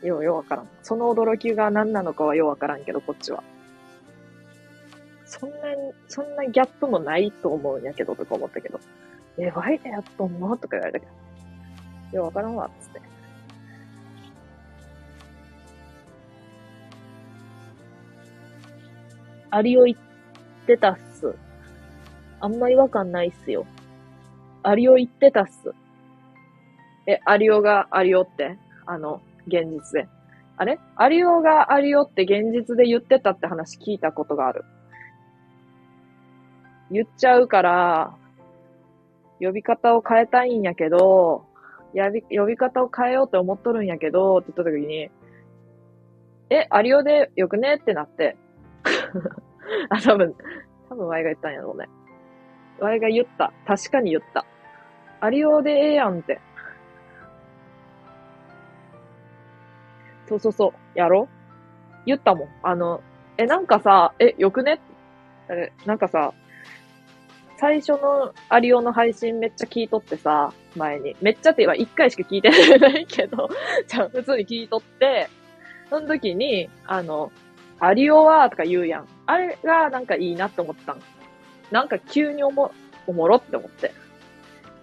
[0.00, 0.06] て。
[0.06, 0.68] ようようわからん。
[0.82, 3.42] その驚きが何なのかはようわからんけど、こっちは。
[5.26, 8.80] そんなに、そんなギャップもないと思うんやけど、とか思ったけど。
[9.36, 10.56] え、Y でやっとんの？
[10.56, 11.06] とか言われたけ
[12.10, 12.16] ど。
[12.16, 13.02] ようわからんわ、つって。
[19.54, 19.96] アリオ言っ
[20.66, 21.32] てたっす。
[22.40, 23.66] あんま違和感ないっすよ。
[24.64, 25.72] アリオ言ってたっす。
[27.06, 28.58] え、アリオがアリオって？
[28.84, 30.08] あの、現実で。
[30.56, 30.80] あれ？
[30.96, 34.64] アリオがアリオって現実で言ってたって話聞いたことがある。
[36.90, 38.16] 言っちゃうから、
[39.38, 41.44] 呼び方を変えたいんやけど、
[41.92, 45.12] やび、呼び方を変えようって思っとるんやけど、って言った時に、
[46.50, 47.76] え、アリオでよくね？
[47.76, 48.36] ってなって、
[49.90, 50.34] あ、多分、
[50.88, 51.88] 多分ワイが言ったんやろうね。
[52.78, 53.52] ワイが言った。
[53.66, 54.44] 確かに言った。
[55.20, 56.40] アリオでええやんって。
[60.28, 60.98] そうそうそう。
[60.98, 61.28] やろ
[62.06, 62.48] 言ったもん。
[62.62, 63.02] あの、
[63.36, 64.80] え、なんかさ、え、よくね？
[65.48, 66.32] え、なんかさ、
[67.56, 71.16] 最初のアリオの配信めっちゃ聞いとってさ、前に。
[71.20, 73.48] めっちゃって言えば一回しか聞いてないけど、
[73.86, 75.28] じゃあ普通に聞いとって、
[75.88, 77.30] その時に、あの、
[77.80, 79.06] アリオはとか言うやん。
[79.26, 81.00] あれがなんかいいなって思ったん。
[81.70, 82.72] なんか急におも、
[83.06, 83.92] おもろって思って。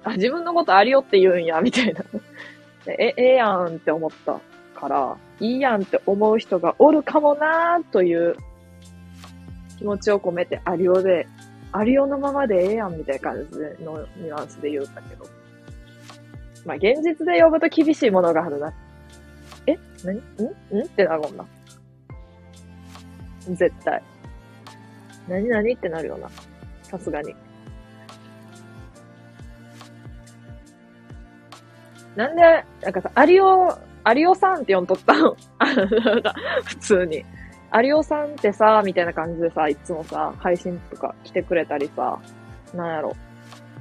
[0.04, 2.04] あ、自分のことアリオって言うんや、みたいな。
[2.88, 4.40] え、ええやんって思った
[4.80, 8.36] から、いいやんって思う人がおるかもなーという
[9.78, 11.28] 気持ちを込めてアリオで、
[11.72, 15.26] アリオのままでええやんみたいな感じのニュアンスで言うんだけど。
[16.66, 18.74] まあ、現実で呼ぶと厳しいものがあるな。
[19.68, 19.78] え？
[20.04, 20.18] 何？
[20.18, 20.82] ん？
[20.82, 20.86] ん？
[20.86, 21.46] ってなるもんな。
[23.50, 24.02] 絶対。
[25.28, 26.30] 何何ってなるよな。
[26.84, 27.36] さすがに。
[32.16, 32.42] なんで、
[32.82, 35.36] なんかさ、アリオ、アリオさんって呼んとったの？
[36.66, 37.24] 普通に。
[37.70, 42.20] アリオさんってさ、みたいな感じでさ、いつもさ、配信とか来てくれたりさ、
[42.76, 43.16] なんやろ、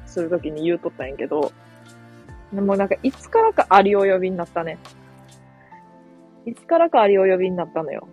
[0.06, 1.50] するときに言うとったんやけど、
[2.52, 4.78] でもなんか、いつからかアリオ呼びになったね。
[6.46, 8.08] いつからかアリオ呼びになったのよ。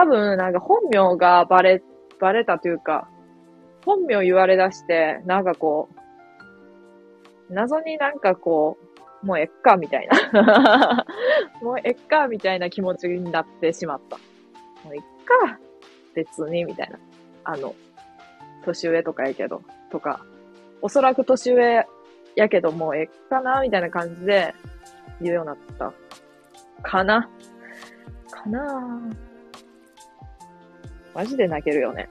[0.00, 1.82] 多分、なんか本名がバレ、
[2.20, 3.06] バレたというか、
[3.84, 5.90] 本名言われ出して、なんかこ
[7.50, 8.78] う、謎になんかこ
[9.22, 11.04] う、もうえっか、みたいな。
[11.60, 14.16] もうえっか、みたいな気持ちになってしまった。
[14.86, 15.58] もういっか、
[16.14, 16.98] 別に、みたいな。
[17.44, 17.74] あの、
[18.64, 20.24] 年上とかやけど、とか、
[20.80, 21.86] おそらく年上
[22.36, 24.54] やけど、もうえっかな、みたいな感じで
[25.20, 25.92] 言うようになった。
[26.82, 27.28] かな。
[28.30, 29.29] かなぁ
[31.14, 32.08] マジで泣けるよね。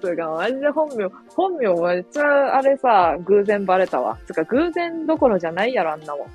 [0.00, 4.16] つうか、マジで本名、本名めっちゃあれさ、偶然バレたわ。
[4.26, 6.26] つうか、偶然どころじゃないやろ、あんなもん。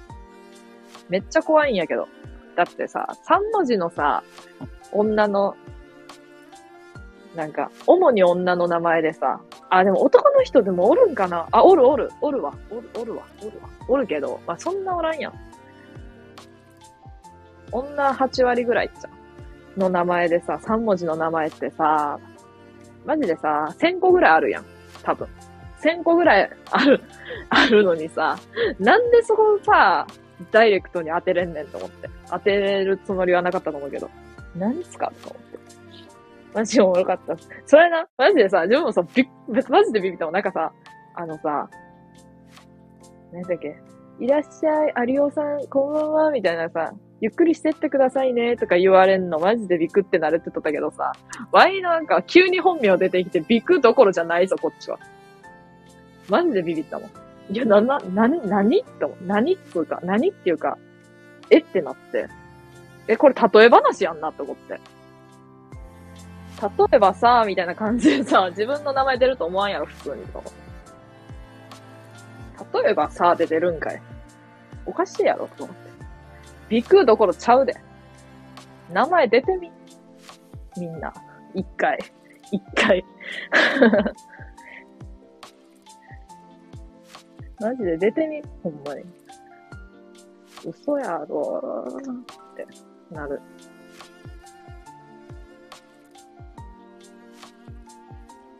[1.09, 2.07] めっちゃ怖いんやけど。
[2.55, 4.23] だってさ、3文字のさ、
[4.91, 5.55] 女の、
[7.35, 11.47] なんか、主に女の名前でさ、あ、でも男の人でもおるんかな？
[11.51, 15.33] あ、おるおる、おるわ、おる、おるわ、おるわ、おるけど、まあ、そんなおらんやん。
[17.71, 19.11] 女8割ぐらいっちゃう。
[19.77, 22.19] の名前でさ、3文字の名前ってさ、
[23.05, 24.65] マジでさ、1000個ぐらいあるやん。
[25.03, 25.27] 多分。
[25.81, 27.01] 1000個ぐらいある、
[27.49, 28.37] あるのにさ、
[28.79, 30.05] なんでそこさ、
[30.51, 32.09] ダイレクトに当てれんねんと思って。
[32.29, 34.09] 当てれるつもりはなかったと思うけど。
[34.55, 35.59] 何すかと思って。
[36.53, 37.35] マジおもろかった。
[37.65, 39.27] それな、マジでさ、自分もさ、びっ、
[39.69, 40.33] マジでビビったもん。
[40.33, 40.71] なんかさ、
[41.15, 41.69] あのさ、
[43.31, 43.75] 何だっけ、
[44.19, 51.13] いらっしゃい、有オさん、こんばんは、みたいなさ、ゆっくりしてってくださいね、とか言われんの、マジでビクってなるってたけどさ、
[51.51, 54.97] ワイなんか急に本名出てきてビクどころじゃないぞ、こっちは。
[56.29, 57.09] マジでビビったもん。
[57.53, 59.17] いや、な、な、なに、なにって思う。
[59.25, 60.79] 何っつうか、何っていうか、
[61.51, 62.27] えってなって。
[63.07, 64.79] え、これ例え話やんなって思って。
[66.61, 70.43] 例えばさ、みたいな感じでさ、自分の名前出ると思わんやろ、普通にと。
[72.81, 74.01] 例えばさ、で出るんかい。
[74.85, 75.90] おかしいやろ、と思って。
[76.71, 77.75] ビクどころちゃうで。
[78.93, 79.69] 名前出てみ。
[80.77, 81.13] みんな。
[81.53, 81.99] 一回。
[82.49, 83.03] 一回。
[87.59, 88.41] マジで出てみ。
[88.63, 89.03] ほんまに。
[90.65, 92.13] 嘘やろっ
[92.55, 92.65] て
[93.13, 93.41] なる。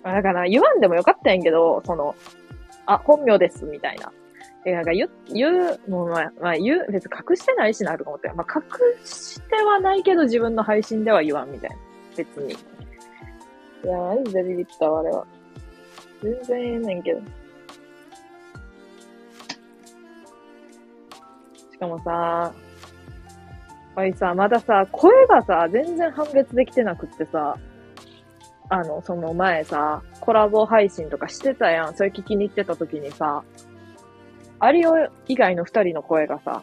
[0.04, 2.14] だから言わんでもよかったんやけど、その、
[2.86, 4.12] あ、本名です、みたいな。
[4.66, 8.32] え、なんか言う、言う、もうまあ、まあ言う、別に隠してないしなとか思って。
[8.34, 11.76] まあ隠してはないけど自分の配信では言わんみたいな。
[12.16, 12.54] 別に。
[12.54, 15.26] いや、マジでビビったわ、あれは。
[16.22, 17.22] 全然ええねんけど。
[21.72, 22.54] しかもさ、
[23.96, 27.58] あいさ、まださ、声がさ、全然判別できてなくってさ、
[28.70, 31.96] あの、その前さ、コラボ配信とかしてたやん。
[31.96, 33.44] それ聞きに行ってた時にさ、
[34.64, 34.94] アリオ
[35.28, 36.62] 以外の二人の声がさ、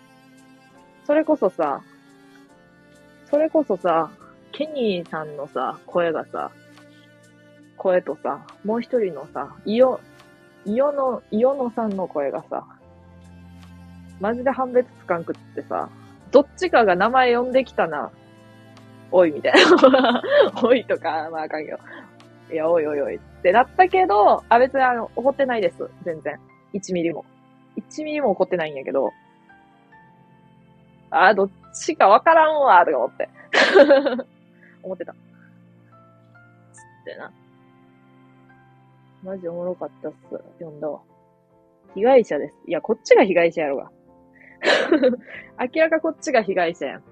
[1.04, 1.82] それこそさ、
[3.28, 4.12] それこそさ、
[4.52, 6.52] ケニーさんのさ、声がさ、
[7.76, 9.98] 声とさ、もう一人のさ、イオ、
[10.64, 12.64] イオの、イオノさんの声がさ、
[14.20, 15.88] マジで判別つかんくってさ、
[16.30, 18.12] どっちかが名前呼んできたな、
[19.10, 20.22] おいみたいな。
[20.62, 21.76] おいとか、まああかんよ。
[22.52, 25.90] いや、おいおいおいってなったけど、あ、別にあの、怒ってないです。
[26.04, 26.38] 全然。
[26.74, 27.24] 1ミリも。
[27.78, 29.12] 1ミリも怒ってないんやけど、
[31.10, 33.28] あ、どっちかわからんわ、とか思って。
[34.82, 35.12] 思ってた。
[35.12, 35.18] つっ
[37.04, 37.32] てな。
[39.22, 40.18] マジおもろかったっす。
[40.58, 41.00] 読んだわ。
[41.94, 42.54] 被害者です。
[42.66, 43.90] いや、こっちが被害者やろが。
[45.74, 47.02] 明らかこっちが被害者やん。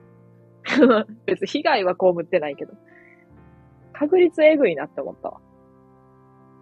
[1.26, 2.74] 別に被害は被ってないけど。
[3.93, 5.40] 確率えぐいなって思ったわ。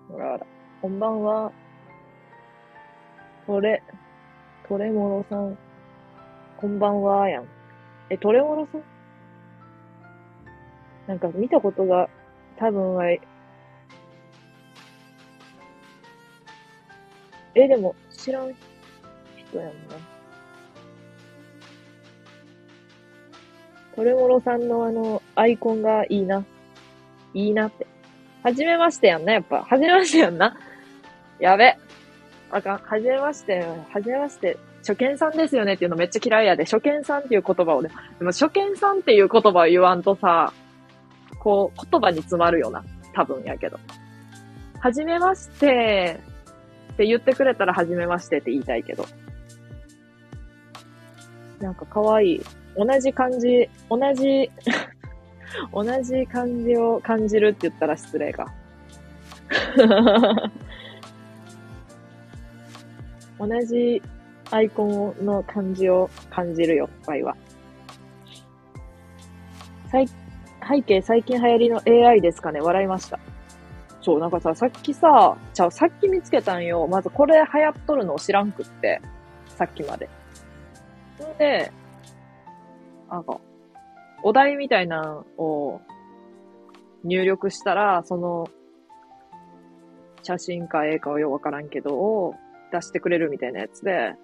[0.08, 0.46] ほらほら。
[0.82, 1.52] こんばんは。
[3.46, 3.82] トレ、
[4.68, 5.58] トレモロさん、
[6.56, 7.44] こんばんは、やん。
[8.08, 8.82] え、トレモロさん？
[11.06, 12.08] なんか見たことが
[12.56, 13.20] 多分は、え、
[17.54, 18.54] でも知らん
[19.36, 19.96] 人やんな。
[23.94, 26.44] トレモロさんのあの、アイコンがいいな。
[27.34, 27.86] いいなって。
[28.42, 29.62] はじめましてやんな、やっぱ。
[29.62, 30.56] はじめましてやんな。
[31.38, 31.76] やべ。
[32.54, 32.78] あかん。
[32.78, 37.90] はじめまして、はじめまして、初見さんですよねっていうのめっちゃ嫌いやで、初見さんっていう言葉をね。
[38.20, 40.52] でも初見さんっていう言葉を言わんとさ、
[41.40, 42.84] こう、言葉に詰まるよな。
[43.12, 43.80] 多分やけど。
[44.78, 46.20] はじめまして
[46.92, 49.04] って言ってくれたらはじめましてって言いたいけど。
[51.60, 52.40] なんか可愛い。
[52.76, 54.50] 同じ感じ、同じ
[55.72, 58.52] 同じ感じを感じるって言ったら失礼か。
[63.38, 64.02] 同じ
[64.50, 67.36] アイコンの感じを感じるよ、場合は。
[70.66, 73.18] 背景最近流行りの AI ですかね笑いました。
[74.00, 76.86] そう、なんかさ、さっきさ、ちゃう、さっき見つけたんよ。
[76.86, 79.00] まずこれ流行っとるのを知らんくって。
[79.56, 80.06] さっきまで。
[80.06, 81.72] んで、
[83.10, 83.40] なんか、
[84.22, 85.80] お題みたいなのを
[87.04, 88.46] 入力したら、その、
[90.22, 92.34] 写真か絵かはようわからんけど、
[92.74, 94.14] 出してくれるみたいなやつで、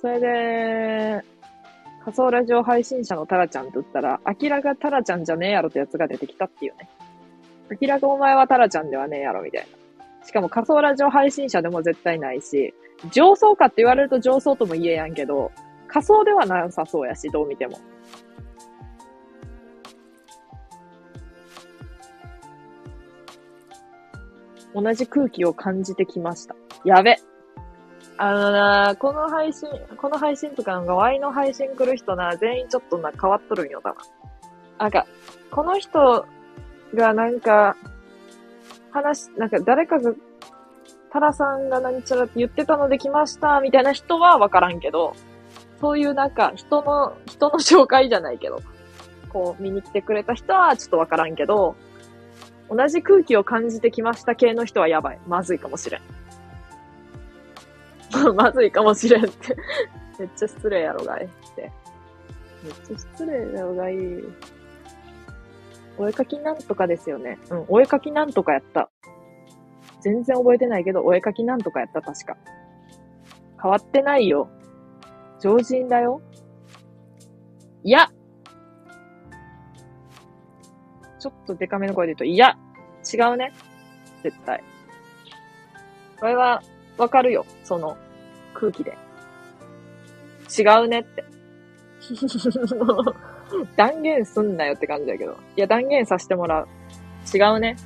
[0.00, 1.22] それで、
[2.04, 6.88] 仮想ラジオ配信者のタラちゃんって言ったら、明らかタラちゃんじゃねえやろってやつが出てきたっていうね。
[7.80, 9.66] 明らかお前はタラちゃんではねえやろみたい
[10.20, 10.26] な。
[10.26, 12.72] しかも仮想ラジオ配信者でも絶対ないし、
[13.10, 15.50] 上層かって言われると上層とも言えやんけど、
[15.88, 17.78] 仮想ではなさそうやし、どう見ても。
[24.74, 26.54] 同じ空気を感じてきました。
[26.84, 27.16] やべ。
[28.16, 33.96] あのな、この配信、この配信とかなんか、ワイの配信来る人な、全員ちょっとな、変わっとるんよ、だな。
[34.78, 35.06] なんか、
[35.50, 36.26] この人
[36.94, 37.76] がなんか、
[38.90, 40.12] 話、なんか誰かが、
[41.12, 45.14] タラさんが何ちゃらって言ってたので来ました、みたいな人はわからんけど、
[45.80, 48.60] そういうなんか、人の、人の紹介じゃないけど、
[49.32, 51.74] こう、見に来てくれた人はちょっとわからんけど、
[52.70, 55.18] 同じ空気を感じてきました系の人はやばい。
[55.26, 56.00] まずいかもしれん。
[58.36, 59.56] まずいかもしれんって
[60.18, 61.72] めっちゃ失礼やろがいって。
[62.62, 63.96] めっちゃ失礼やろがい。
[65.98, 67.38] お絵かきなんとかですよね。
[67.50, 68.88] うん、お絵かきなんとかやった。
[70.00, 72.36] 全然覚えてないけど、お絵かきなんとかやった、確か。
[73.60, 74.48] 変わってないよ。
[75.40, 76.22] 常人だよ。
[77.82, 78.10] いや
[81.20, 82.56] ちょっとデカめの声で言うと、いや
[83.12, 83.52] 違うね。
[84.22, 84.62] 絶対。
[86.18, 86.62] これは、
[86.98, 87.46] わかるよ。
[87.64, 87.96] その、
[88.54, 88.96] 空気で。
[90.58, 91.24] 違うねって。
[93.76, 95.32] 断言すんなよって感じだけど。
[95.56, 96.68] いや、断言させてもらう。
[97.34, 97.76] 違うね。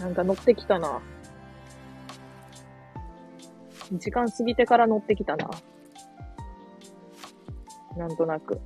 [0.00, 1.00] なんか乗ってきたな。
[3.92, 5.48] 時間過ぎてから乗ってきたな。
[7.96, 8.60] なんとなく。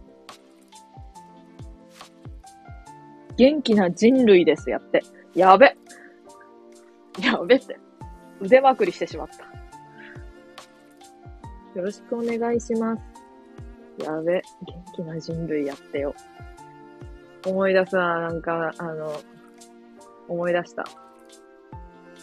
[3.37, 5.03] 元気な人類です、やって。
[5.35, 5.77] やべ。
[7.23, 7.79] やべって。
[8.41, 9.45] 腕まくりしてしまった。
[11.79, 13.03] よろしくお願いします。
[14.05, 14.35] やべ。
[14.35, 14.43] 元
[14.95, 16.15] 気な人類やってよ。
[17.47, 19.13] 思い出すわ、なんか、あの、
[20.29, 20.85] 思い出した。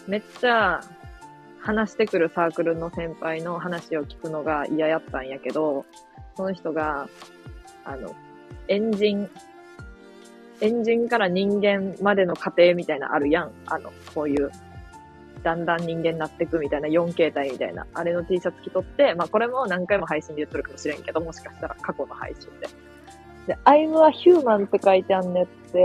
[0.06, 0.80] めっちゃ、
[1.60, 5.84] 話してくるサークルの先輩の話を聞くのが嫌やったんやけど、
[6.36, 7.08] その人が、
[7.84, 8.14] あの、
[8.68, 9.30] エンジン、
[10.60, 13.52] エンジンから人間までの過程みたいなあるやん。
[13.66, 14.50] あの、こういう、
[15.42, 22.68] だんだん人間になってくみたいな4形態みたいな、あれの T シャツ着とって、まあこれも何回も配信で言っとるかもしれんけど、もしかしたら過去の配信で。
[23.46, 25.78] で、I'm a human って書いてあんねって、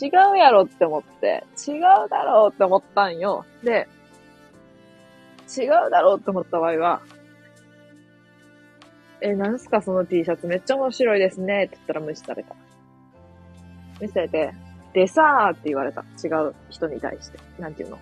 [0.00, 3.44] 違うやろって思って、違うだろうって思ったんよ。
[3.62, 3.88] で、
[5.48, 7.02] 違うだろうって思った場合は、
[9.20, 12.54] え、なんすかその T シャツめっちゃ面白いですねって言ったら無視された。
[14.00, 14.52] 無視されて、
[14.92, 16.02] でさーって言われた。
[16.22, 17.38] 違う人に対して。
[17.58, 17.98] なんていうの？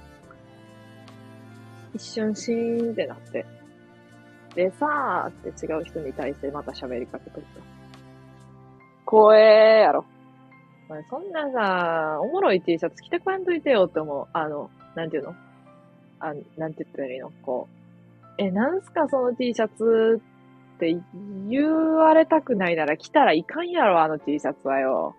[1.94, 3.46] 一瞬シーンってなって。
[4.54, 7.48] でさーって違う人に対してまた喋りかけとった。
[9.04, 10.04] 怖えーやろ。
[11.08, 14.26] そんなさ、おもろい T シャツ着てこやんといてよって思う。
[14.32, 15.34] あの、なんていうの？
[16.28, 17.30] あ、なんて言ったらいいの？
[17.42, 18.34] こう。
[18.38, 20.20] え、なんすかその T シャツ？
[20.76, 20.96] って
[21.48, 25.14] 言われたくないなら着たらいかんやろ、あの T シャツはよ。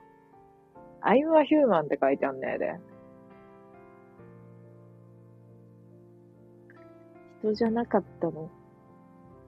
[1.02, 2.76] I'm a human って書いてあんねえで。
[7.42, 8.50] 人じゃなかったの？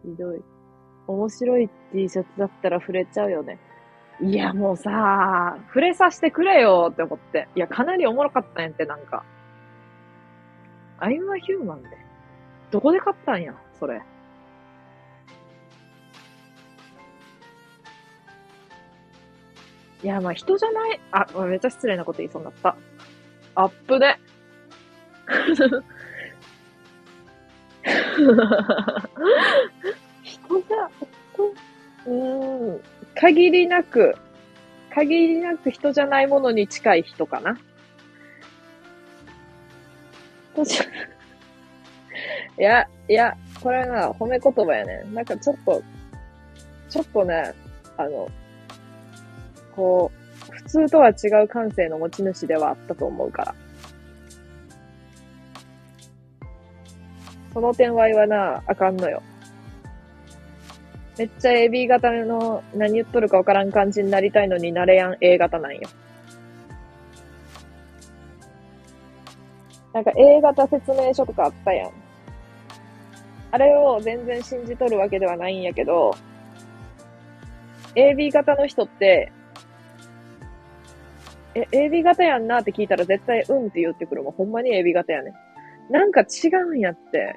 [0.04, 0.42] ひどい。
[1.08, 3.60] 面白い T シャツだったら触れちゃうよね。
[4.22, 7.48] いや、もうさ、触れさせてくれよって思って。
[7.56, 9.24] いや、かなりおもろかったんやって、なんか。
[11.00, 11.90] アイムアヒューマンで。
[12.72, 14.02] どこで買ったんや、それ。
[20.04, 21.00] いや、まあ人じゃない。
[21.12, 22.76] あ、めっちゃ失礼なこと言いそうになった。
[23.56, 24.18] アップで。
[30.24, 30.90] 人じゃ、
[31.34, 31.54] 人、
[32.06, 32.82] うん。
[33.16, 34.16] 限りなく、
[34.94, 37.58] 限りなく人じゃないものに近い人かな。
[42.58, 45.04] いや、いや、これな、褒め言葉やね。
[45.14, 45.84] なんかちょっと、
[46.90, 47.54] ちょっとね、
[47.98, 48.28] あの、
[49.76, 50.12] こ
[50.50, 53.56] う、普通とは違う感性の持ち主ではあったと思うから。
[57.54, 59.22] その点は言わな、あかんのよ。
[61.18, 65.90] めっちゃ AB 型の何言っとるかわからん感じになりたいのになれやん A 型なんよ。
[69.94, 71.92] なんか A 型説明書とかあったやん。
[73.52, 76.14] あれを全然信じとるわけではないんやけど、
[77.96, 79.32] AB 型の人って、
[81.56, 84.34] え、AB 型やんなって聞いたら絶対うんって言ってくるもん。
[84.34, 85.34] ほんまに AB 型やね。
[85.90, 87.36] なんか違うんやって。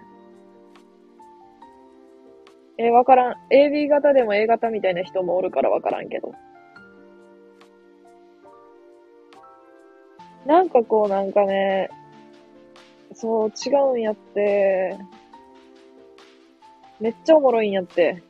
[2.77, 3.35] え、わからん。
[3.51, 6.35] AB 型でも A 型みたいな人もおるからわからんけど。
[10.45, 11.91] なんかこうなんかね、
[13.15, 14.99] そう、違うんやって。
[17.01, 18.23] めっちゃおもろいんやって。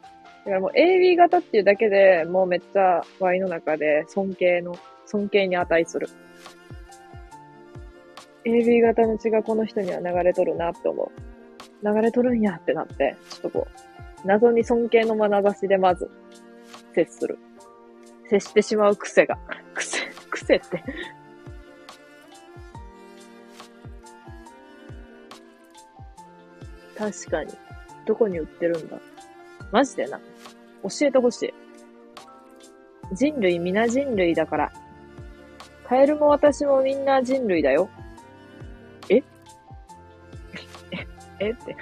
[0.45, 4.77] だからもう AB 型っていうだけでもうめっちゃ Y の中で尊敬の、
[5.07, 6.09] 尊敬に値する。
[8.45, 11.87] AB 型の血がこの人には流れとるなって思う。
[11.87, 13.69] 流れとるんやってなって、ちょっとこ
[14.25, 16.11] う、謎に尊敬の眼差しでまず、
[16.95, 17.39] 接する。
[18.29, 19.39] 接してしまう癖が。
[19.75, 19.99] 癖、
[20.31, 20.83] 癖って
[27.01, 27.55] 確かに。
[28.05, 28.99] どこに売ってるんだ？
[29.73, 30.21] マジでな。
[30.83, 31.55] 教えてほしい。
[33.15, 34.73] 人類、皆人類だから。
[35.89, 37.89] カエルも私もみんな人類だよ。
[39.09, 39.17] え？
[39.17, 39.23] え？
[41.39, 41.51] え？
[41.51, 41.77] って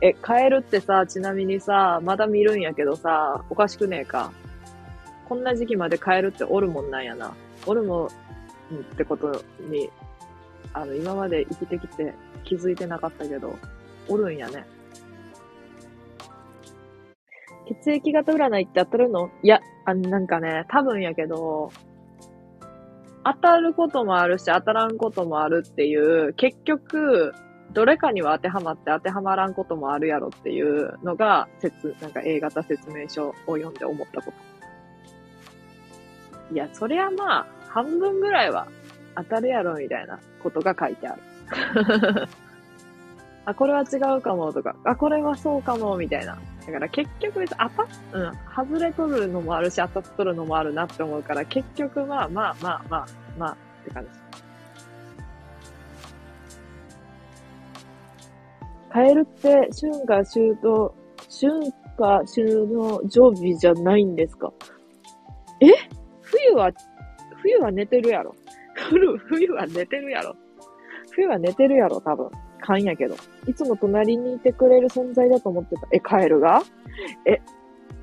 [0.00, 4.32] え、カエルってさ、ちなみにさ、まだ見るんやけどさ、おかしくねえか。
[5.28, 7.34] こんな時期までカエルっておるもんなんやな。
[7.66, 8.10] おるもんっ
[8.96, 9.90] てことに、
[10.72, 12.14] あの、今まで生きてきて
[12.44, 13.56] 気づいてなかったけど、
[14.08, 14.66] おるんやね。
[17.68, 19.30] 血液型占いって当たるの？
[19.42, 21.70] いや、あなんかね、多分やけど、
[23.24, 27.32] 当たることもあるし、当たらんこともあるっていう、結局、
[27.72, 34.32] どれかには当てはまって当てはまらんこともあるやろっていうのが、説、なんか A 型説明書を読んで思ったこ
[36.48, 36.54] と。
[36.54, 38.66] いや、そりゃまあ、半分ぐらいは
[39.14, 41.22] 当たるやろみたいなことが書いてある。
[43.46, 46.38] あ、これは違うかもとか、あ、これはそうかもみたいな。
[46.66, 47.68] だから結局、当た、
[48.12, 53.06] うん、外れとるのもあるし、当たっとるのもあるなって思うから、結局まあまあまあまあ、
[53.38, 54.10] まあって感じ。
[58.92, 60.92] カエルって春夏秋冬、
[61.40, 64.52] 春夏秋の常備じゃないんですか？
[65.60, 65.66] え？
[66.22, 66.70] 冬は、
[67.42, 68.34] 冬は寝てるやろ。
[68.74, 70.34] 冬、冬は寝てるやろ。
[71.10, 72.30] 冬は寝てるやろ、多分。
[72.60, 73.16] 勘やけど。
[73.46, 75.88] いつも隣にいてくれる存在だと思ってた。
[75.92, 76.62] え、カエルが？
[77.26, 77.40] え、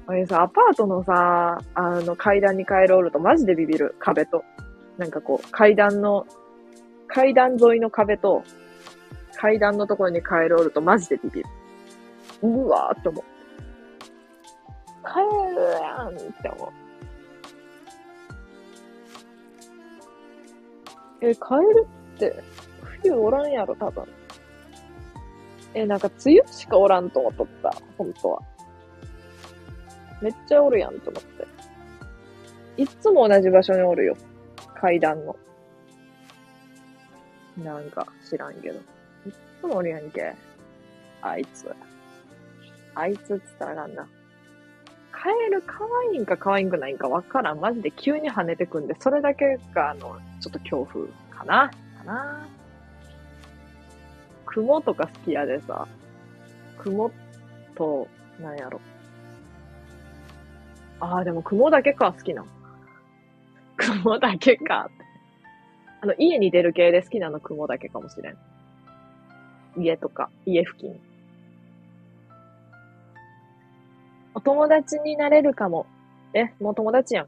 [0.08, 3.96] あれさ、アパートのさ、あの階段にカエルおるとマジでビビる。
[4.00, 4.44] 壁と。
[4.98, 6.26] なんかこう、階段の、
[7.08, 8.44] 階段沿いの壁と、
[9.36, 11.50] 階段のところにカエルおるとマジでビビる。
[12.42, 13.24] うわーって思う。
[15.04, 16.70] カエルやんって思う。
[21.22, 22.44] え、カエルって、
[23.02, 24.06] 冬おらんやろ、多分。
[25.74, 28.42] え、なんか梅雨しかおらんと思っとった、本当は。
[30.22, 31.48] めっちゃおるやんと思って。
[32.78, 34.18] いつも同じ場所におるよ。
[34.76, 35.36] 階段の。
[37.64, 38.80] なんか知らんけど。
[38.80, 38.82] い
[39.62, 40.34] つもおるやんけ。
[41.22, 41.74] あいつ。
[42.96, 44.08] あいつっつったらなんだ。
[45.12, 45.80] カエル可
[46.10, 47.60] 愛いんか可愛くないんかわからん。
[47.60, 51.72] マジで急に跳ねてくんで、それだけが、あの、ちょっと恐怖かな。
[51.98, 52.48] かな。
[54.58, 55.88] 雲とか好きやでさ、
[56.80, 57.12] 雲
[57.76, 58.08] と、
[58.42, 58.82] なんやろ。
[61.00, 62.44] ああ、でも雲だけか好きな。
[63.78, 64.90] 雲だけか。
[66.02, 68.38] あの、家に出る系で好きなの雲だけかもしれん。
[69.78, 71.00] 家とか、家付近。
[74.34, 75.86] お友達になれるかも。
[76.34, 77.28] え、もう友達やん。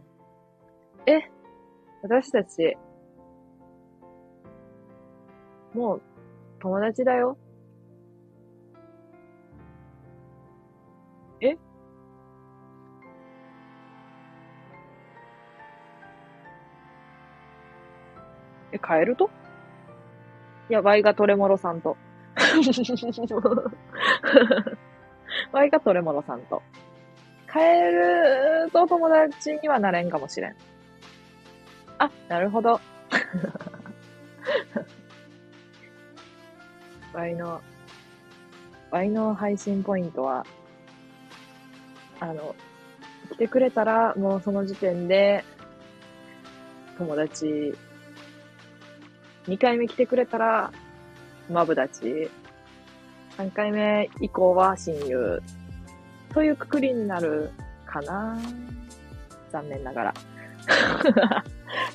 [1.06, 1.30] え、
[2.02, 2.76] 私たち、
[5.76, 6.02] もう
[6.60, 7.38] 友達だよ。
[11.42, 11.58] え？
[18.72, 19.30] え、カエルと？
[20.70, 21.96] いや、ワイがトレモロさんと。
[25.52, 26.62] ワイがトレモロさんと。
[27.48, 27.90] カエ
[28.66, 30.56] ルと友達にはなれんかもしれん。
[31.98, 32.80] あ、なるほど。
[37.20, 37.62] ワイの、
[38.92, 40.46] ワイの配信ポイントは、
[42.22, 42.56] あの、
[43.34, 45.44] 来てくれたら、もうその時点で、
[46.98, 47.76] 友達、
[49.48, 50.72] 2回目来てくれたら、
[51.52, 52.30] マブダチ、
[53.38, 55.42] 3回目以降は親友、
[56.34, 57.52] というくくりになる
[57.86, 58.40] かな
[59.52, 60.14] 残念ながら。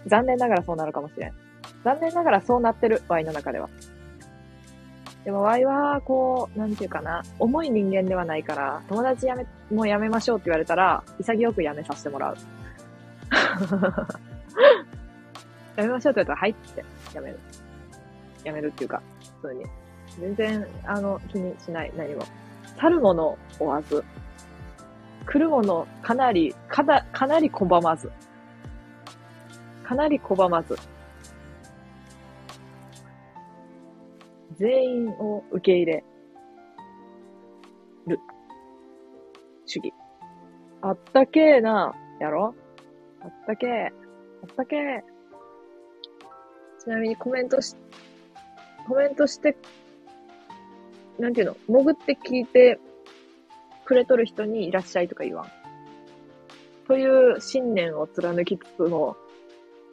[0.06, 1.32] 残念ながらそうなるかもしれん。
[1.82, 3.70] 残念ながらそうなってる、ワイの中では。
[5.24, 12.36] でも、ワイは、こう、なんていうかな、重い人間ではないから、友達やめ、もうやめましょうって言われたら、潔くやめさせてもらう。
[15.76, 16.84] やめましょうって言ったら、はいって
[17.14, 17.40] やめる。
[18.44, 19.00] やめるっていうか、
[19.40, 19.64] 普通に。
[20.20, 22.22] 全然、あの、気にしない、何も。
[22.76, 24.04] 去るもの追わず。
[25.24, 28.12] 来るもの、かなり、かな、かなり拒まず。
[29.82, 30.76] かなり拒まず。
[34.54, 36.04] 全員を受け入れ
[38.06, 38.18] る。
[39.66, 39.92] 主義。
[40.82, 42.54] あったけーな、やろ
[43.20, 43.70] あったけー。
[43.86, 43.88] あ
[44.46, 45.02] ったけー。
[46.82, 47.74] ちなみにコメントし、
[48.86, 49.56] コメントして、
[51.18, 51.56] なんていうの？
[51.66, 52.78] 潜って聞いて
[53.86, 55.46] くれとる人にいらっしゃいとか言わん。
[56.86, 59.16] という信念を貫きつつも、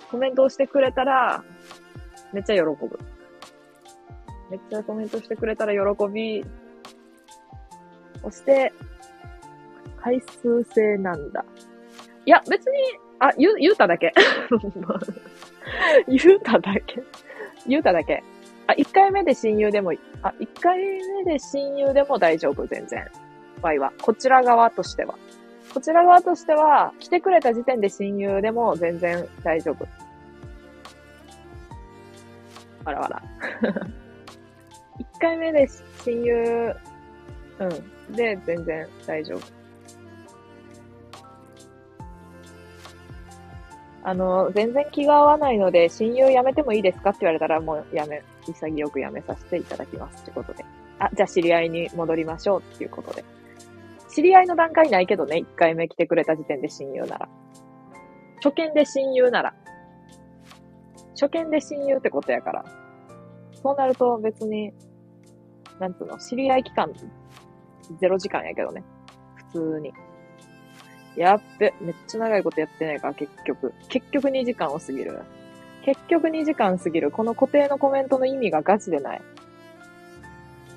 [0.09, 1.41] コメントをしてくれたら、
[2.33, 2.99] めっちゃ喜ぶ。
[4.51, 5.79] めっちゃコメントしてくれたら喜
[6.13, 6.43] び
[8.21, 8.71] そして、
[9.97, 11.43] 回数制なんだ。
[12.25, 12.77] いや、別に、
[13.19, 14.13] あ、言う、言うただけ。
[16.07, 17.03] 言うただけ。
[17.67, 18.23] 言うただけ。
[18.67, 20.77] あ、一回目で親友でも、あ、一回
[21.25, 23.07] 目で親友でも大丈夫、全然。
[23.61, 23.93] 場合は。
[24.01, 25.15] こちら側としては。
[25.73, 29.87] こちら側としては、来てくれた時点で親友でも全然大丈夫。
[32.83, 33.21] わらわら。
[35.21, 35.69] 一回目で
[36.03, 36.75] 親友、
[37.59, 37.65] う
[38.11, 38.15] ん。
[38.15, 39.41] で、全然大丈夫。
[44.03, 50.23] あの、全然気が合わないので、親友辞めてもいいですかって言われたら、もうやめ、潔く辞めさせていただきます。
[50.23, 50.65] ってことで。
[50.97, 53.23] あ、じゃあ知り合いに戻りましょうっていうことで。
[54.09, 57.29] 知り合いの段階ないけどね、一回目来てくれた時点で親友なら。
[58.43, 59.53] 初見で親友なら。
[61.11, 62.65] 初見で親友ってことやから。
[63.61, 64.73] そうなると別に、
[65.81, 66.93] なんつうの、知り合い期間、
[67.99, 68.83] ゼロ時間やけどね。
[69.51, 69.91] 普通に。
[71.15, 73.73] やっべ、めっちゃ長いことやってないから、結局。
[73.89, 75.23] 結局2時間を過ぎる。
[75.83, 77.09] 結局2時間過ぎる。
[77.09, 79.21] この固定のコメントの意味がガチでない。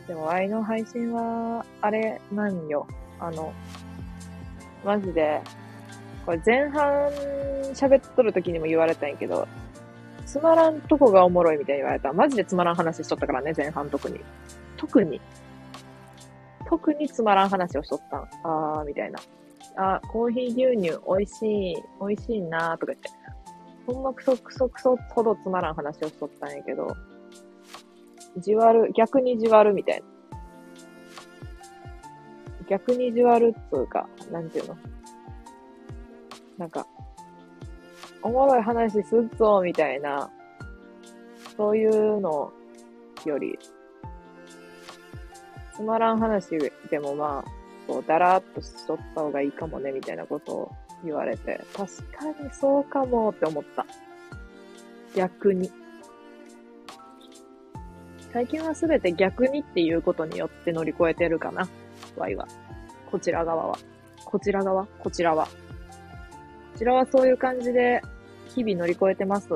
[0.09, 2.87] でも、愛の配信は、あれなんよ。
[3.21, 3.53] あの、
[4.87, 5.43] マジで、
[6.25, 7.11] これ前半
[7.75, 9.47] 喋っとる時にも言われたんやけど、
[10.27, 12.13] つまらんとこがおもろいみたいに言われた。
[12.13, 14.21] マジでつまらん話しとったからね、前半特に。
[14.77, 15.21] 特に。
[16.67, 18.29] 特につまらん話をしとった。
[18.43, 19.19] あー、みたいな。
[19.77, 23.11] あ、コーヒー牛乳美味しい、美味しいなーとか言って。
[23.87, 26.97] ほんまクソクソクソほどつまらん話をしとったんやけど、
[28.39, 30.07] じわる、逆にじわるみたいな。
[32.69, 34.77] 逆にじわるっつうか、なんていうの？
[36.57, 36.87] なんか、
[38.25, 40.31] おもろい話すっぞ、みたいな、
[41.57, 42.51] そういうの
[43.27, 43.59] より、
[45.75, 46.59] つまらん話
[46.91, 47.51] でもまあ、
[47.87, 50.73] こう、だらっとしとった方がいいかもね、みたいなことを
[51.05, 53.85] 言われて、確かにそうかもって思った。
[55.15, 55.71] 逆に。
[58.33, 61.69] 最近はすべて逆にっていうことによって乗り越えてるかな。
[62.17, 62.49] ワイは。
[63.11, 63.77] こちら側は。
[64.25, 64.87] こちら側？
[64.99, 65.45] こちらは。
[65.45, 65.51] こ
[66.79, 68.03] ちらはそういう感じで
[68.55, 69.49] 日々乗り越えてます。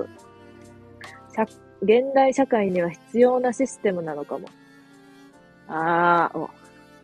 [1.35, 1.43] 社
[1.81, 4.49] 現代社会には必要なシステムなのかも。
[5.69, 6.51] ああ、お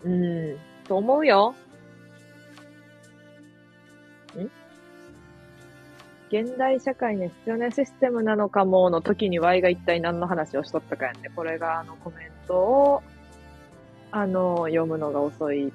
[0.04, 1.54] うん、と思うよ。
[4.36, 4.50] ん？
[6.28, 11.30] 現代社会には必要なシステムなのかもの時に Y が一体何の話をしとったかやね。
[11.36, 13.02] これがあのコメントを、
[14.10, 15.72] あの、読むのが遅い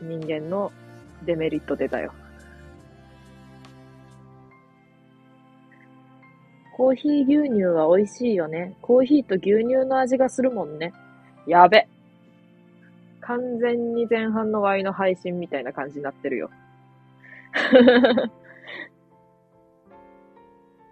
[0.00, 0.72] 人間の
[1.24, 2.12] デメリット出たよ。
[6.76, 8.76] コーヒー牛乳は美味しいよね。
[8.82, 10.92] コーヒーと牛乳の味がするもんね。
[11.46, 11.88] やべ。
[13.22, 16.50] 完全に前半の Y の配信みたいな感じになってるよ。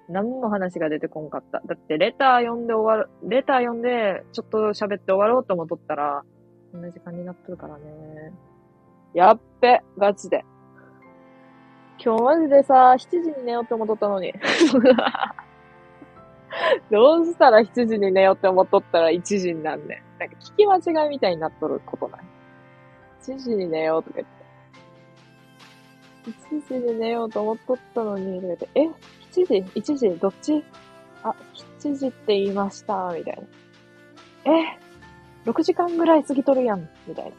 [0.08, 1.60] 何も話が出てこんかった。
[1.66, 6.24] だって、レター読んで終わる、レター読んで、ちょっと喋って終わろうと思っとったら、
[6.72, 8.32] こんな時間になっとるからね。
[9.12, 10.46] やっべ、ガチで。
[12.02, 14.32] 今日マジでさ、7時に寝ようって思っとったのに。
[16.90, 20.20] どうしたら7時に寝ようって思っとったら1時になんねん。
[20.20, 22.20] なんか聞き間違いみたいになっとることない
[23.22, 24.44] ？7時に寝ようとか言って。
[26.30, 28.80] 1時に寝ようと思っとったのに、とか言って、え
[29.32, 30.18] ?7 時 ?1 時？
[30.18, 30.64] どっち？
[31.22, 31.34] あ、
[31.80, 33.38] 7時って言いました、みたい
[34.44, 34.52] な。
[34.52, 34.78] え
[35.44, 37.32] ?6 時間ぐらい過ぎとるやん、みたいな。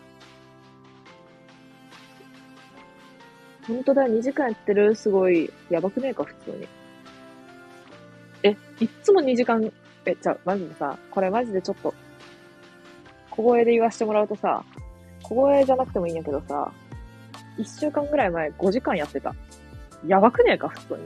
[3.68, 4.94] ほんとだ、2時間やってる？
[4.94, 6.68] すごい、やばくねえか、普通に。
[8.80, 9.72] いっつも2時間、
[10.06, 11.93] え、じゃあ、マジでさ、これマジでちょっと、
[13.31, 14.64] 小声で言わせてもらうとさ、
[15.23, 16.72] 小声じゃなくてもいいんやけどさ、
[17.57, 19.34] 1週間ぐらい前5時間やってた。
[20.06, 20.99] やばくねえか、普通に。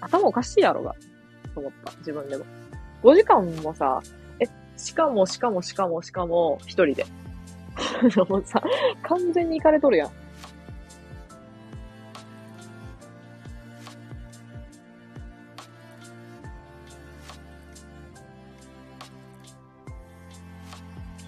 [0.00, 0.94] 頭おかしいやろが。
[1.54, 2.44] と思った、自分でも。
[3.02, 4.00] 5時間もさ、
[4.40, 4.46] え、
[4.76, 7.06] しかもしかもしかもしかも、一人で。
[8.28, 8.62] もうさ、
[9.02, 10.10] 完全に行かれとるやん。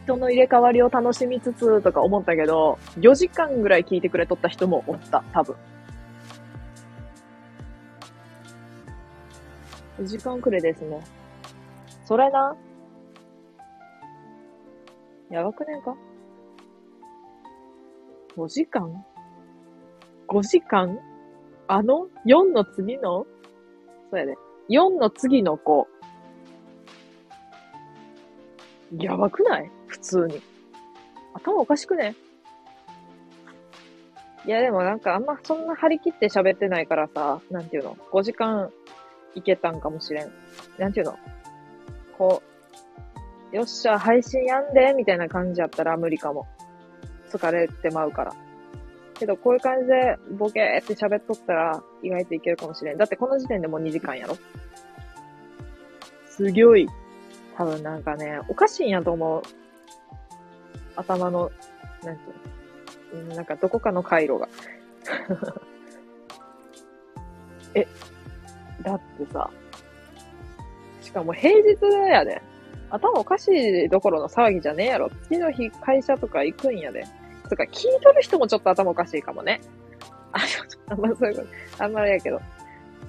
[0.04, 5.56] 人の入れ替わりを楽しみつつとか思ったけど、4時間ぐらい聞いてくれとった人もおった、多分。
[10.02, 11.00] 時間くれですね。
[12.04, 12.54] それな？
[15.30, 15.96] やばくねえか
[18.36, 19.04] ?5 時間
[20.28, 20.98] ?5 時間？
[21.66, 23.26] あの ?4 の次の？
[24.10, 24.34] そうやで。
[24.68, 25.88] 4の次の子。
[28.98, 29.70] やばくない？
[30.04, 30.40] 通に。
[31.34, 32.14] 頭おかしくね？
[34.46, 38.70] いや、でもなんかあんまそんな張り切って喋ってないからさ、なんていうの ?5 時間
[39.34, 40.30] いけたんかもしれん。
[40.78, 41.18] なんていうの？
[42.18, 42.42] こ
[43.52, 46.46] う、よっしゃ、配信やんで、みたいな感じやったら無理かも。
[47.30, 48.32] 疲れてまうから。
[49.14, 52.98] けど、こういう感じでボケーって喋っとったら意外といけるかもしれん。
[52.98, 54.36] だってこの時点でもう2時間やろ
[56.28, 56.88] すごい。
[57.56, 59.42] 多分なんかね、おかしいんやと思う。
[60.96, 61.50] 頭の、
[62.02, 62.22] なんて
[63.16, 63.36] いうの？
[63.36, 64.48] なんかどこかの回路が。
[67.74, 67.86] え、
[68.82, 69.50] だってさ、
[71.00, 71.78] しかも平日
[72.10, 72.40] やで。
[72.90, 75.10] 頭おかしいどころの騒ぎじゃねえやろ。
[75.24, 77.04] 次の日会社とか行くんやで。
[77.48, 79.60] とか聞いとる人もちょっと頭おかしいかもね。
[80.32, 80.38] あ、
[80.88, 81.42] あんまそういうこ
[81.76, 82.40] と、あんまりやけど。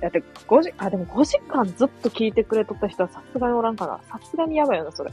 [0.02, 4.00] だって5時、あ、でも5時間ずっと聞いてくれとった人はさすがにおらんかな。
[4.10, 5.12] さすがにやばいよな、それ。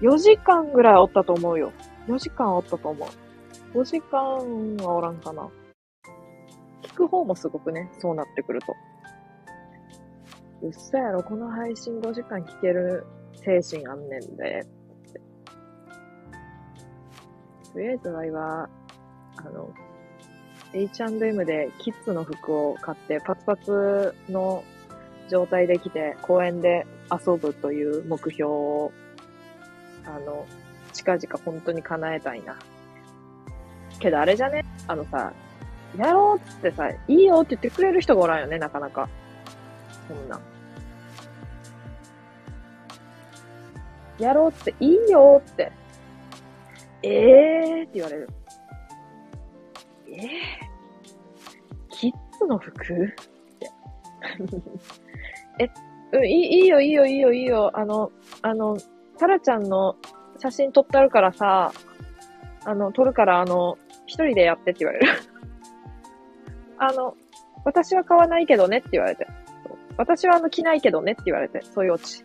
[0.00, 1.72] 4時間ぐらいおったと思うよ。
[2.10, 3.78] 4時間おったと思う。
[3.78, 5.48] 5時間はおらんかな。
[6.82, 8.74] 聞く方もすごくね、そうなってくると。
[10.62, 13.06] うっそやろ、この配信5時間聞ける
[13.36, 14.66] 精神あんねんで。
[17.72, 18.68] とりあえずは、
[19.36, 19.72] あの、
[20.72, 24.64] H&M でキッズの服を買ってパツパツの
[25.28, 28.92] 状態で来て公園で遊ぶという目標を、
[30.04, 30.44] あの、
[31.00, 32.58] 近々本当に叶えたいな。
[33.98, 34.64] けどあれじゃね？
[34.86, 35.32] あのさ、
[35.96, 39.08] やろうっってさ、いいよって言ってくれる人がおらんよね、なかなか。
[40.08, 40.38] そんな。
[44.18, 45.72] やろうっていいよって。
[47.02, 48.28] ええーって言われる。
[50.08, 50.28] ええー、
[51.88, 52.72] キッズの服？
[52.72, 53.16] って。
[55.58, 55.70] え、
[56.12, 57.70] うん、いいいいよ、いいよ、いいよ、いいよ。
[57.74, 58.12] あの、
[58.42, 58.76] あの、
[59.18, 59.96] タラちゃんの
[60.40, 61.72] 写真撮ってあるからさ、
[62.64, 63.76] あの、撮るから、あの、
[64.06, 65.06] 一人でやってって言われる。
[66.78, 67.14] あの、
[67.64, 69.26] 私は買わないけどねって言われて。
[69.98, 71.60] 私はあの着ないけどねって言われて。
[71.62, 72.24] そういうオチ。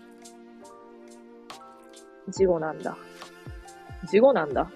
[2.30, 2.98] 事後なんだ。
[4.06, 4.70] 事後なんだ。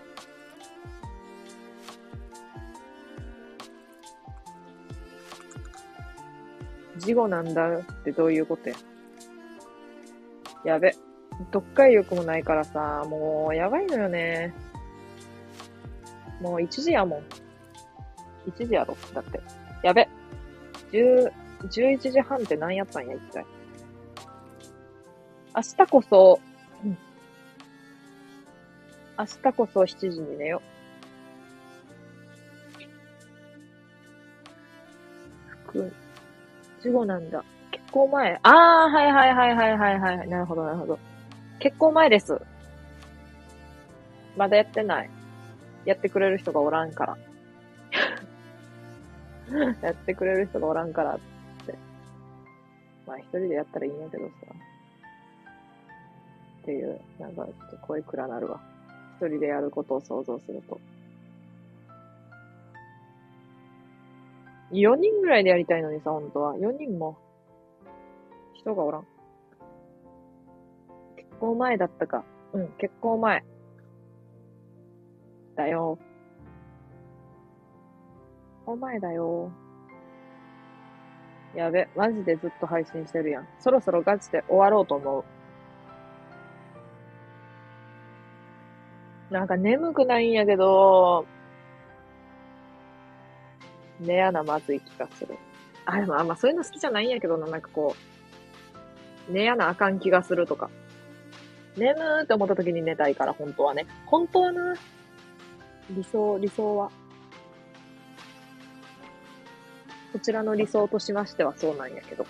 [6.97, 8.75] 事後なんだってどういうことや。
[10.65, 10.93] やべ。
[11.45, 14.53] 読解力もないからさ、もうやばいのよね。
[16.41, 17.23] もう1時やもん。
[18.49, 18.95] 1時やろ？
[19.13, 19.41] だって。
[19.83, 20.07] やべ。
[20.91, 21.31] 10、
[21.63, 23.45] 11時半って何やったんや、一体。
[25.55, 26.39] 明日こそ、
[26.83, 26.97] うん、
[29.17, 30.69] 明日こそ7時に寝よう。
[35.67, 35.91] 服、
[36.81, 37.43] 事後なんだ。
[37.71, 38.39] 結婚前。
[38.43, 40.27] ああ、はいはいはいはいはいはい。
[40.27, 40.99] なるほどなるほど。
[41.59, 42.41] 結婚前です。
[44.37, 45.09] まだやってない。
[45.85, 47.17] やってくれる人がおらんから。
[49.81, 51.19] やってくれる人がおらんからっ
[51.65, 51.75] て。
[53.05, 54.33] まあ一人でやったらいいんやけどさ。
[56.61, 58.61] っていう、なんかちょっと声暗なるわ。
[59.17, 60.79] 一人でやることを想像すると。
[64.71, 66.53] 4人ぐらいでやりたいのにさ、本当は。
[66.55, 67.17] 4人も、
[68.53, 69.07] 人がおらん。
[71.39, 72.25] 結婚前だったか。
[72.51, 73.45] うん、結婚前。
[75.55, 75.97] だよ。
[78.65, 79.49] お前だよ。
[81.55, 83.47] やべ、マジでずっと配信してるやん。
[83.59, 85.19] そろそろガチで終わろうと思
[89.29, 89.33] う。
[89.33, 91.25] なんか眠くないんやけど、
[94.01, 95.37] 寝やなまずい気がする。
[95.85, 97.95] あ、でもあんまそういうの好きじゃないんやけどな、なんかこ
[99.29, 100.69] う、寝やなあかん気がするとか。
[101.79, 103.87] 眠ーって思った時に寝たいから、本当はね。
[104.05, 104.75] 本当はな、
[105.89, 106.91] 理想、理想は。
[110.11, 112.23] こちらの理想としましてはそうなんやけど。
[112.23, 112.27] っ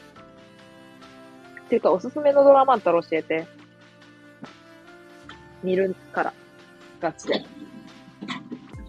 [1.70, 3.48] ていうか、おすすめのドラマあったら教えて。
[5.64, 6.34] 見るから。
[7.02, 7.44] ガチで。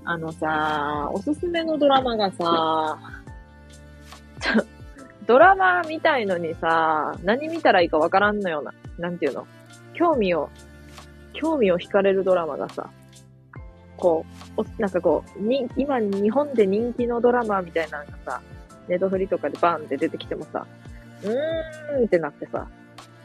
[0.04, 2.98] あのさ、おすすめのドラマがさ、
[5.26, 8.72] ドラマ見たいのにさ、何見たらいいかわからんのような。
[8.98, 9.46] なんていうの？
[10.00, 10.48] 興味を、
[11.34, 12.88] 興味を惹かれるドラマがさ、
[13.98, 14.24] こ
[14.56, 18.40] う、なんかこう、に、今日本で人気のドラマみたいなのがさ、
[18.88, 20.66] ネットフリとかでバンって出てきてもさ、
[21.22, 22.66] うーんってなってさ、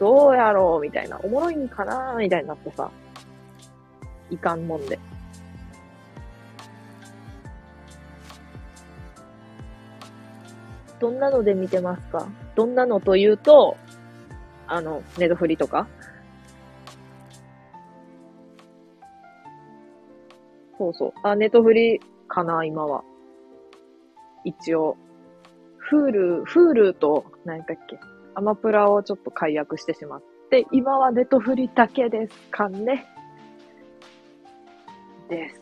[0.02, 2.92] どうやろうみたいな、おもろいんかなみたいになってさ、
[4.30, 5.00] いかんもんで。
[11.00, 12.28] どんなので見てますか？
[12.56, 13.78] どんなのというと、
[14.68, 15.88] あの、ネットフリとか
[20.78, 21.14] そうそう。
[21.24, 23.04] あ、ネットフリかな、今は。
[24.44, 24.98] 一応。
[25.78, 28.00] フール、フールと、何だっけ、
[28.34, 33.06] アマプラをちょっと解約してしまって、今はネットフリだけですかね。
[35.30, 35.62] です。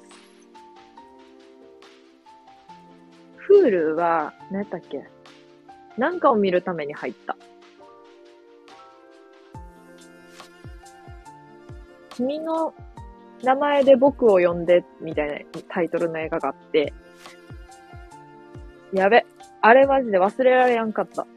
[3.35, 5.03] フールは、何だっけ
[5.98, 7.38] なんかを見るために入った。
[12.15, 12.73] 君の
[13.44, 16.94] 名前で僕を呼んで、みたいなタイトルの映画があって、
[18.94, 19.26] やべ、
[19.61, 21.28] あれマジで忘れられやんかった。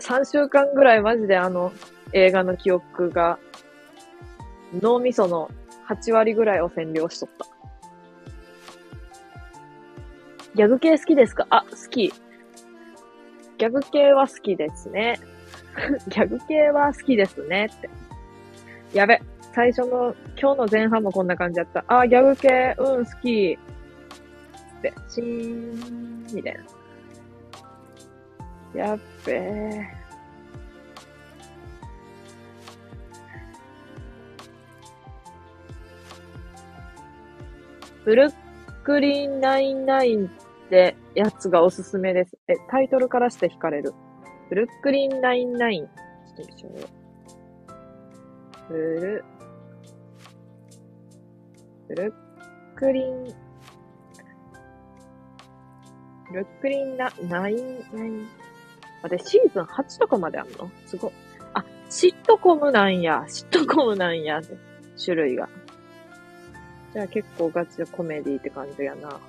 [0.00, 1.72] 3週間ぐらいマジであの
[2.12, 3.38] 映画の記憶が、
[4.80, 5.50] 脳みその
[5.88, 7.46] 8割ぐらいを占領しとった。
[10.56, 11.46] ギャグ系好きですか？
[11.50, 12.12] あ、好き。
[13.56, 15.20] ギャグ系は好きですね。
[16.08, 17.88] ギャグ系は好きですねって。
[18.92, 19.20] やべ。
[19.54, 21.84] 最初の、今日の前半もこんな感じだった。
[21.86, 23.56] あ、ギャグ系、うん、好き。
[23.56, 26.54] つって、シーン、みたい
[28.74, 28.84] な。
[28.86, 29.84] やっべー。
[38.04, 38.34] ブルッ
[38.82, 40.30] クリン99っ
[40.68, 42.36] てやつがおすすめです。
[42.48, 43.94] え、タイトルからして惹かれる。
[44.48, 45.78] ブルックリン99。
[45.78, 46.86] ちょっと一緒に。
[48.68, 49.24] ブル
[51.88, 52.12] ブルッ
[52.76, 53.24] クリン、
[56.30, 58.28] ブルックリンな、ナイン、ナイン。
[59.02, 60.70] あ、で、シーズン8とかまであんの？
[60.86, 61.12] すご。
[61.52, 63.24] あ、シットコムなんや。
[63.28, 64.40] シットコムなんや。
[65.02, 65.48] 種類が。
[66.94, 69.20] じゃあ結構ガチでコメディって感じやな。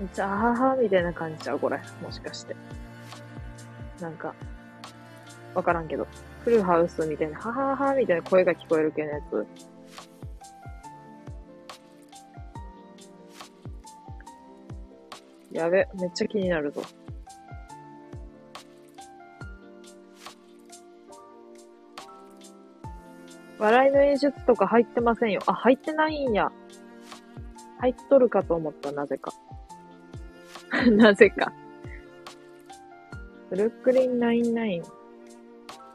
[0.00, 1.78] めっちゃ、あははみたいな感じちゃうこれ。
[2.00, 2.56] もしかして。
[4.00, 4.32] なんか、
[5.54, 6.06] わからんけど。
[6.48, 9.46] フルハウスみたいな、はははみたいな声が聞こえる系のやつ。
[15.52, 16.80] やべ、めっちゃ気になるぞ。
[23.58, 25.42] 笑いの演出とか入ってませんよ。
[25.46, 26.50] あ、入ってないんや。
[27.80, 29.32] 入っとるかと思った、なぜか。
[30.92, 31.52] なぜか。
[33.50, 34.97] ブルックリン99。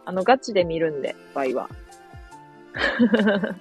[0.05, 1.69] あの、ガチで見るんで、ワイは。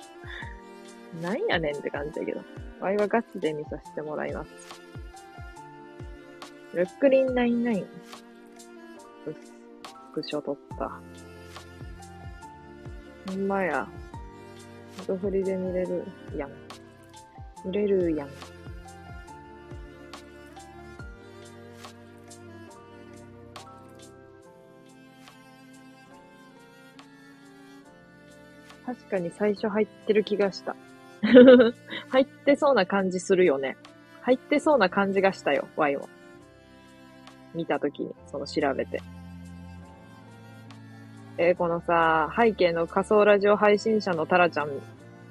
[1.21, 2.41] なんやねんって感じだけど。
[2.81, 4.51] ワイはガチで見させてもらいます。
[6.75, 7.83] ルックリン99。
[9.27, 10.91] うっ、スクショ撮った。
[13.31, 13.87] ほんまや。
[14.99, 16.05] ネトフリで見れる
[16.37, 16.51] やん。
[17.65, 18.29] 見れるやん。
[28.87, 30.77] 確かに最初入ってる気がした。
[32.11, 33.77] 入ってそうな感じするよね。
[34.23, 36.09] 入ってそうな感じがしたよ、Y も。
[37.55, 39.01] 見たときに、その調べて。
[41.39, 44.71] えー、このさ、背景の仮想ラジオ配信者のタラちゃん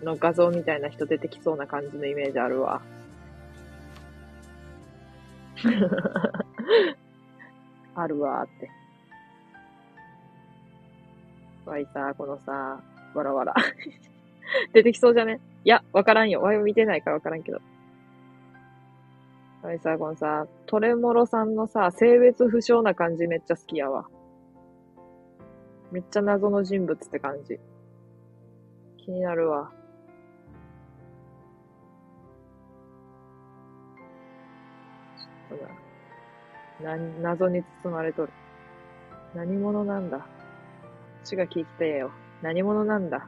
[0.03, 2.82] の画像みたいな人出てきそうな感じのイメージあるわ。
[7.95, 8.69] あるわーって。
[11.65, 12.82] わいさ、このさ、
[13.13, 13.53] わらわら。
[14.73, 15.39] 出てきそうじゃね？
[15.63, 16.41] いや、わからんよ。
[16.41, 17.59] ワイも見てないからわからんけど。
[19.61, 24.07] はい、さ、このさ、トレモロさんのさ、性別不詳な感じめっちゃ好きやわ。
[25.91, 27.59] めっちゃ謎の人物って感じ。
[28.97, 29.71] 気になるわ。
[35.49, 35.65] ちょっと
[36.83, 36.97] な。
[36.97, 38.31] な、謎に包まれとる。
[39.35, 40.25] 何者なんだ？
[41.23, 42.11] 血が聞いてよ。
[42.41, 43.27] 何者なんだ？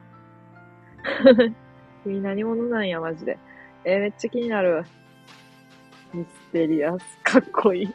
[2.04, 3.38] 君何者なんや、マジで？
[3.84, 4.84] えー、めっちゃ気になる。
[6.12, 7.18] ミステリアス。
[7.22, 7.94] かっこいい。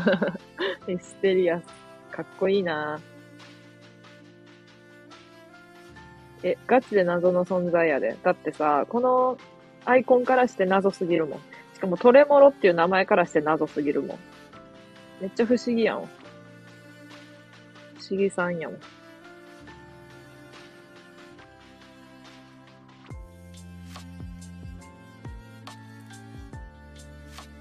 [0.86, 1.66] ミステリアス。
[2.10, 3.00] かっこいいな
[6.42, 8.16] え、ガチで謎の存在やで。
[8.22, 9.38] だってさ、この
[9.84, 11.38] アイコンからして謎すぎるもん。
[11.74, 14.18] しかもトレモロっていう名前からして謎すぎるもん。
[15.20, 15.98] めっちゃ不思議やん。
[15.98, 16.02] 不
[18.10, 18.78] 思議さんやもん。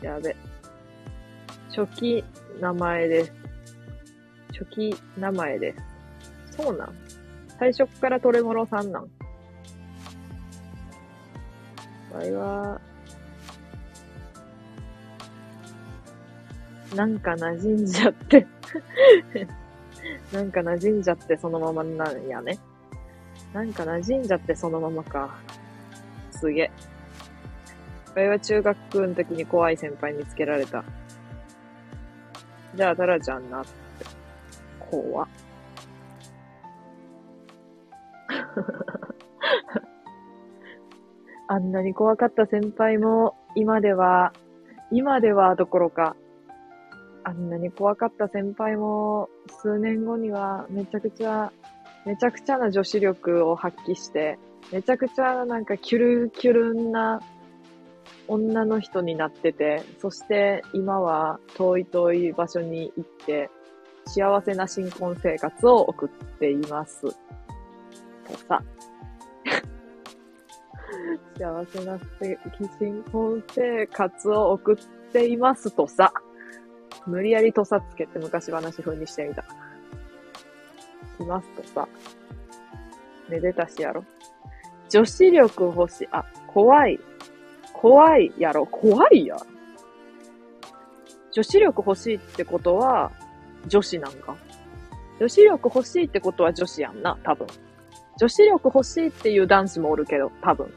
[0.02, 0.36] やべ。
[1.76, 2.24] 初期
[2.60, 3.34] 名前です。
[4.52, 5.76] 初期名前で
[6.52, 6.58] す。
[6.58, 6.94] そうなん
[7.60, 9.08] 最初からトレモロさんなん
[12.12, 12.82] 場合は、
[16.96, 18.48] なんか馴染んじゃって
[20.34, 22.58] なんか馴染んじゃってそのままなんやね。
[23.54, 25.36] なんか馴染んじゃってそのままか。
[26.32, 26.72] すげえ。
[28.14, 30.84] これは中学の時に怖い先輩見つけられた。
[32.76, 33.70] じゃあ、タラちゃんなって。
[34.80, 35.28] 怖っ。
[41.48, 44.34] あんなに怖かった先輩も、今では、
[44.92, 46.16] 今ではどころか、
[47.24, 51.52] あんなに怖かった先輩も、数年後にはめちゃくちゃ、
[52.06, 54.38] めちゃくちゃな女子力を発揮して、
[54.72, 57.22] めちゃくちゃなんかキュルキュルンな
[58.30, 63.50] 女の人になってて、そして今は遠い遠い場所に行って、
[64.06, 67.02] 幸せな新婚生活を送っています。
[67.02, 67.12] と
[68.48, 68.62] さ。
[71.38, 72.00] 幸せな
[72.80, 76.14] 新婚生活を送っていますとさ。
[77.08, 79.44] 無理やりとさつけて昔話風にしてみた。
[81.20, 81.88] いますとさ。
[83.28, 84.04] めでたしやろ。
[84.90, 86.08] 女子力欲しい。
[86.12, 87.00] あ、怖い。
[87.82, 88.66] 怖いやろ？
[88.66, 89.38] 怖いや。
[91.32, 93.10] 女子力欲しいってことは、
[93.68, 94.36] 女子なんか。
[95.18, 97.48] 女子力欲しいってことは女子やんな、多分。
[98.18, 100.74] 女子力欲しいっていう男子もおるけど、多分。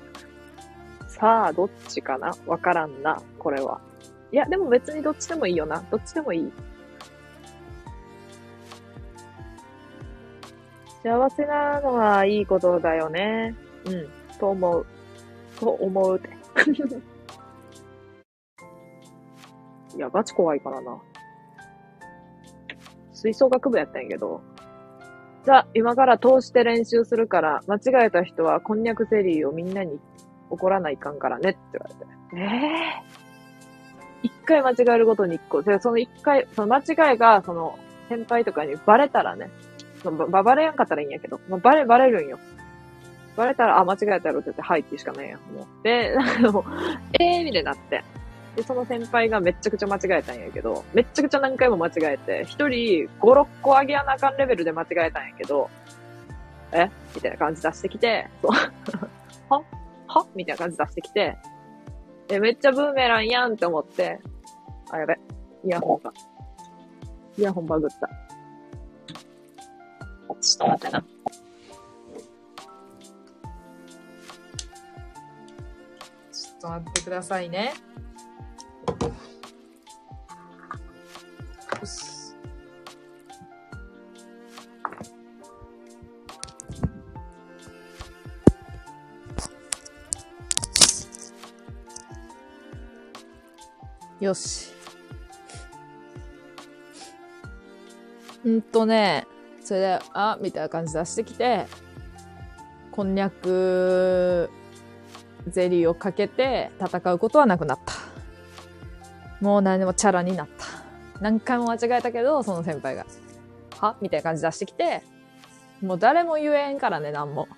[1.09, 2.37] さあ、どっちかな？
[2.47, 3.81] わからんな、これは。
[4.31, 5.83] いや、でも別にどっちでもいいよな。
[5.91, 6.53] どっちでもいい。
[11.03, 13.57] 幸せなのはいいことだよね。
[13.87, 14.09] うん。
[14.39, 14.87] と思う。
[15.59, 16.42] と思うて。
[19.97, 20.99] いや、ガチ怖いからな。
[23.13, 24.43] 吹奏楽部やったんやけど、
[25.45, 29.99] じゃあ、今から通して練習するから、間違えた人はこんにゃくゼリーをみんなに
[30.51, 32.07] 怒らないかんからねって言われて。
[32.35, 35.63] ええー、一回間違えるごとに一個。
[35.81, 39.51] その一回、その間違いが、その、先輩とかにバレたらね、
[40.03, 42.39] そのば、バレやんかったらいいんやけど、まあ、バレ、バレるんよ。
[43.37, 45.41] バレたら、あ、間違えたろって言って、はいってしかないやん。
[45.41, 45.67] もう。
[45.83, 46.65] で、なんかもう、
[47.19, 48.05] えーみたいになって。
[48.57, 55.71] で、その先輩がめちゃくちゃ間違えたんやけど、めちゃくちゃ何回も間違えて、一人5、6個上げやなあかんレベルで間違えたんやけど、
[56.73, 56.91] え？
[57.15, 58.53] みたいな感じ出してきて、そ う
[59.49, 59.63] は？
[60.09, 60.27] は？
[60.35, 61.39] みたいな感じ出してきて、
[62.29, 64.21] え、めっちゃブーメランやんって思って、
[64.91, 65.19] あ、やべ。
[65.65, 66.13] イヤホンが。
[67.39, 68.09] イヤホンバグった。
[70.41, 71.05] ちょっと待ってな。
[76.63, 77.73] と待ってくださいね。
[81.81, 82.33] よし。
[94.21, 94.73] よし。
[98.49, 99.27] んとね、
[99.61, 101.67] それで、あ、みたいな感じ出してきて、
[102.93, 104.49] こんにゃく
[105.49, 107.95] ゼリーをかけて戦うことはなくなった。
[109.41, 110.67] もう何でもチャラになった。
[111.21, 113.07] 何回も間違えたけど、その先輩が、
[113.79, 113.97] は？
[114.01, 115.03] みたいな感じ出してきて、
[115.81, 117.49] もう誰も言えんからね、何も。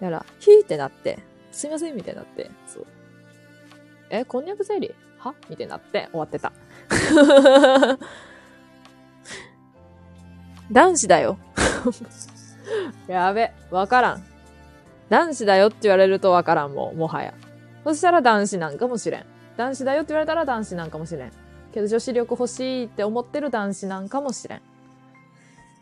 [0.00, 1.18] だから、ヒーってなって、
[1.52, 2.86] すいません、みたいになって、そう。
[4.10, 4.94] え、こんにゃくゼリー？
[5.18, 5.34] は？
[5.48, 6.52] みたいになって終わってた。
[10.70, 11.38] 男子だよ。
[13.08, 14.24] やべ、わからん。
[15.08, 17.34] 男子だよって言われるとわからんもん、もはや。
[17.84, 19.26] そしたら男子なんかもしれん。
[19.56, 21.32] 男子だよって言われたら男子なんかもしれん。
[21.72, 24.62] けど女子力欲しいって思ってる男子なんかもしれん。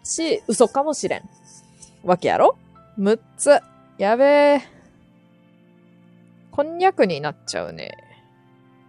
[0.02, 1.22] し、嘘かもしれん。
[2.02, 2.56] わけやろ
[2.98, 3.60] ?6 つ。
[3.98, 4.62] やべえ。
[6.50, 7.96] こんにゃくになっちゃうね。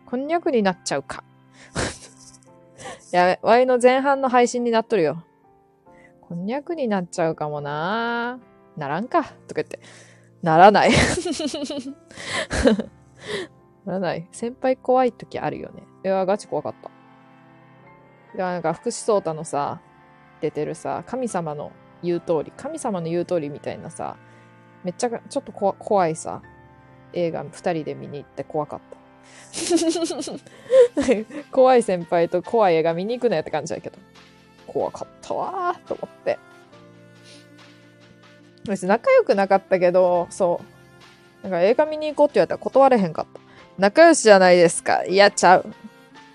[0.06, 1.24] こんにゃくになっちゃうか。
[3.12, 5.24] やべ、ワイの前半の配信になっとるよ。
[6.22, 8.40] こんにゃくになっちゃうかもな
[8.76, 9.24] ならんか。
[9.24, 9.80] とか言って。
[10.44, 10.92] ならない
[13.86, 14.28] ならない。
[14.32, 15.84] 先輩怖い時あるよね。
[16.04, 16.90] いや、ガチ怖かった。
[18.36, 19.82] いや、なんか福士蒼太のさ、
[20.42, 21.72] 出てるさ、神様の
[22.04, 24.18] 言う通り、神様の言う通りみたいなさ、
[24.84, 26.42] めっちゃ、ちょっと怖いさ、
[27.14, 28.98] 映画二人で見に行って怖かった。
[31.52, 33.98] 怖い先輩と怖い映画見に行くなよって感じだけど。
[34.68, 36.40] 怖かったわーと思って。
[38.68, 40.62] 別仲良くなかったけど、そ
[41.44, 41.44] う。
[41.44, 43.40] なんか映画見に行こうって言われたら断れへんかった。
[43.78, 45.04] 仲良しじゃないですか。
[45.06, 45.66] いや、ちゃう。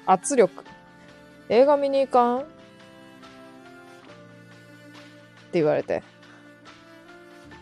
[0.07, 0.65] 圧力。
[1.48, 2.39] 映画見に行かん？
[2.40, 2.48] って
[5.52, 6.02] 言われて。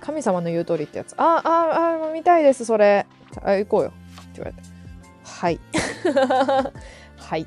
[0.00, 1.14] 神様の言う通りってやつ。
[1.16, 3.06] あ、あ、あ、見たいです、それ。
[3.42, 3.88] あ、行こうよ。
[3.88, 3.92] っ
[4.34, 4.62] て言われて。
[5.24, 5.60] はい。
[7.18, 7.46] はい。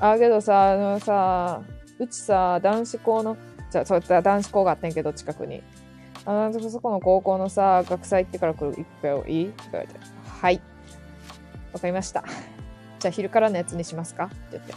[0.00, 1.62] あ、けどさ、あのさ、
[1.98, 3.36] うちさ、男子校の
[3.74, 5.60] じゃあ、そういった男子校があってんけど、近くに。
[6.24, 9.48] あの、そこの高校のさ、学祭行ってから来る一票いい？
[9.48, 9.98] って言われて。
[10.28, 10.62] はい。
[11.72, 12.22] わかりました。
[13.00, 14.26] じゃあ、昼からのやつにしますか？
[14.26, 14.74] って言って。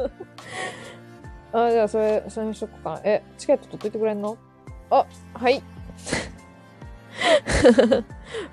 [1.52, 3.00] あ、じゃあ、それ、それにしとこうかな。
[3.04, 4.38] え、チケット取っといてくれんの？
[4.88, 5.62] あ、はい。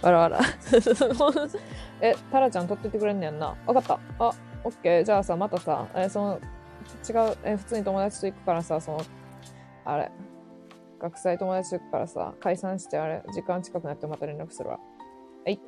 [0.02, 0.42] わらわら。
[2.02, 3.56] え、タラちゃん取っといてくれんねやんな。
[3.66, 3.94] わかった。
[4.20, 4.34] あ、
[4.66, 5.04] オッケー。
[5.06, 6.40] じゃあさ、またさ、え、その、
[7.08, 9.02] 違う、え、普通に友達と行くからさ、その、
[9.86, 10.12] あれ、
[11.00, 14.80] 学祭友達と行くからさ、解散してあれ、時間近くなってまた連絡するわ。
[15.46, 15.60] はい。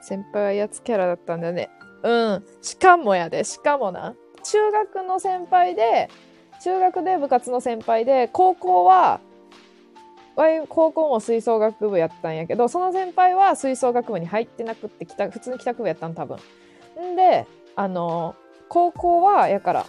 [0.00, 1.70] 先輩はやつキャラだったんだよね。
[2.02, 2.44] うん。
[2.62, 4.14] しかもやで、しかもな。
[4.44, 6.08] 中学の先輩で、
[6.62, 9.20] 中学で部活の先輩で、高校は、
[10.68, 16.38] 高校も吹奏楽部やったんやけど、その先輩は吹奏楽部に入ってなくって、帰宅普通に帰宅部やったん多分。
[17.00, 18.34] んで、あの、
[18.72, 19.86] 高校は、やから、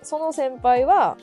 [0.00, 1.16] その先輩は、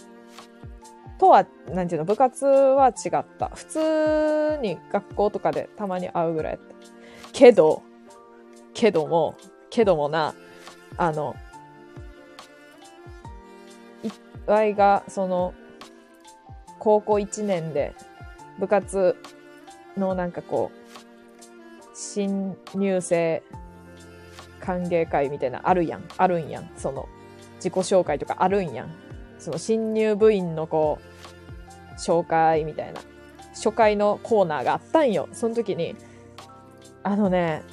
[1.18, 3.48] とは、なんていうの、部活は違った。
[3.56, 6.76] 普通に学校とかでたまに会うぐらいやった。
[7.32, 7.84] けど、
[8.74, 9.38] けども、
[9.70, 10.36] けどもな、
[10.98, 11.38] あの、
[14.04, 14.10] い
[14.46, 15.54] わいが、その、
[16.80, 17.96] 高校1年で、
[18.60, 19.16] 部活
[19.96, 23.42] のなんかこう、新入生
[24.68, 26.04] 歓迎会みたいな、あるやん。
[26.18, 26.70] あるんやん。
[26.76, 27.08] その、
[27.56, 28.90] 自己紹介とかあるんやん。
[29.40, 33.00] その新入部員のこう、紹介みたいな、
[33.54, 35.30] 初回のコーナーがあったんよ。
[35.32, 35.96] その時に、
[37.02, 37.64] あのね、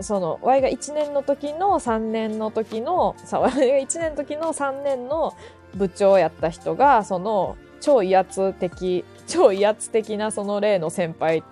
[0.00, 5.34] その、Y が1年の時の3年の時の、さ、Y が1年の時の3年の
[5.76, 11.44] 部長やった人が、その、超威圧的、超威圧的なその例の先輩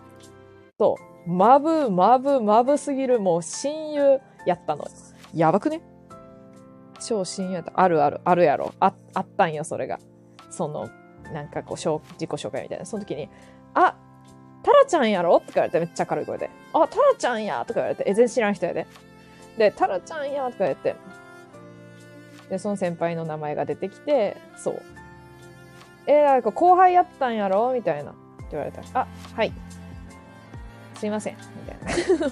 [0.76, 4.84] と、まぶ、まぶ、まぶすぎる、もう親友やったの。
[5.32, 5.80] やばくね？
[7.00, 7.72] 超親友やった。
[7.74, 8.72] あるある、あるやろ。
[8.80, 9.98] あ、あったんよ、それが。
[10.50, 10.88] その、
[11.32, 12.84] なんかこう、自己紹介みたいな。
[12.84, 13.28] その時に、
[13.74, 13.96] あ、
[14.62, 15.36] タラちゃんやろ？
[15.36, 16.50] って言われて、めっちゃ軽い声で。
[16.72, 18.86] あ、タラちゃんやとか言われて、え、全然知らん人やで。
[19.58, 20.96] で、タラちゃんやとか言って。
[22.48, 24.82] で、その先輩の名前が出てきて、そう。
[26.06, 27.72] えなんか後輩やったんやろ？
[27.72, 28.10] みたいな。
[28.12, 28.20] って
[28.52, 28.82] 言われた。
[28.98, 29.52] あ、はい。
[31.04, 31.36] すいません。
[31.36, 31.78] みたい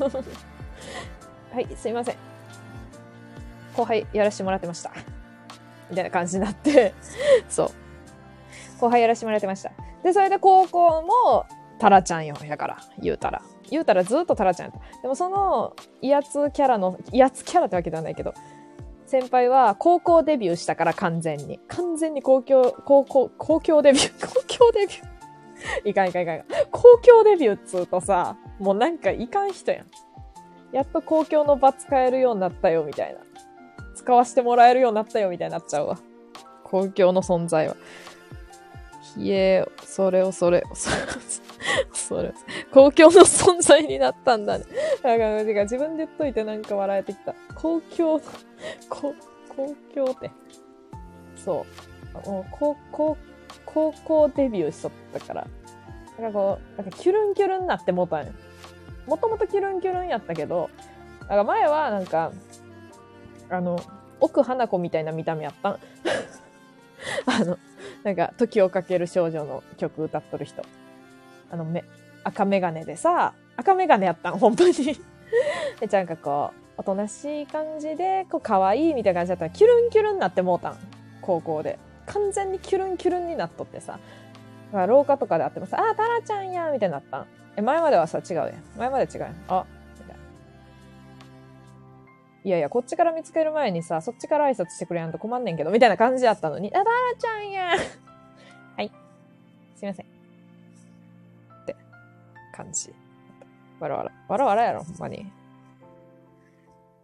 [0.01, 0.09] な。
[1.53, 2.17] はい、すいません。
[3.77, 4.93] 後輩やらせてもらってました。
[5.91, 6.95] みたいな感じになって、
[7.51, 7.71] そう。
[8.81, 9.73] 後輩やらせてもらってました。
[10.03, 11.45] で、それで高校も、
[11.79, 13.43] タラちゃんよ、やから、言うたら。
[13.71, 15.03] 言うたらずっとタラちゃんやった。
[15.03, 18.33] でもその、威圧キャラの、威圧キャラってわけではないけど、
[19.05, 21.61] 先輩は高校デビューしたから完全に。
[21.69, 25.12] 完全に公共、高校、公共デビュー、公共デビュー。
[25.85, 26.45] いかんいかんいかん。
[26.71, 29.87] 公共デビューっつうとさ、もうなんかいかん人やん。
[30.73, 33.21] やっと公共の場使えるようになったよ、みたいな。
[33.95, 35.99] 使わせてもらえるようになったよ、みたいになっちゃうわ。
[36.65, 37.77] 公共の存在は。
[39.15, 42.35] ひえ、それをそれを、 それを、それ、
[42.73, 44.65] 公共の存在になったんだね。
[45.03, 47.35] だから、てか自分で言っといてなんか笑えてきた。
[47.55, 48.21] 公共の、
[48.89, 49.15] こ
[49.49, 50.31] 公共って。
[51.37, 51.67] そ
[52.25, 52.29] う。
[52.29, 53.17] もう、高校、
[53.67, 55.47] 高校デビューしとったから。
[56.19, 58.33] なんかこう、なんかキュルンキュルンなってもうたんよ。
[59.07, 60.71] もともとキュルンキュルンやったけど、
[61.21, 62.33] なんか前はなんか、
[63.51, 63.81] あの、
[64.21, 65.73] 奥花子みたいな見た目やったん。
[67.27, 67.59] あの、
[68.05, 70.63] なんか、時をかける少女の曲歌っとる人。
[71.51, 71.85] あの、め、
[72.25, 74.73] 赤メガネでさ、赤メガネやったん、本当に。
[75.81, 80.79] で、なんかこう、おとなしい感じで、こう、可愛いみたいな感じだったら、キュルンキュルンなってもうたん。
[81.21, 81.79] 高校で。
[82.13, 83.99] 完全にキュルンキュルンになっとってさ。
[84.87, 87.27] 廊下とかで会ってもさ、あ、タラちゃんやみたいになったん。
[87.57, 88.53] え、前まではさ、違うやん。
[88.77, 89.37] 前まで違うやん。
[89.49, 89.67] あ、
[90.01, 90.23] みたいな。
[92.45, 97.69] いやいや、こっちから見つける前にさ、そっちから挨拶してくれやんと困んねんけど、みたいな感じやったのに、あ、タラちゃんや
[98.77, 98.91] はい。
[99.77, 100.07] すいません。
[100.07, 101.77] って
[102.55, 102.95] 感じ。
[103.79, 104.13] わらわら。
[104.29, 105.31] わらわらやろ、ほんまに。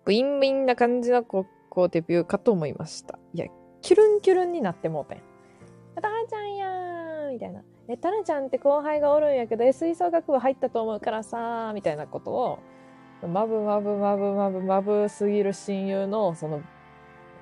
[0.06, 3.18] ブインブインな感じの高校デビューかと思いました。
[3.34, 3.46] いや、
[3.88, 5.22] キュルンキュルンになってもうてん。
[5.94, 7.62] タラちゃんやーみたいな。
[7.88, 12.58] え、タラちゃんって後輩がおるんやけど、吹奏楽部入ったと思うからさーみたいなことを、
[13.26, 16.60] まぶまぶまぶまぶまぶすぎる親友の、その、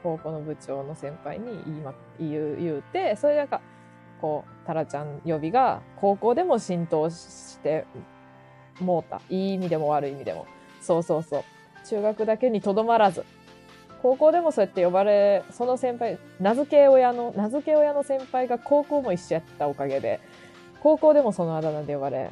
[0.05, 3.61] 高校の部長の先輩に言いま、言う、言うて、それでなんか、
[4.21, 7.87] こう、タラちゃん呼びが高校でも浸透して
[8.79, 9.21] もうた。
[9.29, 10.47] いい意味でも悪い意味でも。
[10.81, 11.43] そうそうそう。
[11.89, 13.25] 中学だけにとどまらず、
[14.03, 20.21] 高校でもそうやって呼ばれ、その先輩、名付け親の、名付け親の先輩が高校も一緒やったおかげで、
[20.81, 22.31] 高校でもそのあだ名で呼ばれ、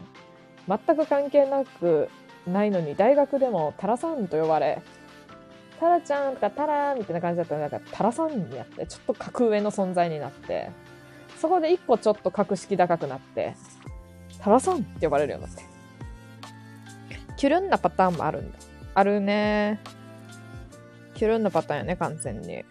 [0.68, 2.08] 全く関係なく
[2.46, 4.82] ないのに大学でもタラさんと呼ばれ、
[5.80, 10.70] タラちゃんとかタラみたいな感じだったら、なんかタラさんにやって、ちょっと格上の存在になって、
[11.40, 13.54] そこで一個ちょっと格式高くなって、
[14.40, 15.64] タラさんって呼ばれるようになって。
[17.36, 18.58] キュルンなパターンもあるんだ。
[18.94, 19.80] あるね。
[19.84, 22.64] キュルンなパターンやね、完全に。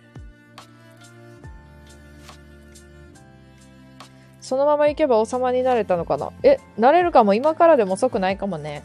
[4.42, 6.32] そのまま行けば王様になれたのかな？
[6.44, 7.34] え、なれるかも。
[7.34, 8.84] 今からでも遅くないかもね。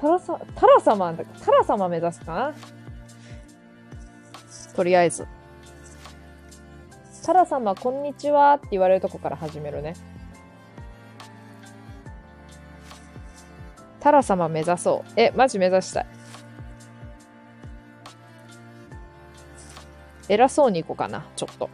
[0.00, 1.14] タラさ、タラ様？
[1.44, 2.32] タラ様目指すか？
[2.32, 2.54] な
[4.74, 5.26] とりあえず。
[7.24, 9.94] タラ様、こんにちはって言われるとこから始めるね。
[14.00, 15.12] タラ様目指そう。
[15.14, 16.06] え、マジ目指したい。
[20.28, 21.70] 偉そうに行こうかな、ちょっと。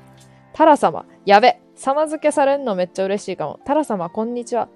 [0.52, 1.60] タラ様、やべ。
[1.74, 3.58] 様付けされんのめっちゃ嬉しいかも。
[3.64, 4.68] タラ様、こんにちは。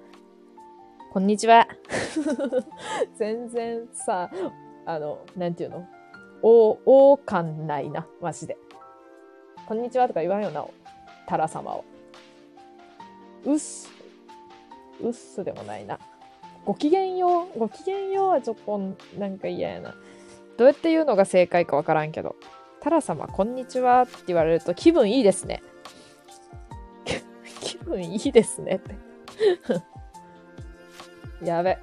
[1.11, 1.67] こんにちは。
[3.15, 4.29] 全然さ、
[4.85, 5.87] あの、なんていうの？
[6.41, 8.57] お、お感ないな、マジで。
[9.65, 10.65] こんにちはとか言わんよな、
[11.25, 11.85] タラ様を。
[13.45, 13.89] うっす、
[15.01, 15.99] うっすでもないな。
[16.65, 17.59] ごきげんよう。
[17.59, 18.77] ごきげんようはちょっと
[19.17, 19.95] なんか嫌やな。
[20.57, 22.35] どうやって言うのが正解かわからんけど。
[22.81, 25.61] タラ様、こんにちはって言われると気分いいですね。
[27.61, 28.95] 気分いいですねって
[31.45, 31.77] やべ。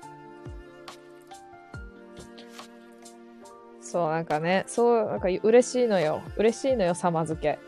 [3.80, 6.22] そう、なんかね、そう、なんか嬉しいのよ。
[6.36, 7.58] 嬉しいのよ、様付け。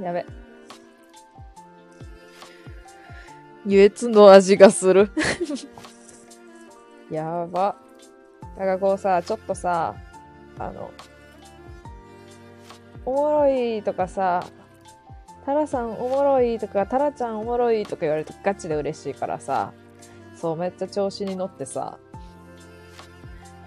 [0.02, 0.26] やべ。
[3.66, 5.10] ゆえつの味がする
[7.10, 7.76] やば。
[8.56, 9.94] だからこうさ、ちょっとさ、
[10.60, 10.90] あの、
[13.06, 14.44] おもろいとかさ、
[15.46, 19.72] タラさんおもろいとか、タラちゃんおもろいとか言われるとガチで嬉しいからさ、
[20.36, 21.98] そう、めっちゃ調子に乗ってさ、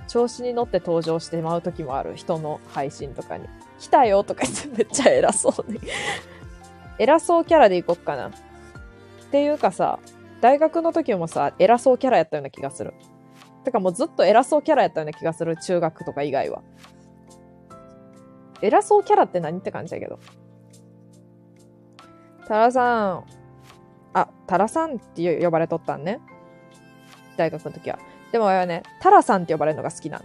[0.08, 2.16] 調子に乗って登場してまう時もある。
[2.16, 3.48] 人の配信とかに。
[3.80, 5.80] 来たよとか言ってめっちゃ偉そうに
[7.00, 8.28] 偉そうキャラでいこっかな。
[8.28, 8.32] っ
[9.32, 9.98] ていうかさ、
[10.42, 12.94] 大学の時もさ、偉そうキャラやったような気がする。
[13.64, 15.58] てかもうずっと偉そうキャラやったような気がする。
[15.58, 16.61] 中学とか以外は。
[18.61, 20.19] 偉そうキャラって何って感じだけど。
[22.48, 23.24] タラさん、
[24.14, 26.19] あ、タラさんって呼ばれとったんね。
[27.38, 28.00] 大学の時は。
[28.32, 30.24] でもはね、タラさんって呼ばれるのが好きなん。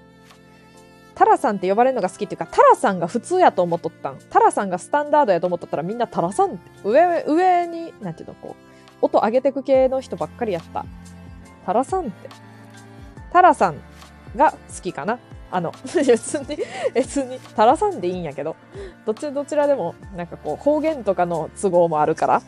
[1.14, 4.18] タラさんって呼ばれるのが好きっていうか、タラさんが普通やと思っとったん。
[4.30, 8.54] タラさんがスタンダードやと思っとったらみんなタラさんって、上、上に、なんていうの、こ
[9.02, 10.84] う、音上げてく系の人ばっかりやった。
[11.66, 12.28] タラさんって。
[13.32, 13.80] タラさん
[14.36, 15.18] が好きかな？
[15.50, 15.72] あの、
[16.06, 16.58] 別に、
[16.92, 18.56] 別に、タラさんでいいんやけど、
[19.06, 22.42] どっちどちらでも、なんかこう、方言とかの都合もあるから、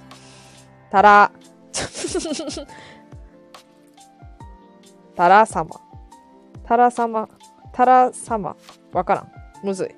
[0.91, 1.33] タラ、
[5.17, 5.81] タラ様。
[6.65, 7.29] タラ様。
[7.73, 8.57] タラ様。
[8.93, 9.33] わからん。
[9.63, 9.89] むずい。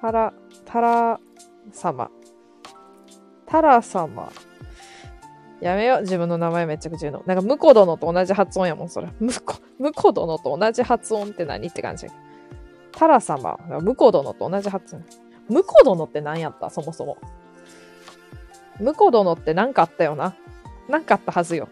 [0.00, 0.32] タラ、
[0.64, 1.20] タラ
[1.72, 2.10] 様。
[3.46, 4.30] タラ様。
[5.62, 6.00] やめよう。
[6.00, 7.22] 自分の名前めちゃくちゃ言うの。
[7.24, 9.08] なんか、ムコ殿と同じ発音やもん、それ。
[9.20, 12.08] ムコ、ムコ殿と同じ発音って何って感じ。
[12.90, 13.56] タラ様。
[13.80, 15.04] ムコ殿と同じ発音。
[15.48, 16.68] ムコ殿って何やった？
[16.68, 17.16] そもそも。
[18.80, 20.34] ムコ殿って何かあったよな。
[20.88, 21.68] 何かあったはずよ。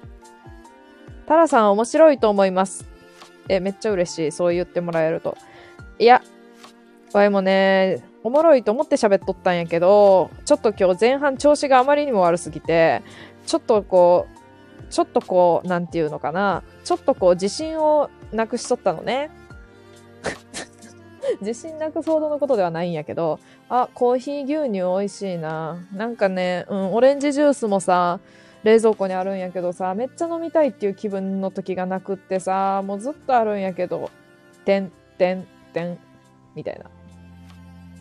[1.27, 2.87] タラさん面白いと思います。
[3.49, 4.33] え、めっちゃ嬉しい。
[4.33, 5.37] そう言ってもらえると。
[5.99, 6.23] いや、
[7.13, 13.03] わいもね、おもろいと思って喋っとったんやけど、ちょっと今日前半調子があまりにも悪すぎて、
[13.51, 14.29] ちょっとこ
[14.81, 16.63] う、ちょっとこう、なんていうのかな。
[16.85, 19.29] ちょっとこう、自信をなくしとったのね。
[21.43, 25.79] 自信なくすほどのことではないんやけど、あ、コーヒー牛乳美味しいな。
[25.93, 28.21] なんかね、うん、オレンジジュースもさ、
[28.63, 34.11] 冷蔵庫にあるんやけどさ、めっちゃ飲みたいっていう気分の時がなくってさ、もうずっとあるんやけど、
[34.65, 35.99] てん、てん、てん、
[36.55, 36.85] みたいな。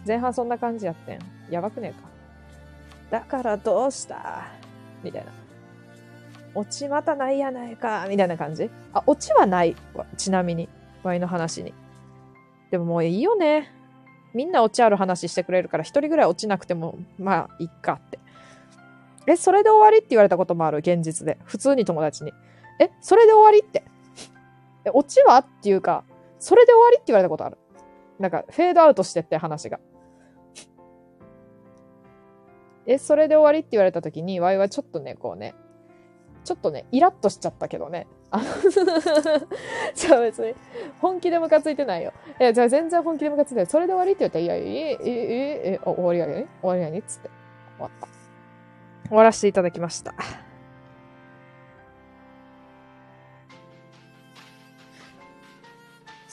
[0.05, 1.19] 前半そんな感じやってん。
[1.49, 2.07] やばくねえか。
[3.09, 4.58] だからどうした？
[5.03, 5.31] みたいな。
[6.55, 8.69] オチまたないやないか、みたいな感じ？
[8.93, 9.75] あ、オチはない。
[10.17, 10.67] ちなみに。
[11.03, 11.73] ワイの話に。
[12.71, 13.71] でももういいよね。
[14.33, 18.19] みんなオチある話してくれるから、一人ぐらい落ちなくても、まあ、いっかって。
[19.27, 21.37] え、それで終わりって言われたこともある、現実で。
[21.45, 22.33] 普通に友達に。
[22.79, 23.83] え、それで終わりって？
[24.85, 25.37] え、オチは？
[25.37, 26.03] っていうか、
[26.39, 27.57] それで終わりって言われたことある？
[28.19, 29.79] なんか、フェードアウトしてって話が。
[32.89, 35.53] え、それで終わりって言われた時に、ワイはちょっとね、こうね、
[36.43, 38.07] ちょっとね、イラッとしちゃったけどね。
[38.31, 38.41] あ
[39.93, 40.55] じゃあ別に、
[40.99, 42.13] 本気でムカついてないよ。
[42.39, 43.65] いや、じゃあ全然本気でムカついてない。
[43.67, 47.29] それで終わりって言ったら、いやいや、え、え、え、え、終わりやね終わりやねっつって。
[47.77, 48.07] 終わった。
[49.07, 50.15] 終わらせていただきました。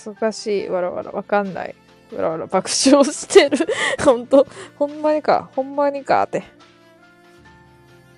[0.06, 0.68] 難しい。
[0.70, 1.74] わらわら、わかんない。
[2.14, 3.66] わらわら爆笑してる。
[4.04, 4.46] ほんと、
[4.78, 6.44] ほんまにか、ほんまにかって。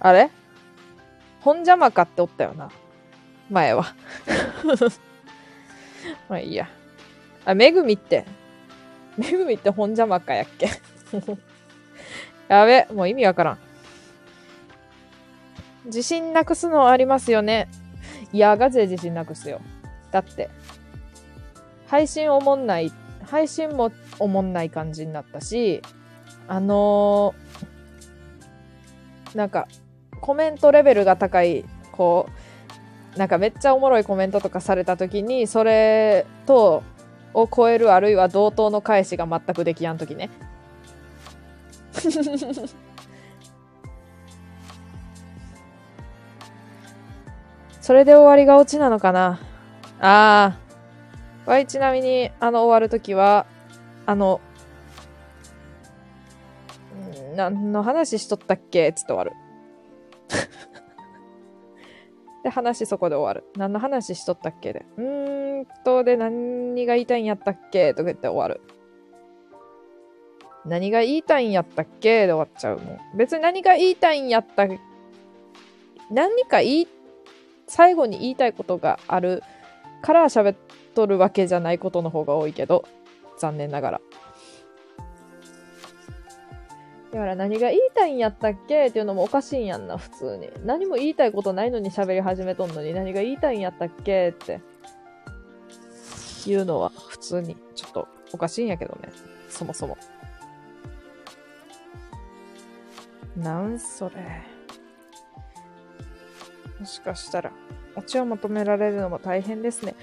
[0.01, 0.31] あれ？
[1.41, 2.71] 本邪魔かっておったよな。
[3.51, 3.95] 前は。
[6.29, 6.69] まあいいや。
[7.45, 8.25] あ、めぐみって。
[9.17, 10.69] めぐみって本邪魔かやっけ？
[12.49, 13.59] やべ、もう意味わからん。
[15.87, 17.69] 自信なくすのありますよね。
[18.33, 19.61] いや、ガチで自信なくすよ。
[20.11, 20.51] だって、
[21.87, 22.97] 配信おもんないって、
[23.31, 25.83] 配信もおもんない感じになったし、
[26.47, 27.79] あのー
[29.35, 29.69] なんか、
[30.21, 32.29] コメントレベルが高い、こ
[33.15, 36.83] う、なんかめっちゃおもろいコメントとかされた時に、それと、
[37.35, 40.31] を超えるあるいは同等の返しが全くできやん時ね。
[47.81, 49.41] それで終わりがオチなのかな？
[50.01, 50.68] ああ。
[51.49, 53.47] わい、ちなみに、あの終わるときは、
[54.05, 54.43] あの、
[57.33, 58.93] ん何の話しとったっけ？
[58.93, 59.33] つって終わる。
[62.45, 63.49] で、話そこで終わる。
[63.57, 64.75] 何の話しとったっけ？
[64.75, 64.85] で。
[64.99, 67.95] うーんと、で、何が言いたいんやったっけ？
[67.95, 68.61] とか言って終わる。
[70.67, 72.27] 何が言いたいんやったっけ？
[72.27, 72.79] で終わっちゃう。
[72.79, 73.17] もう。
[73.17, 74.67] 別に何が言いたいんやった
[76.11, 76.89] 何か言い、
[77.67, 79.43] 最後に言いたいことがある
[80.03, 80.55] から喋っ
[80.99, 82.85] とるわけじゃないことの方が多いけど、
[83.39, 84.01] 残念ながら。
[87.13, 88.87] だから何が言いたいんやったっけ？
[88.87, 90.51] っていうのもおかしいんやんな、普通に。
[90.65, 94.31] 何も言いたいことないのに喋り始めとんのに何が言いたいんやったっけ？
[94.31, 94.61] って
[96.47, 99.13] いうのは普通にちょっとおかしいんやけどね。
[99.49, 99.97] そもそも。
[103.37, 104.17] なんそれ。
[106.81, 107.53] もしかしたら、
[107.95, 109.95] オチを求められるのも大変ですね。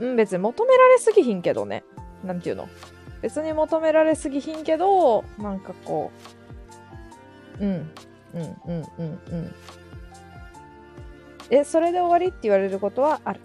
[0.00, 1.84] うん、別に求められすぎひんけどね。
[2.24, 2.68] なんていうの？
[3.22, 6.10] 別に求められすぎひんけど、なんかこ
[7.60, 7.90] う、うん、
[8.34, 9.54] うん、うん、うん、うん。
[11.50, 13.40] え、それで終わりって言われることはある？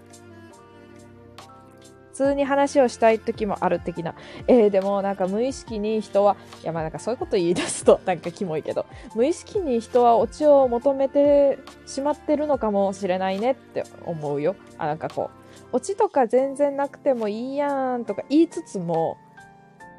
[2.12, 4.14] 普通に話をしたい時もある的な。
[4.46, 14.54] えーでもなんか無意識に人は、いやまあなんかそういうこと言い出すと なんかキモいけど、無意識に人はオチを求めてしまってるのかもしれないねって思うよ。
[14.76, 15.39] あ、なんかこう、
[15.72, 19.16] オチとか全然なくてもいいやんとか言いつつも、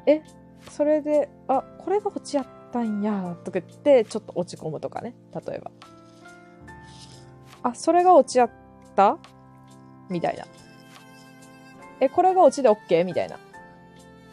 [0.06, 0.22] え、
[0.70, 5.14] それで、あ、これがオチやったんやとか言ってちょっと落ち込むとかね。
[5.46, 5.70] 例えば。
[7.62, 8.50] あ、それがオチやっ
[8.94, 9.18] た？
[10.08, 10.44] みたいな。
[12.00, 13.04] え、これがオチで OK?
[13.04, 13.38] みたいな。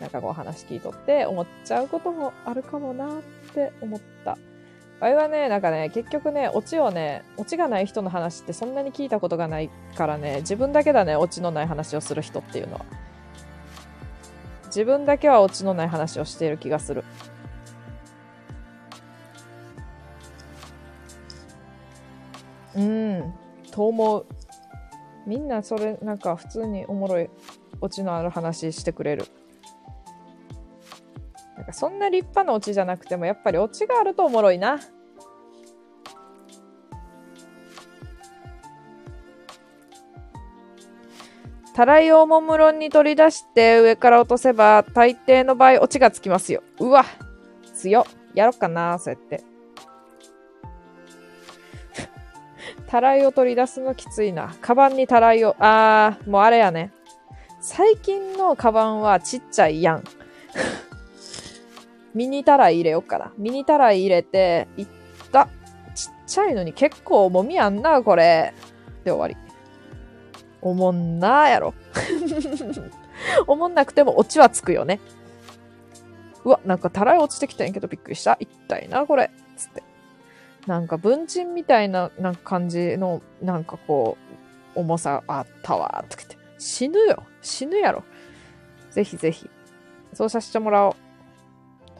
[0.01, 3.21] なんかこう話聞いとって思っちゃうこともあるかもなっ
[3.53, 4.37] て思った。
[5.01, 12.85] あれはね、なんかね、結局ね、オチをね、オチがない人の話ってそんなに聞いたことがないからね、自分だけだね、オチのない話をする人っていうのは。
[14.65, 17.03] 自分だけはオチのない話をしている気がする。
[22.75, 23.33] うん、
[23.71, 24.25] と思う。
[25.25, 27.29] みんなそれ、なんか普通におもろい、
[27.79, 29.25] オチのある話してくれる。
[31.59, 34.79] なんかそんな立派なオチじゃなくても、やっぱりオチがあるとおもろいな。
[41.75, 46.63] たらいをおもむろに取り出して上から落とせば、大抵の場合、オチがつきますよ。
[46.79, 47.03] うわ
[47.75, 48.05] 強。
[48.33, 49.43] やろっかな、そうやって。
[52.87, 54.55] たらいを取り出すのきついな。
[54.61, 56.93] カバンにたらいを、あー、もうあれやね。
[57.59, 60.03] 最近のカバンはちっちゃいやん。
[62.13, 63.33] ミニたらい入れよっかな。
[63.37, 64.87] ミニたらい入れて、いっ
[65.31, 65.47] た。
[65.93, 68.53] ちっちゃいのに結構重みあんな、これ。
[69.03, 69.37] で終わり。
[70.61, 71.73] おもんなーやろ。
[73.47, 74.99] おもんなくてもオチはつくよね。
[76.43, 78.37] うわ、なんかたらい落ちてきたんやけどびっくりした。
[78.39, 79.31] 痛いな、これ。
[79.55, 79.83] つって。
[80.67, 84.17] なんか文鎮みたいななんか感じの、なんかこ
[84.75, 86.37] う、重さあったわ、とか言って。
[86.57, 87.23] 死ぬよ。
[87.41, 88.03] 死ぬやろ。
[88.91, 89.49] ぜひぜひ。
[90.13, 91.08] そうさせてもらおう。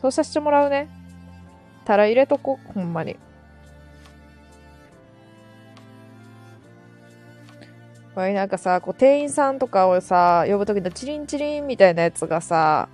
[0.02, 0.88] そうさせてもらうね。
[1.86, 3.18] たら入れとこ、ほんまに。
[8.16, 12.90] これなんかさ、こう店員さんとかをさ、呼ぶときのチリンチリンみたいなやつがさ、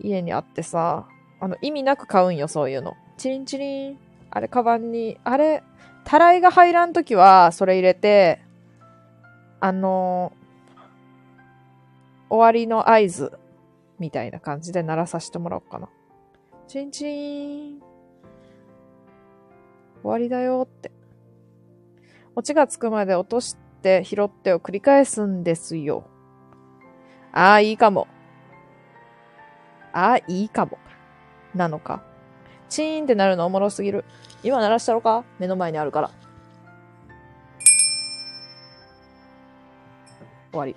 [0.00, 1.06] 家にあってさ、
[1.40, 2.96] あの意味なく買うんよ、そういうの。
[3.16, 3.98] チリンチリン。
[4.30, 5.62] あれ、カバンに、あれ、
[6.04, 8.40] たらいが入らんときは、それ入れて、
[9.60, 10.32] あの
[12.30, 13.32] 終わりの合図
[13.98, 15.88] みたいな感じで鳴らさせてもらおうかな。
[16.66, 17.80] チンチーン。
[20.02, 20.92] 終わりだよって。
[22.36, 26.04] オチがつくまで落として拾ってを繰り返すんですよ。
[27.32, 28.06] ああ、いいかも。
[29.92, 30.78] ああ、いいかも。
[31.54, 32.04] なのか。
[32.68, 34.04] チーンってなるのおもろすぎる。
[34.42, 35.24] 今鳴らしたろか？
[35.38, 36.10] 目の前にあるから。
[40.52, 40.76] 終わり。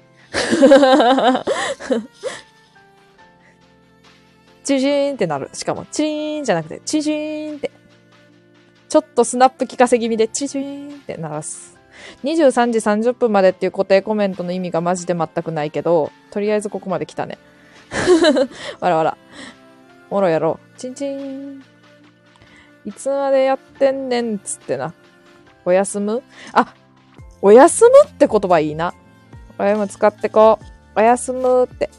[4.64, 5.49] チジーンってなる。
[5.53, 7.72] しかも、チーンじゃなくて、チジーンって。
[8.90, 11.77] ちょっとスナップ聞かせ気味で、チジーンって鳴らす。
[12.23, 17.38] 23時30分までっていう固定コメントの意味がマジで全くないけど、とりあえずここまで来たね。
[18.80, 19.17] わらわら。
[20.09, 20.80] おろやろう。
[20.80, 21.64] チンチン。
[22.85, 24.93] いつまでやってんねんっつってな。
[25.64, 26.23] おやすむ？
[26.53, 26.73] あ、
[27.41, 28.93] おやすむって言葉いいな。
[29.59, 30.99] 俺も使ってこう。
[30.99, 31.90] おやすむって。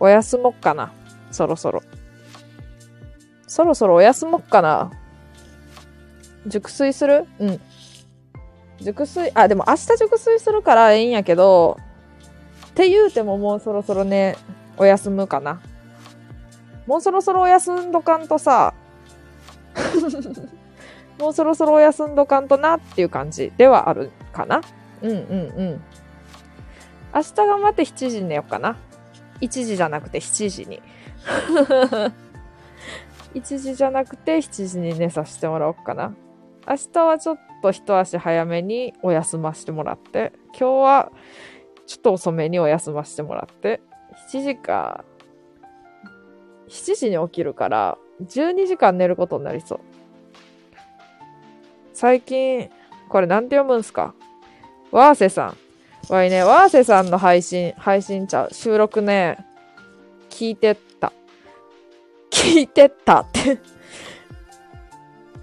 [0.00, 0.92] おやすもっかな。
[1.30, 1.82] そろそろ。
[3.46, 4.90] そろそろおやすもっかな。
[6.46, 7.26] 熟睡する？
[7.38, 7.60] うん。
[8.80, 11.78] 熟睡、あ、でも明日熟睡するからええんやけど、
[12.70, 14.36] って言うてももうそろそろね、
[14.76, 15.60] お休むかな。
[16.86, 18.74] もうそろそろお休んどかんとさ、
[21.18, 24.60] もうそろそろお休んどかんとなっていう感じではあるかな。
[25.02, 25.16] うんうんう
[25.62, 25.82] ん。
[27.14, 28.76] 明日頑張って7時に寝ようかな。
[29.40, 30.82] 1時じゃなくて7時に。
[33.36, 36.14] 1時じゃなくて7時に寝させてもらおうかな。
[36.66, 41.12] 明日はちょっと一足早めにお休ませてもらって、今日は
[41.86, 43.80] ちょっと遅めにお休ませてもらって、
[44.32, 45.04] 7時か、
[46.68, 49.80] 7時に起きるから、12時間寝ることになりそう。
[51.92, 52.70] 最近、
[53.08, 54.14] これなんて読むんすか？
[54.90, 55.54] ワーセさ
[56.08, 56.12] ん。
[56.12, 59.44] わいね、ワーセさんの配信、配信ちゃう、収録ね、
[60.30, 61.12] 聞いてった。
[62.46, 63.58] 聞いてったって。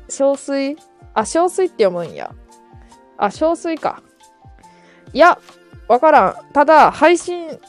[0.07, 0.77] 小水？
[1.14, 2.33] あ、小水って読むんや。
[3.17, 4.01] あ、小水か。
[5.11, 5.38] いや、
[5.88, 6.35] わからん。
[6.53, 7.59] ただ、配信、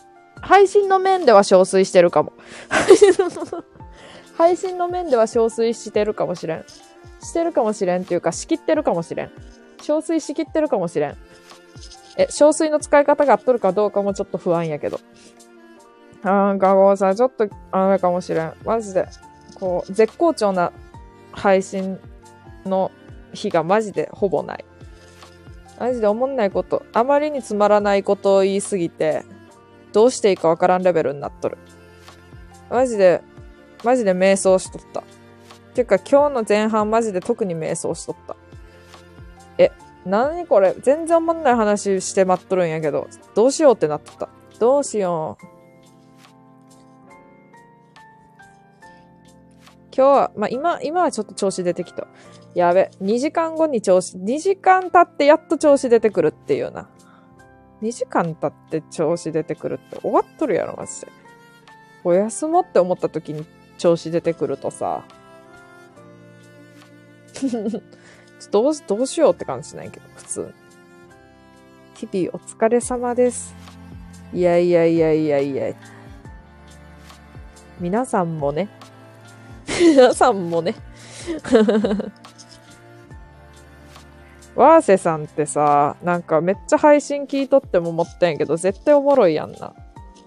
[0.41, 2.33] 配信の面では憔悴してるかも。
[4.39, 6.65] 配信の面では憔悴してるかもしれん。
[7.21, 9.31] してるかもしれんっていうか、仕切ってるかもしれん。
[9.79, 11.17] 憔悴しきってるかもしれん。
[12.17, 15.01] え、憔悴の使い方が合っとるかどうかもちょっと不安やけど。
[16.25, 18.55] あー、ガゴーさん、ちょっと、あれかもしれん。
[18.65, 19.07] マジで、
[19.55, 20.73] こう、絶好調な
[21.33, 22.01] 配信
[22.65, 22.91] の
[23.33, 24.65] 日がマジでほぼない。
[25.79, 29.25] マジで思んないこと、あまりにつまらないことを言いすぎて、
[29.93, 31.59] どうしていいかわからんレベルになっとる。
[32.71, 33.21] マジで、
[33.85, 35.03] マジで瞑想しとった。
[35.75, 38.37] ていうか今日の前半マジで特に瞑想しとった。
[39.59, 39.73] え、
[40.07, 40.75] なにこれ？
[40.81, 44.29] 全然思んない話して待っとるんやけど、どうしようってなっとった。
[44.59, 45.54] どうしよう。
[49.97, 52.09] 今日は、まあ、今、今はちょっと調子出てきた。
[52.55, 56.89] やべ、2時間後に調子、2時間経ってやっと調子出てくるっていうな。
[57.81, 61.09] 2時間経って調子出てくるって終わっとるやろ、マジで。
[62.03, 63.47] お休もって思った時に
[63.79, 65.05] 調子出てくるとさ、
[68.51, 70.55] どう、どうしようって感じしないけど、普通。
[71.95, 73.55] 日々お疲れ様です。
[74.33, 75.73] いやいやいやいやいや。
[77.79, 78.69] 皆さんもね。
[79.81, 80.75] 皆 さんもね。
[84.55, 89.73] ワーセさんってさ、なんかめっちゃ配信聞いとっても思ったんやけど、絶対おもろいやんな。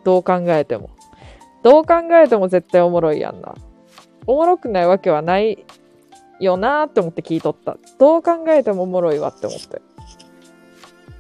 [0.04, 0.90] どう考えても。
[1.64, 3.56] どう考えても絶対おもろいやんな。
[4.26, 5.66] おもろくないわけはない
[6.40, 7.78] よなーって思って聞いとった。
[7.98, 9.82] どう考えてもおもろいわって思って。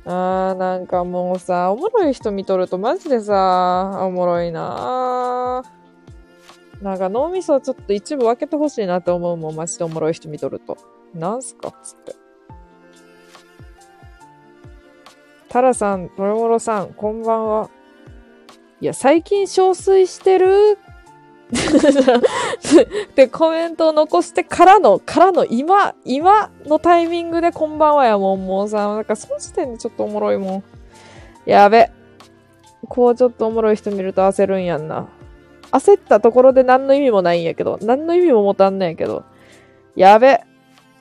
[0.06, 5.77] あー、なんかもうさ、おもろい人見とるとマジでさ、おもろいなー。
[6.82, 10.78] なんか脳みそちょっと一部分けてほしいなって思うもん、マジでおもろい人見とると。
[11.14, 12.16] なんすかつって。
[15.50, 17.70] タラさん、トロモロさん、こんばんは。
[18.80, 20.78] いや、最近憔悴してる？
[21.50, 30.64] ってコメントを残してからの、からの今、今のタイミングでこんばんはやもん、もうさ、なんかその時点でちょっとおもろいもん。
[31.46, 31.90] やべ。
[32.90, 35.08] こうちょっとおもろい人見ると焦るんやんな。
[35.72, 39.24] 焦ったところで何の意味もないんやけど、何の意味も持たんねんけど、
[39.96, 40.42] やべ。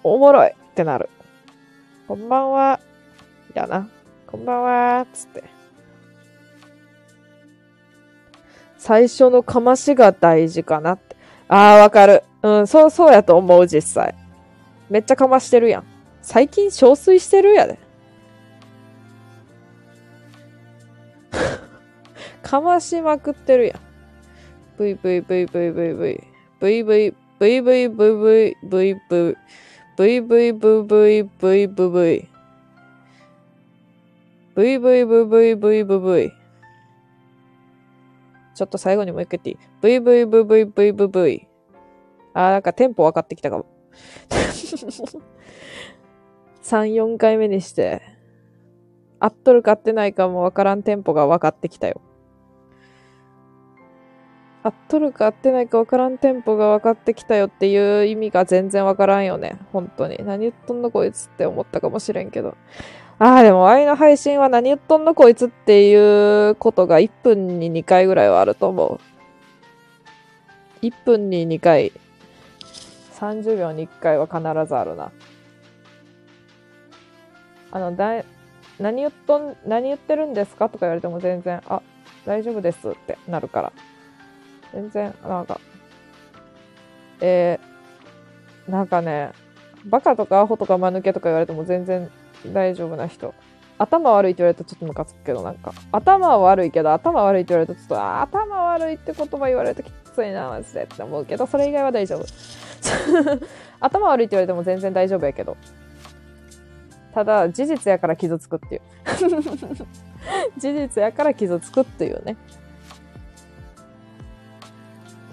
[0.03, 1.09] おもろいってなる。
[2.09, 2.81] こんばんは。
[3.55, 3.89] やな。
[4.27, 5.07] こんばんは。
[5.13, 5.45] つって。
[8.79, 11.17] 最初のかましが大事かなって。
[11.49, 12.23] ああ、わかる。
[12.43, 14.15] うん、そうそうやと思う、実際。
[14.89, 15.85] めっちゃかましてるやん。
[16.23, 17.79] 最近憔悴してるやで。
[22.43, 23.86] かましまくってるやん。
[24.77, 26.25] ブイブイブイブイブイブイ。
[26.61, 29.37] ブイブイ、ブイブイブイブイブイブイ。
[29.97, 32.29] ブイブイブイブイブイブイブイ。
[34.55, 36.33] ブイブイブイブイブイブイブイ。
[38.55, 41.47] ちょっと最後にもう一回言っていい ?VVVVVVV。
[42.33, 43.67] あー、なんかテンポ分かってきたかも。
[46.63, 48.03] 3、4回目にして、
[49.21, 52.01] 合っとるか合ってないかも分からんテンポが分かってきたよ。
[54.67, 59.61] 合っとるか合ってないか分からんテンポが分かってきたよっていう意味が全然分からんよね。
[59.73, 60.19] 本当に。
[60.25, 62.57] 何言っとんのこいつって思ったかもしれんけど。
[63.21, 68.99] ああ、でも、愛の配信は何言っとんのこいつっていうことが1分に2回ぐらいはあると思
[70.83, 70.85] う。
[70.85, 71.93] 1分に2回、
[73.21, 75.13] 30秒に1回は必ずあるな。
[77.71, 78.25] あの、だい、
[78.81, 81.83] 何言っとん、何言ってるんですかとか言われても全然、あ、
[82.25, 83.73] 大丈夫ですってなるから。
[84.77, 85.59] 全然、なんか、
[87.21, 89.31] えー、なんかね、
[89.87, 92.11] バカとかアホとか間抜けとか言われても全然
[92.53, 93.33] 大丈夫な人。
[93.79, 102.27] 頭悪いって言われるとちょっとムカつくけど、なんか、頭悪いけど、頭悪いって言われるとちょっと、あ頭悪いって言葉言われるときついな、マジでって思うけど、それ以外は大丈夫。
[103.81, 105.57] 頭悪いって言われても全然大丈夫やけど。
[107.15, 108.81] ただ、事実やから傷つくっていう。
[110.59, 112.37] 事実やから傷つくっていうね。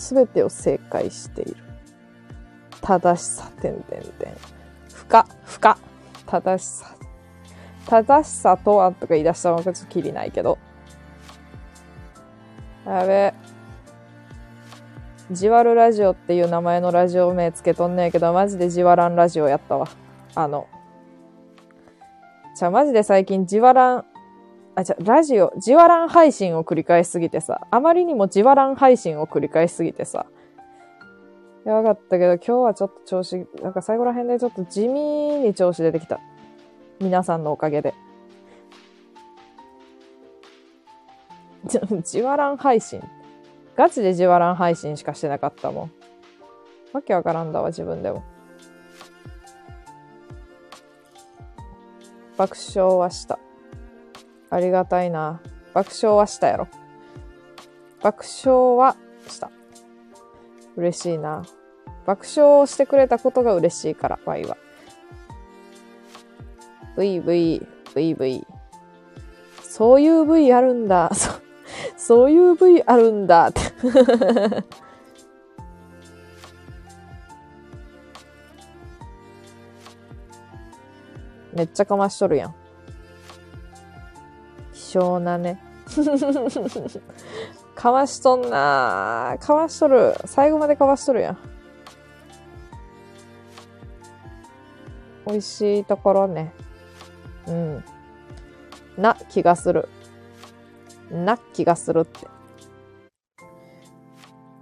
[0.03, 1.55] すべてを正解している。
[2.81, 4.33] 正しさ、てんてんてん。
[4.93, 5.77] 不可、不可。
[6.25, 6.95] 正しさ。
[7.87, 10.57] 正しさとはとか言い出したのがちょっときりないけど。
[12.85, 13.33] やべえ。
[15.31, 19.87] ジワルラジオっていう名前のラジオ名つけとんねんけど、マジでジワランラジオやったわ。
[20.35, 20.67] あの。
[22.57, 24.05] じゃあマジで最近ジワラン、
[24.75, 30.25] あ、じゃラジオ、ジワラン配信を繰り返しすぎてさ、あまりにもジワラン配信を繰り返しすぎてさ、
[31.65, 34.99] やばかったけど、今日はちょっと調子、なんか最後ら辺でちょっと地味
[35.41, 36.19] に調子出てきた。
[36.99, 37.93] 皆さんのおかげで。
[41.65, 43.01] じジワラン配信。
[43.75, 45.91] ガチでジワラン配信しかしてなかったもん。
[46.93, 48.23] わけわからんだわ、自分でも。
[52.37, 53.39] 爆笑はした。
[54.53, 55.41] ありがたいな。
[55.73, 56.67] 爆笑はしたやろ。
[58.03, 58.95] 爆笑は
[59.27, 59.49] した。
[60.75, 61.43] 嬉しいな。
[62.05, 64.57] 爆笑をしてくれたことが嬉しいから、ワイは。
[66.97, 67.65] VV、
[67.95, 68.45] VV。
[69.63, 71.09] そういう V あるんだ。
[71.15, 71.31] そ
[71.97, 73.61] そういう V あるんだって。
[81.53, 82.62] めっちゃかましとるやん。
[84.93, 85.59] 希少なね。
[87.75, 90.13] かましとんなかましとる。
[90.25, 91.37] 最後までかましとるやん。
[95.25, 96.53] 美味しいところね。
[97.47, 97.83] うん。
[98.97, 99.89] な気がする。
[101.09, 102.27] な気がするって。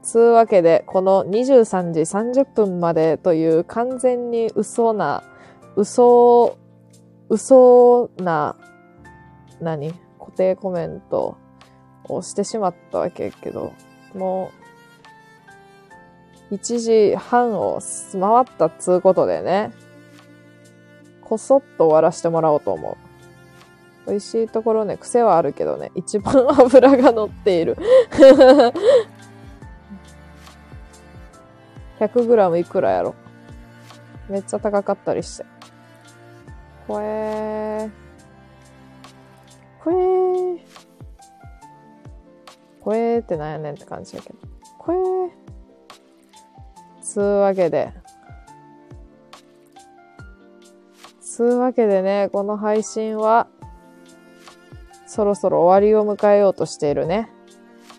[0.01, 5.24] つうわけで、この23時30分までという完全に嘘な、
[5.76, 6.58] 嘘、
[7.30, 8.56] 嘘な、
[9.60, 9.93] 何？
[10.22, 11.35] 固定コメント
[12.08, 13.74] をしてしまったわけけど、
[14.14, 14.51] も
[16.51, 17.80] う、1時半を
[18.14, 19.74] 回ったっつうことでね、
[21.22, 24.09] こそっと終わらせてもらおうと思う。
[24.09, 27.77] 美味しいところね、癖はあるけどね、一番脂が乗っている。
[32.00, 33.16] 100g いくらやろ？
[34.27, 35.45] めっちゃ高かったりして。
[36.88, 38.01] ほえー。
[39.84, 40.60] ほえー。
[42.82, 44.35] ほえってなんやねんって感じやけど。
[44.77, 45.32] ほえー。
[47.01, 47.92] つうわけで。
[51.19, 53.48] つうわけでね、この配信は、
[55.08, 57.30] そろそろ終わりを迎えようとしているね。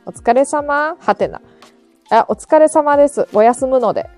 [0.06, 1.42] お疲れ様はてな。
[2.10, 3.26] あ、お疲れ様です。
[3.32, 4.08] お休むので。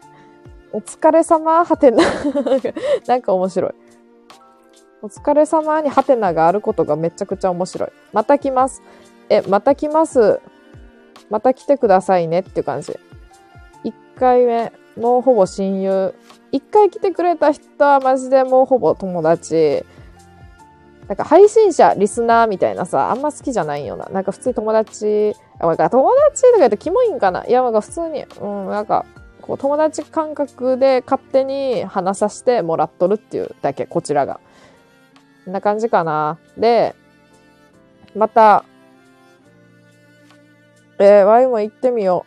[0.72, 2.02] お疲れ様はてな。
[3.06, 3.74] なんか面白い。
[5.04, 7.90] お疲れ様にハテナがあることがめちゃくちゃ面白い。
[8.14, 8.80] また来ます。
[9.28, 10.40] え、また来ます。
[11.28, 12.98] また来てくださいねっていう感じ。
[13.84, 16.14] 一回目、もうほぼ親友。
[16.52, 19.84] 一回来てくれた人はマジでもうほぼ友達。
[21.06, 24.06] なんか配信者、リスナーみたいなさ、あんま好きじゃないよな。
[24.06, 29.04] なんか普通に友達、あ、なんか友達とか言うとキモいんかないや、なんか普通に、うん、なんか、
[29.42, 34.40] こう友達感覚で勝手に話させてもらっとるっていうだけ、こちらが。
[35.44, 36.38] こんな感じかな。
[36.56, 36.94] で、
[38.16, 38.64] また、
[40.98, 42.24] えー、ワイも行ってみよ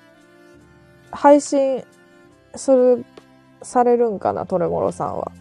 [1.11, 1.15] う。
[1.15, 1.83] 配信
[2.55, 3.05] する、
[3.61, 5.31] されるんかな、トレモロさんは。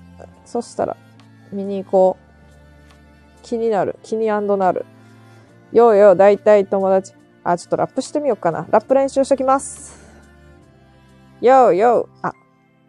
[0.44, 0.96] そしたら、
[1.52, 2.26] 見に行こう。
[3.42, 3.98] 気になる。
[4.02, 4.40] 気にな
[4.72, 4.86] る。
[5.72, 7.12] ようよう、だいたい友達。
[7.44, 8.66] あ、ちょっとラップしてみようかな。
[8.70, 10.00] ラップ練習しときます。
[11.40, 12.28] よーよー。
[12.28, 12.32] あ、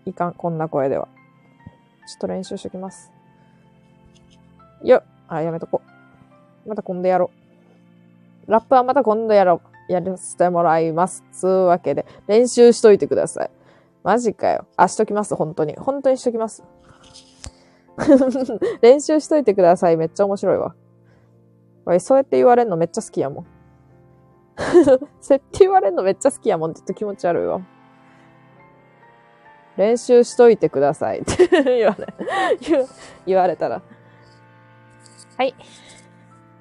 [0.06, 1.08] いかん、こんな声では。
[2.08, 3.17] ちょっと練習しときます。
[4.84, 5.04] よっ。
[5.28, 5.82] あ、やめとこ。
[6.66, 7.32] また今度やろ
[8.48, 8.52] う。
[8.52, 9.92] ラップはまた今度やろう。
[9.92, 11.24] やらせてもらいます。
[11.32, 13.52] つうわけで、練習しといてください。
[14.04, 14.66] マジかよ。
[14.76, 15.36] あ、しときます。
[15.36, 15.76] 本当に。
[15.76, 16.64] 本当にしときます。
[18.82, 19.98] 練習しといてください。
[19.98, 20.76] めっちゃ面白いわ。
[21.86, 23.46] おい、そうやって言われんのめっちゃ好きやもん。
[25.22, 27.62] そうやって言われんのめっちゃ好きやもんって言って気持ち悪いわ。
[29.78, 32.08] 練習しといてくださいって言われ、
[33.26, 33.82] 言われたら。
[35.38, 35.56] はい。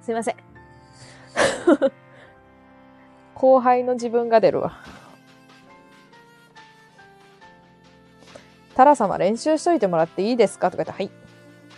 [0.02, 0.36] すいません。
[3.34, 4.78] 後輩の自分が出るわ。
[8.74, 10.70] タラ様練習しといてもらっていいですか？
[10.70, 11.10] とか言って、はい。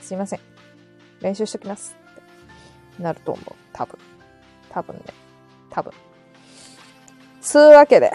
[0.02, 0.40] すいません。
[1.20, 1.96] 練習しときます。
[2.94, 3.54] ってなると思う。
[3.72, 3.98] 多分。
[4.70, 5.02] 多分ね。
[5.70, 5.92] 多分。
[7.40, 8.10] つうわけで。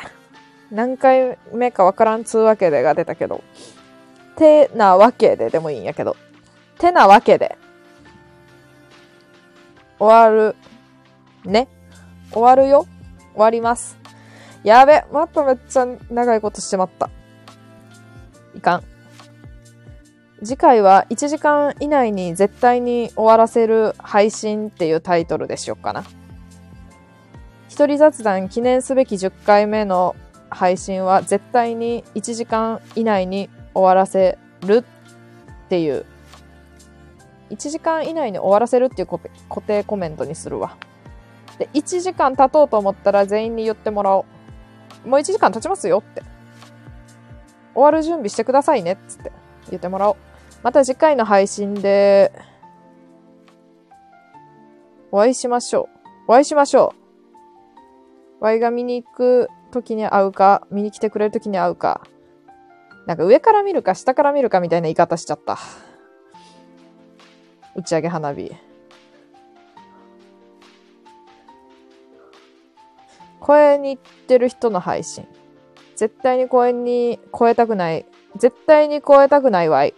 [0.69, 3.41] 何回目かわからんつうわけでが出たけど。
[4.35, 6.17] てなわけででもいいんやけど。
[6.77, 7.57] てなわけで。
[10.03, 10.55] 終わる。
[11.45, 11.69] ね。
[12.33, 12.85] 終わるよ。
[13.33, 13.97] 終わります。
[14.65, 15.05] やべ。
[15.13, 17.09] まためっちゃ長いことしてまった。
[18.53, 18.83] いかん。
[20.43, 26.03] 次回は1時間以内に絶対に終わらせる配信っていうタイトルでしよっかな。
[27.69, 30.17] 一人雑談記念すべき10回目の
[30.49, 34.83] 配信は絶対に1時間以内に終わらせる
[35.65, 36.05] っていう
[37.53, 40.77] 1時間以内に終わらせるっていう固定コメントにするわ。
[41.57, 44.25] で、1時間経とうと思ったら全員に言ってもらお
[45.05, 45.07] う。
[45.07, 46.23] もう1時間経ちますよって。
[47.73, 49.31] 終わる準備してくださいねっつって
[49.69, 50.15] 言ってもらおう。
[50.63, 52.31] また次回の配信で
[55.11, 55.89] お会いしましょ
[56.27, 56.31] う。
[56.31, 56.95] お会いしましょ
[58.39, 58.43] う。
[58.43, 62.01] ワイが見に行く時に会うか、見に来てくれる時に会うか。
[63.05, 65.57] なんか上から見るか下から見るかみたいな言い方しちゃった。
[67.75, 68.51] 打ち上げ花火。
[73.39, 75.27] 公園に行ってる人の配信。
[75.95, 78.05] 絶対に公園に超えたくない。
[78.37, 79.93] 絶対に超えたくないわい。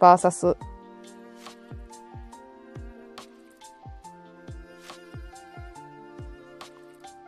[0.00, 0.56] バーサス。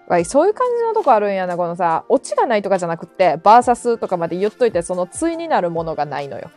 [0.09, 6.51] わい、そういう感じのとこあるんやな、このさ、オチがないとかじゃなくて、バーサスとかまで言っといて、その対になるものがないのよ。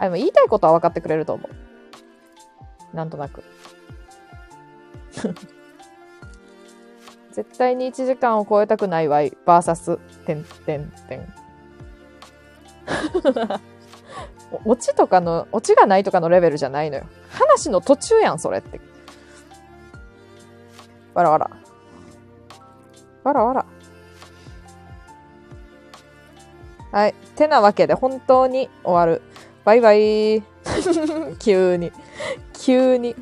[0.00, 1.48] あ、でも言いたいことは分かってくれると思
[2.92, 2.96] う。
[2.96, 3.44] なんとなく。
[7.32, 9.36] 絶対に1時間を超えたくないわい。
[9.44, 11.32] バーサス、てんてんてん。
[14.64, 17.04] オチとかの、オチがないとかのレベルじゃないのよ。
[17.28, 18.80] 話の途中やん、それって。
[21.12, 21.50] わらわら。
[23.22, 23.66] わらわら。
[26.90, 27.14] はい。
[27.36, 29.22] てなわけで本当に終わる。
[29.64, 30.42] バイバイ。
[31.38, 31.92] 急に。
[32.54, 33.14] 急に。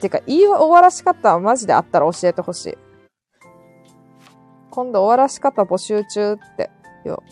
[0.00, 2.78] てか、言い終わらし方はマジであったら教えてほしい。
[4.70, 6.70] 今度終わらし方募集中って。
[7.04, 7.22] よ。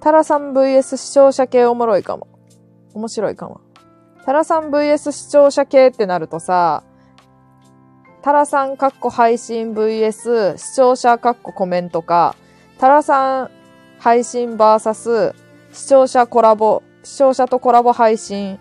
[0.00, 2.28] タラさん VS 視聴者系おもろいかも。
[2.92, 3.60] 面白いかも。
[4.24, 6.82] タラさん VS 視聴者系ってなるとさ、
[8.22, 12.36] タラさんかっこ配信 VS 視聴者かっこコメントか、
[12.78, 13.50] タラさん
[13.98, 15.34] 配信 VS
[15.74, 18.60] 視聴者コラボ、視聴者とコラボ配信、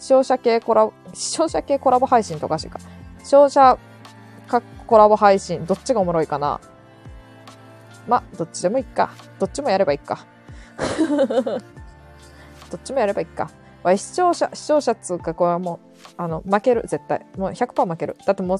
[0.00, 2.80] 視聴者系コラボ、視聴者系コラボ配信とかしいか。
[3.22, 3.78] 視聴者
[4.48, 6.60] かコラボ配信、どっちがおもろいかな
[8.08, 9.10] ま、どっちでもいいか。
[9.38, 10.26] どっちもやればいいか。
[12.68, 13.48] どっちもやればいいか。
[13.84, 17.24] わ視聴者、視聴者っつうか、これはもう、あの、負ける、絶対。
[17.38, 18.16] もう100%負ける。
[18.26, 18.58] だってもう、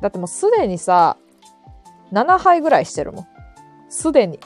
[0.00, 1.16] だってもうすでにさ、
[2.12, 3.26] 7杯ぐらいしてるもん。
[3.88, 4.38] すでに。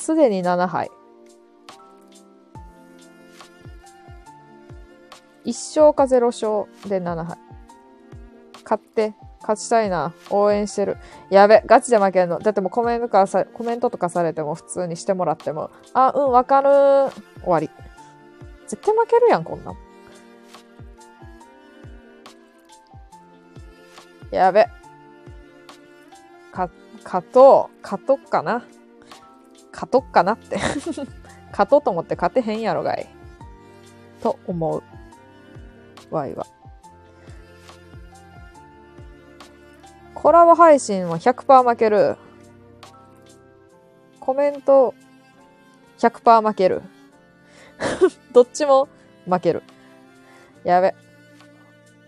[0.00, 0.90] すでに7杯。
[5.44, 7.38] 1勝か0勝で7杯。
[8.64, 10.14] 勝って、勝ちたいな。
[10.30, 10.96] 応援してる。
[11.28, 12.38] やべ、ガチで負けるの。
[12.38, 16.70] だってもうコメントかさ、コメントとかされても普通にしてもらっても、あ、うん、わかる
[17.42, 17.68] 終わり。
[18.68, 19.76] 絶対負けるやん、こんなん。
[24.30, 24.66] やべ。
[26.52, 26.70] か、
[27.04, 27.82] 勝とう。
[27.82, 28.64] 勝とっかな。
[29.72, 30.58] 勝とっかなって。
[31.50, 33.08] 勝とうと思って勝てへんやろがい。
[34.22, 34.82] と思う。
[36.14, 36.46] わいは。
[40.14, 42.16] コラボ配信は100%負ける。
[44.18, 44.94] コメント
[45.98, 46.82] 100%負ける。
[48.32, 48.88] どっちも
[49.26, 49.62] 負ける。
[50.64, 50.94] やべ。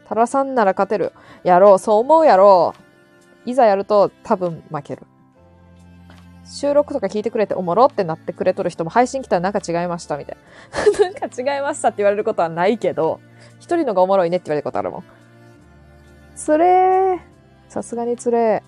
[0.07, 1.13] タラさんなら勝てる。
[1.43, 1.79] やろう。
[1.79, 2.75] そう思うやろ
[3.47, 3.51] う。
[3.51, 5.07] いざやると多分負ける。
[6.53, 10.37] 収録とか聞いてくれておもろってなってくれとる人も配信来たらなんか違いましたみたい
[11.01, 11.09] な。
[11.09, 13.21] なんか違いましたって言われることはないけど、
[13.59, 15.05] 一人のがおもろいねって言われることあるもん。
[16.37, 17.21] つれー。
[17.69, 18.63] さすがにつれー。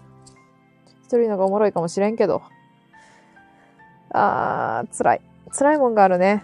[1.03, 2.43] 一人のがおもろいかもしれんけど。
[4.11, 5.21] あー、辛い。
[5.53, 6.43] 辛いもんがあるね。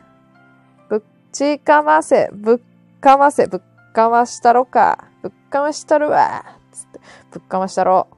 [0.90, 1.00] ぶっ
[1.32, 2.28] ちかませ。
[2.34, 3.46] ぶっかませ。
[3.46, 5.06] ぶっかましたろか。
[5.22, 6.44] ぶっかましたるわ。
[6.70, 7.00] つって。
[7.30, 8.08] ぶっかましたろ。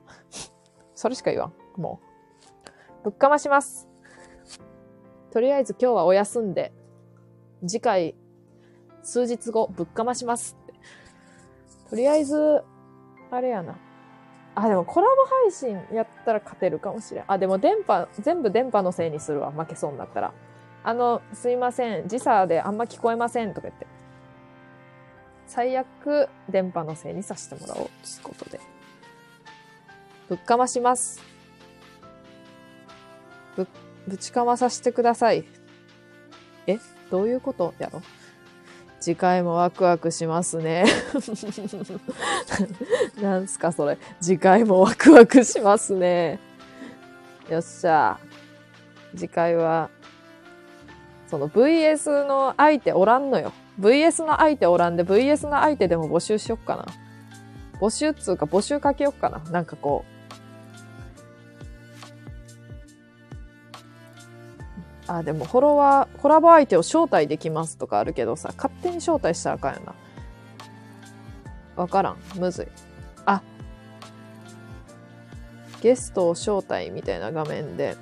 [0.97, 1.53] それしか言わん。
[1.81, 2.12] もう。
[3.05, 3.89] ぶっかまします。
[5.33, 6.73] とりあえず今日はお休んで、
[7.67, 8.15] 次回、
[9.03, 10.75] 数日後、ぶっかましますって。
[11.91, 12.63] とりあえず、
[13.31, 13.77] あれやな。
[14.55, 17.25] あ、でもコラボ配信やったら勝てるかもしれん。
[17.27, 19.51] あ、でも電波、全部電波のせいにするわ。
[19.51, 20.33] 負けそうになったら。
[20.85, 22.09] あの、すいません。
[22.09, 23.55] 時差であんま聞こえません。
[23.55, 23.87] とか言って。
[25.47, 27.87] 最悪、電波のせいにさせてもらおう。
[27.87, 27.89] という
[28.23, 28.61] ことで。
[30.29, 31.32] ぶっかまします。
[33.57, 33.67] ぶ、
[34.07, 35.45] ぶちかまさせてください。
[36.67, 36.79] え？
[37.11, 37.75] どういうこと？
[37.79, 38.03] やろ？
[39.01, 40.85] 次回もワクワクしますね。
[43.21, 43.99] なんすかそれ。
[44.21, 46.39] 次回もワクワクしますね。
[47.51, 48.19] よっしゃ。
[49.17, 49.91] 次回は、
[51.29, 53.53] その VS の相手おらんのよ。
[53.81, 56.87] VS の相手おらんで VS の相手でも募集しよっかな。
[57.81, 59.39] 募集っつうか募集かけよっかな。
[59.51, 60.12] なんかこう
[65.19, 69.95] あ、でもフォロワー、コラボ相手を招待できますとかあるけどさ、勝手に招待したらあかんよな。
[71.77, 72.17] わからん。
[72.37, 72.67] むずい。
[73.27, 73.43] あ、
[75.83, 77.97] ゲストを招待みたいな画面で、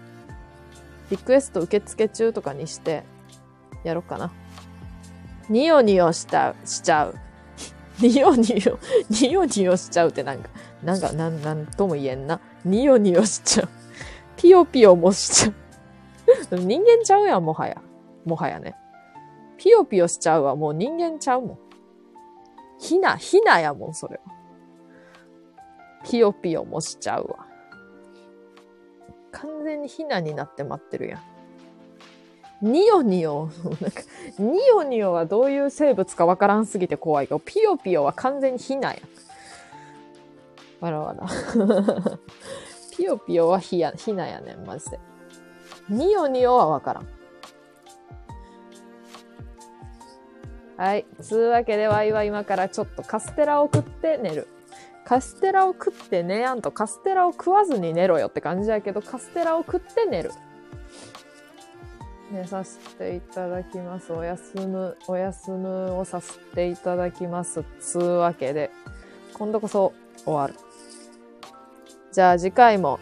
[1.10, 3.02] リクエスト受付中とかにして、
[3.82, 4.30] やろうかな。
[5.48, 7.16] ニヨニヨした、しちゃう。
[7.98, 8.78] ニヨニヨ、
[9.10, 10.48] ニヨニヨしちゃうってなんか、
[10.84, 12.38] なんか、なん、なんとも言えんな。
[12.64, 13.68] ニヨニヨしちゃう。
[14.36, 15.54] ピヨピヨもしちゃう。
[16.50, 17.80] 人間ちゃうやん、もはや。
[18.24, 18.74] もはやね。
[19.56, 21.58] ピヨピヨしちゃうはもう人間ちゃうもん。
[22.78, 24.32] ひな、ひなやもん、それは。
[26.04, 27.46] ピヨピヨもしちゃうわ。
[29.32, 31.20] 完全にひなになって待ってるやん。
[32.62, 33.50] ニヨニヨ、
[33.80, 34.02] なんか、
[34.38, 39.00] ニヨニヨはどういう生物かわからんすぎて怖いけど、ピヨピヨは完全にひなやん。
[40.84, 41.26] わらわら。
[42.96, 44.98] ピヨピヨはひや、ひなやねん、マジで。
[45.88, 47.08] ニヨニヨはわからん。
[50.76, 51.04] はい。
[51.20, 54.48] つうわけで、ワイは今からちょっとカステラを食って寝る。
[55.04, 60.30] カステラを食って寝やんと、カステラを食わずに寝ろよって感じやけど、カステラを食って寝る。
[62.30, 64.12] 寝させていただきます。
[64.12, 67.64] お休む、お休むをさせていただきます。
[67.80, 68.70] つうわけで、
[69.34, 69.92] 今度こそ
[70.24, 70.54] 終わる。
[72.12, 73.00] じゃあ次回も、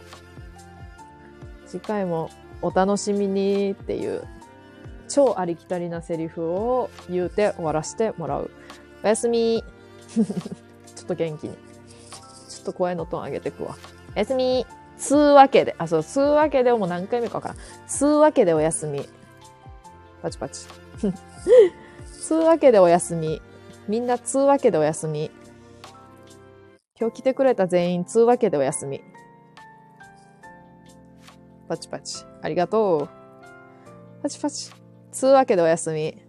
[1.67, 2.31] 次回も
[2.63, 4.27] お楽しみにっていう
[5.09, 8.51] 超ありきたりなセリフを言うて終わらせてもらう。
[9.03, 9.65] おやすみ
[10.09, 11.55] ちょっと元気に。
[12.49, 13.77] ちょっと声のトーン上げてくわ。
[14.15, 14.67] おやすみ
[14.99, 17.59] つうわけで、あ、そう、つうわけでもう何回目かわからん。
[17.87, 19.09] つうわけでおやすみ。
[20.21, 20.67] パチパチ。
[22.21, 23.41] つうわけでおやすみ。
[23.87, 25.31] みんなつうわけでおやすみ。
[26.99, 29.01] 今日来てくれた全員つうわけでおやすみ。
[31.69, 32.25] パチパチ。
[32.43, 33.09] ありがと
[34.19, 34.23] う。
[34.23, 34.71] パチパチ。
[35.13, 36.28] つうわけでおやすみ。